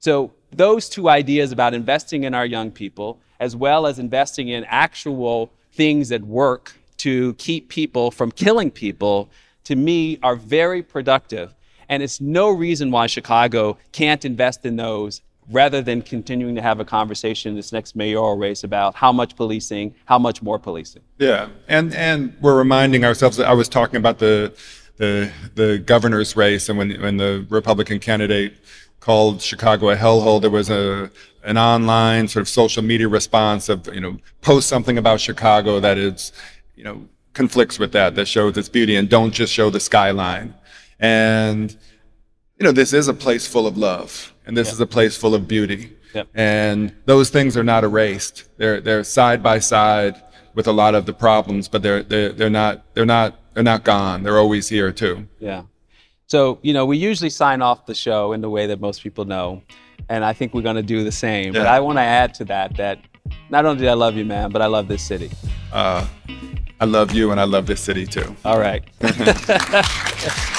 So, 0.00 0.32
those 0.50 0.88
two 0.88 1.08
ideas 1.08 1.52
about 1.52 1.74
investing 1.74 2.24
in 2.24 2.34
our 2.34 2.46
young 2.46 2.72
people, 2.72 3.20
as 3.38 3.54
well 3.54 3.86
as 3.86 4.00
investing 4.00 4.48
in 4.48 4.64
actual 4.64 5.52
things 5.72 6.08
that 6.08 6.24
work 6.24 6.74
to 6.96 7.34
keep 7.34 7.68
people 7.68 8.10
from 8.10 8.32
killing 8.32 8.72
people, 8.72 9.30
to 9.62 9.76
me 9.76 10.18
are 10.24 10.34
very 10.34 10.82
productive 10.82 11.54
and 11.88 12.02
it's 12.02 12.20
no 12.20 12.50
reason 12.50 12.90
why 12.90 13.06
Chicago 13.06 13.78
can't 13.92 14.24
invest 14.24 14.64
in 14.64 14.76
those 14.76 15.22
rather 15.50 15.80
than 15.80 16.02
continuing 16.02 16.54
to 16.54 16.62
have 16.62 16.78
a 16.80 16.84
conversation 16.84 17.50
in 17.50 17.56
this 17.56 17.72
next 17.72 17.96
mayoral 17.96 18.36
race 18.36 18.64
about 18.64 18.94
how 18.94 19.12
much 19.12 19.34
policing, 19.36 19.94
how 20.04 20.18
much 20.18 20.42
more 20.42 20.58
policing. 20.58 21.02
Yeah, 21.18 21.48
and 21.68 21.94
and 21.94 22.36
we're 22.40 22.58
reminding 22.58 23.04
ourselves 23.04 23.36
that 23.38 23.46
I 23.46 23.54
was 23.54 23.68
talking 23.68 23.96
about 23.96 24.18
the 24.18 24.52
the 24.96 25.30
the 25.54 25.78
governor's 25.78 26.36
race, 26.36 26.68
and 26.68 26.78
when 26.78 26.90
when 27.00 27.16
the 27.16 27.46
Republican 27.48 27.98
candidate 27.98 28.54
called 29.00 29.40
Chicago 29.40 29.90
a 29.90 29.96
hellhole, 29.96 30.40
there 30.40 30.50
was 30.50 30.68
a 30.68 31.10
an 31.44 31.56
online 31.56 32.28
sort 32.28 32.42
of 32.42 32.48
social 32.48 32.82
media 32.82 33.08
response 33.08 33.68
of 33.68 33.86
you 33.94 34.00
know 34.00 34.18
post 34.42 34.68
something 34.68 34.98
about 34.98 35.20
Chicago 35.20 35.80
that 35.80 35.96
is 35.96 36.32
you 36.76 36.84
know 36.84 37.08
conflicts 37.32 37.78
with 37.78 37.92
that 37.92 38.16
that 38.16 38.26
shows 38.26 38.56
its 38.58 38.68
beauty, 38.68 38.96
and 38.96 39.08
don't 39.08 39.32
just 39.32 39.52
show 39.52 39.70
the 39.70 39.80
skyline. 39.80 40.54
And 41.00 41.76
you 42.58 42.64
know 42.64 42.72
this 42.72 42.92
is 42.92 43.08
a 43.08 43.14
place 43.14 43.46
full 43.46 43.66
of 43.66 43.76
love, 43.76 44.32
and 44.46 44.56
this 44.56 44.72
is 44.72 44.80
a 44.80 44.86
place 44.86 45.16
full 45.16 45.34
of 45.34 45.46
beauty. 45.46 45.94
Yep. 46.14 46.28
And 46.34 46.94
those 47.04 47.30
things 47.30 47.56
are 47.56 47.64
not 47.64 47.84
erased. 47.84 48.48
They're 48.56 48.80
they're 48.80 49.04
side 49.04 49.42
by 49.42 49.58
side 49.58 50.20
with 50.54 50.66
a 50.66 50.72
lot 50.72 50.94
of 50.94 51.06
the 51.06 51.12
problems, 51.12 51.68
but 51.68 51.82
they're 51.82 52.02
they're 52.02 52.32
they're 52.32 52.50
not 52.50 52.84
they're 52.94 53.06
not 53.06 53.38
they're 53.54 53.62
not 53.62 53.84
gone. 53.84 54.22
They're 54.22 54.38
always 54.38 54.68
here 54.68 54.92
too. 54.92 55.28
Yeah. 55.38 55.62
So, 56.28 56.58
you 56.62 56.74
know, 56.74 56.84
we 56.84 56.98
usually 56.98 57.30
sign 57.30 57.62
off 57.62 57.86
the 57.86 57.94
show 57.94 58.32
in 58.32 58.42
the 58.42 58.50
way 58.50 58.66
that 58.66 58.80
most 58.80 59.02
people 59.02 59.24
know. 59.24 59.62
And 60.10 60.24
I 60.24 60.34
think 60.34 60.52
we're 60.52 60.62
going 60.62 60.76
to 60.76 60.82
do 60.82 61.02
the 61.02 61.12
same. 61.12 61.54
Yeah. 61.54 61.60
But 61.60 61.68
I 61.68 61.80
want 61.80 61.96
to 61.96 62.02
add 62.02 62.34
to 62.34 62.44
that 62.46 62.76
that 62.76 62.98
not 63.48 63.64
only 63.64 63.82
do 63.82 63.88
I 63.88 63.94
love 63.94 64.14
you, 64.14 64.24
man, 64.24 64.50
but 64.50 64.60
I 64.62 64.66
love 64.66 64.88
this 64.88 65.02
city. 65.02 65.30
Uh, 65.72 66.06
I 66.80 66.84
love 66.84 67.12
you, 67.12 67.30
and 67.30 67.40
I 67.40 67.44
love 67.44 67.66
this 67.66 67.80
city 67.80 68.06
too. 68.06 68.36
All 68.44 68.60
right. 68.60 68.84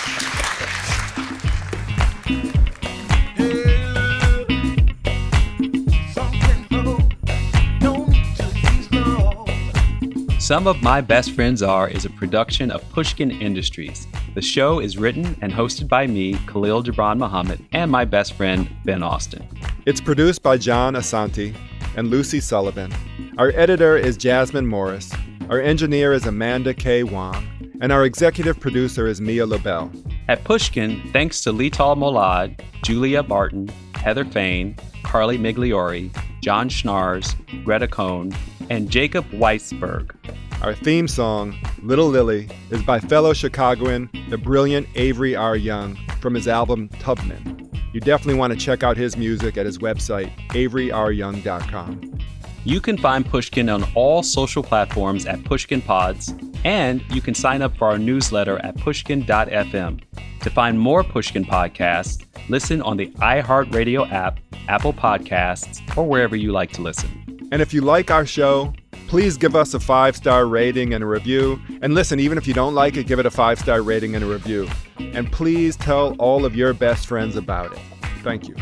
Some 10.50 10.66
of 10.66 10.82
My 10.82 11.00
Best 11.00 11.34
Friends 11.34 11.62
Are 11.62 11.88
is 11.88 12.06
a 12.06 12.10
production 12.10 12.72
of 12.72 12.82
Pushkin 12.89 13.30
Industries. 13.30 14.08
The 14.34 14.41
show 14.41 14.80
is 14.80 14.97
written 14.97 15.38
and 15.43 15.54
hosted 15.54 15.88
by 15.88 16.08
me, 16.08 16.39
Khalil 16.47 16.82
Gibran 16.82 17.20
Muhammad, 17.20 17.64
and 17.72 17.91
my 17.91 18.04
best 18.04 18.34
friend, 18.34 18.68
Ben 18.84 19.04
Austin. 19.04 19.47
It's 19.86 20.02
produced 20.02 20.41
by 20.41 20.58
John 20.58 20.95
Asante 20.95 21.56
and 21.95 22.08
Lucy 22.08 22.39
Sullivan. 22.39 22.91
Our 23.38 23.50
editor 23.50 23.95
is 23.95 24.18
Jasmine 24.18 24.66
Morris. 24.66 25.14
Our 25.52 25.62
engineer 25.62 26.14
is 26.14 26.26
Amanda 26.26 26.74
K. 26.74 27.04
Wong. 27.04 27.47
And 27.80 27.91
our 27.91 28.04
executive 28.04 28.60
producer 28.60 29.06
is 29.06 29.22
Mia 29.22 29.45
Lobel. 29.45 29.91
At 30.30 30.43
Pushkin, 30.45 31.12
thanks 31.14 31.41
to 31.43 31.54
Lital 31.54 31.95
Molad, 31.95 32.60
Julia 32.84 33.22
Barton, 33.22 33.70
Heather 33.93 34.26
Fain, 34.26 34.76
Carly 35.04 35.38
Migliori, 35.38 36.10
John 36.41 36.70
Schnars, 36.70 37.36
Greta 37.64 37.88
Cohn, 37.88 38.34
and 38.70 38.89
Jacob 38.89 39.30
Weisberg. 39.32 40.15
Our 40.61 40.74
theme 40.74 41.07
song, 41.07 41.57
Little 41.82 42.07
Lily, 42.07 42.49
is 42.70 42.82
by 42.84 42.99
fellow 42.99 43.34
Chicagoan, 43.34 44.09
the 44.30 44.38
brilliant 44.38 44.88
Avery 44.95 45.36
R. 45.36 45.55
Young, 45.55 45.95
from 46.20 46.34
his 46.34 46.47
album 46.47 46.89
Tubman. 46.99 47.70
You 47.93 47.99
definitely 47.99 48.36
want 48.36 48.53
to 48.53 48.59
check 48.59 48.84
out 48.84 48.97
his 48.97 49.17
music 49.17 49.57
at 49.57 49.65
his 49.65 49.80
website, 49.80 50.32
averyryoung.com. 50.49 52.20
You 52.65 52.82
can 52.82 52.97
find 52.97 53.26
Pushkin 53.26 53.70
on 53.70 53.86
all 53.95 54.22
social 54.22 54.61
platforms 54.61 55.26
at 55.26 55.43
Pushkin 55.45 55.82
Pods, 55.82 56.34
and 56.65 57.01
you 57.09 57.22
can 57.22 57.34
sign 57.34 57.61
up 57.61 57.76
for 57.78 57.88
our 57.88 57.97
newsletter 57.97 58.59
at 58.59 58.76
pushkin.fm. 58.78 60.01
To 60.41 60.49
find 60.49 60.80
more 60.80 61.03
Pushkin 61.03 61.45
podcasts, 61.45 62.26
listen 62.49 62.82
on 62.82 62.97
the 62.97 63.07
iHeartRadio 63.15 64.11
app, 64.11 64.39
Apple 64.67 64.93
Podcasts, 64.93 65.82
or 65.97 66.05
wherever 66.05 66.36
you 66.36 66.51
like 66.51 66.72
to 66.74 66.82
listen. 66.82 67.29
And 67.52 67.62
if 67.62 67.74
you 67.74 67.82
like 67.82 68.12
our 68.12 68.26
show, 68.26 68.74
please 69.08 69.38
give 69.38 69.56
us 69.56 69.74
a 69.74 69.80
five 69.80 70.16
star 70.16 70.45
rating 70.45 70.93
and 70.93 71.04
a 71.04 71.08
review. 71.08 71.60
And 71.82 71.95
listen, 71.95 72.20
even 72.20 72.38
if 72.38 72.47
you 72.47 72.54
don't 72.54 72.76
like 72.76 72.95
it, 72.95 73.08
give 73.08 73.20
it 73.20 73.26
a 73.26 73.32
five 73.32 73.60
star 73.60 73.82
rating 73.82 74.16
and 74.16 74.24
a 74.24 74.28
review. 74.28 74.70
And 75.00 75.32
please 75.32 75.76
tell 75.76 76.16
all 76.20 76.45
of 76.45 76.56
your 76.56 76.74
best 76.74 77.08
friends 77.08 77.36
about 77.36 77.72
it. 77.72 77.80
Thank 78.24 78.47
you. 78.47 78.56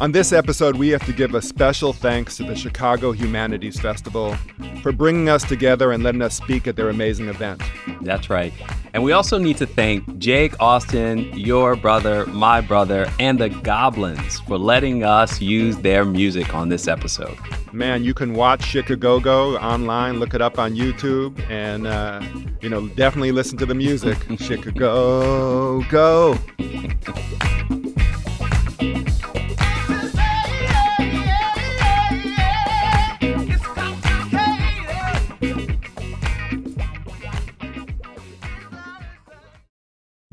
On 0.00 0.12
this 0.12 0.32
episode, 0.32 0.76
we 0.76 0.90
have 0.90 1.04
to 1.06 1.12
give 1.12 1.34
a 1.34 1.42
special 1.42 1.92
thanks 1.92 2.36
to 2.36 2.44
the 2.44 2.54
Chicago 2.54 3.10
Humanities 3.10 3.80
Festival 3.80 4.36
for 4.80 4.92
bringing 4.92 5.28
us 5.28 5.42
together 5.42 5.90
and 5.90 6.04
letting 6.04 6.22
us 6.22 6.36
speak 6.36 6.68
at 6.68 6.76
their 6.76 6.88
amazing 6.88 7.28
event. 7.28 7.60
That's 8.02 8.30
right. 8.30 8.52
And 8.92 9.02
we 9.02 9.10
also 9.10 9.38
need 9.38 9.56
to 9.56 9.66
thank 9.66 10.18
Jake 10.18 10.54
Austin, 10.60 11.36
your 11.36 11.74
brother, 11.74 12.26
my 12.26 12.60
brother, 12.60 13.10
and 13.18 13.40
the 13.40 13.48
Goblins 13.48 14.38
for 14.40 14.56
letting 14.56 15.02
us 15.02 15.40
use 15.40 15.78
their 15.78 16.04
music 16.04 16.54
on 16.54 16.68
this 16.68 16.86
episode. 16.86 17.36
Man, 17.72 18.02
you 18.02 18.14
can 18.14 18.32
watch 18.32 18.62
Chic-A-Go-Go 18.62 19.58
online, 19.58 20.18
look 20.18 20.34
it 20.34 20.40
up 20.40 20.58
on 20.58 20.74
YouTube, 20.74 21.38
and, 21.50 21.86
uh, 21.86 22.22
you 22.60 22.68
know, 22.68 22.88
definitely 22.88 23.32
listen 23.32 23.58
to 23.58 23.66
the 23.66 23.74
music. 23.74 24.16
Chicago, 24.38 26.34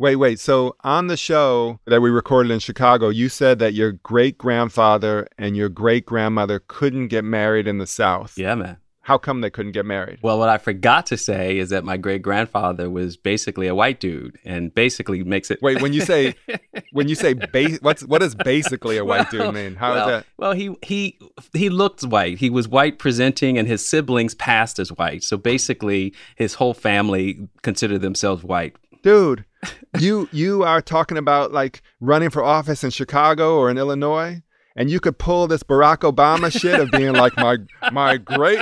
Wait, 0.05 0.17
wait. 0.17 0.39
So 0.39 0.75
on 0.83 1.07
the 1.07 1.17
show 1.17 1.79
that 1.85 1.99
we 1.99 2.11
recorded 2.11 2.51
in 2.51 2.59
Chicago, 2.59 3.09
you 3.09 3.27
said 3.27 3.57
that 3.57 3.73
your 3.73 3.93
great 3.93 4.37
grandfather 4.37 5.27
and 5.35 5.57
your 5.57 5.67
great 5.67 6.05
grandmother 6.05 6.61
couldn't 6.67 7.07
get 7.07 7.25
married 7.25 7.67
in 7.67 7.79
the 7.79 7.87
South. 7.87 8.37
Yeah, 8.37 8.53
man. 8.53 8.77
How 9.01 9.17
come 9.17 9.41
they 9.41 9.49
couldn't 9.49 9.71
get 9.71 9.83
married? 9.83 10.19
Well, 10.21 10.37
what 10.37 10.47
I 10.47 10.59
forgot 10.59 11.07
to 11.07 11.17
say 11.17 11.57
is 11.57 11.69
that 11.71 11.83
my 11.83 11.97
great 11.97 12.21
grandfather 12.21 12.87
was 12.87 13.17
basically 13.17 13.65
a 13.65 13.73
white 13.73 13.99
dude, 13.99 14.37
and 14.45 14.71
basically 14.75 15.23
makes 15.23 15.49
it. 15.49 15.59
Wait, 15.63 15.81
when 15.81 15.91
you 15.91 16.01
say 16.01 16.35
when 16.91 17.07
you 17.07 17.15
say 17.15 17.33
ba- 17.33 17.79
what's 17.81 18.03
what 18.03 18.21
does 18.21 18.35
basically 18.35 18.97
a 18.97 19.05
white 19.05 19.33
well, 19.33 19.45
dude 19.47 19.55
mean? 19.55 19.73
How 19.73 19.91
well, 19.91 20.07
is 20.07 20.11
that? 20.11 20.25
Well, 20.37 20.53
he 20.53 20.75
he 20.83 21.17
he 21.53 21.69
looked 21.69 22.03
white. 22.03 22.37
He 22.37 22.51
was 22.51 22.67
white 22.67 22.99
presenting, 22.99 23.57
and 23.57 23.67
his 23.67 23.83
siblings 23.83 24.35
passed 24.35 24.77
as 24.77 24.89
white. 24.91 25.23
So 25.23 25.35
basically, 25.35 26.13
his 26.35 26.53
whole 26.53 26.75
family 26.75 27.47
considered 27.63 28.01
themselves 28.01 28.43
white. 28.43 28.75
Dude, 29.01 29.45
you 29.99 30.27
you 30.31 30.63
are 30.63 30.81
talking 30.81 31.17
about 31.17 31.51
like 31.51 31.81
running 31.99 32.29
for 32.29 32.43
office 32.43 32.83
in 32.83 32.89
Chicago 32.91 33.57
or 33.57 33.69
in 33.69 33.77
Illinois, 33.77 34.41
and 34.75 34.89
you 34.89 34.99
could 34.99 35.17
pull 35.17 35.47
this 35.47 35.63
Barack 35.63 35.99
Obama 35.99 36.51
shit 36.51 36.79
of 36.79 36.91
being 36.91 37.13
like 37.13 37.35
my 37.37 37.57
my 37.91 38.17
great 38.17 38.61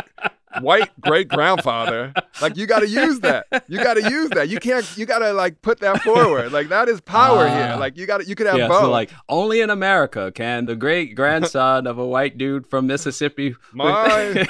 white 0.62 0.92
great 1.02 1.28
grandfather. 1.30 2.14
Like 2.40 2.56
you 2.58 2.68
got 2.68 2.80
to 2.82 2.88
use 2.88 3.20
that. 3.22 3.48
You 3.68 3.84
got 3.84 3.96
to 3.96 4.08
use 4.08 4.30
that. 4.32 4.50
You 4.50 4.60
can't. 4.60 4.86
You 4.96 5.08
got 5.08 5.20
to 5.20 5.34
like 5.34 5.62
put 5.64 5.80
that 5.80 6.02
forward. 6.04 6.52
Like 6.52 6.70
that 6.70 6.88
is 6.90 7.02
power 7.02 7.48
Ah. 7.48 7.56
here. 7.70 7.76
Like 7.80 7.98
you 7.98 8.06
got 8.06 8.20
to. 8.22 8.26
You 8.28 8.36
could 8.36 8.46
have 8.46 8.58
Yeah, 8.58 8.68
both. 8.68 8.82
so 8.82 8.92
like 8.92 9.10
only 9.30 9.62
in 9.62 9.72
America 9.72 10.32
can 10.32 10.66
the 10.66 10.76
great 10.76 11.16
grandson 11.16 11.88
of 11.88 11.98
a 11.98 12.06
white 12.06 12.38
dude 12.38 12.68
from 12.68 12.86
Mississippi. 12.86 13.56
my 13.74 14.46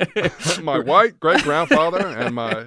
my 0.62 0.78
white 0.78 1.18
great 1.20 1.42
grandfather 1.42 2.06
and 2.06 2.34
my. 2.34 2.66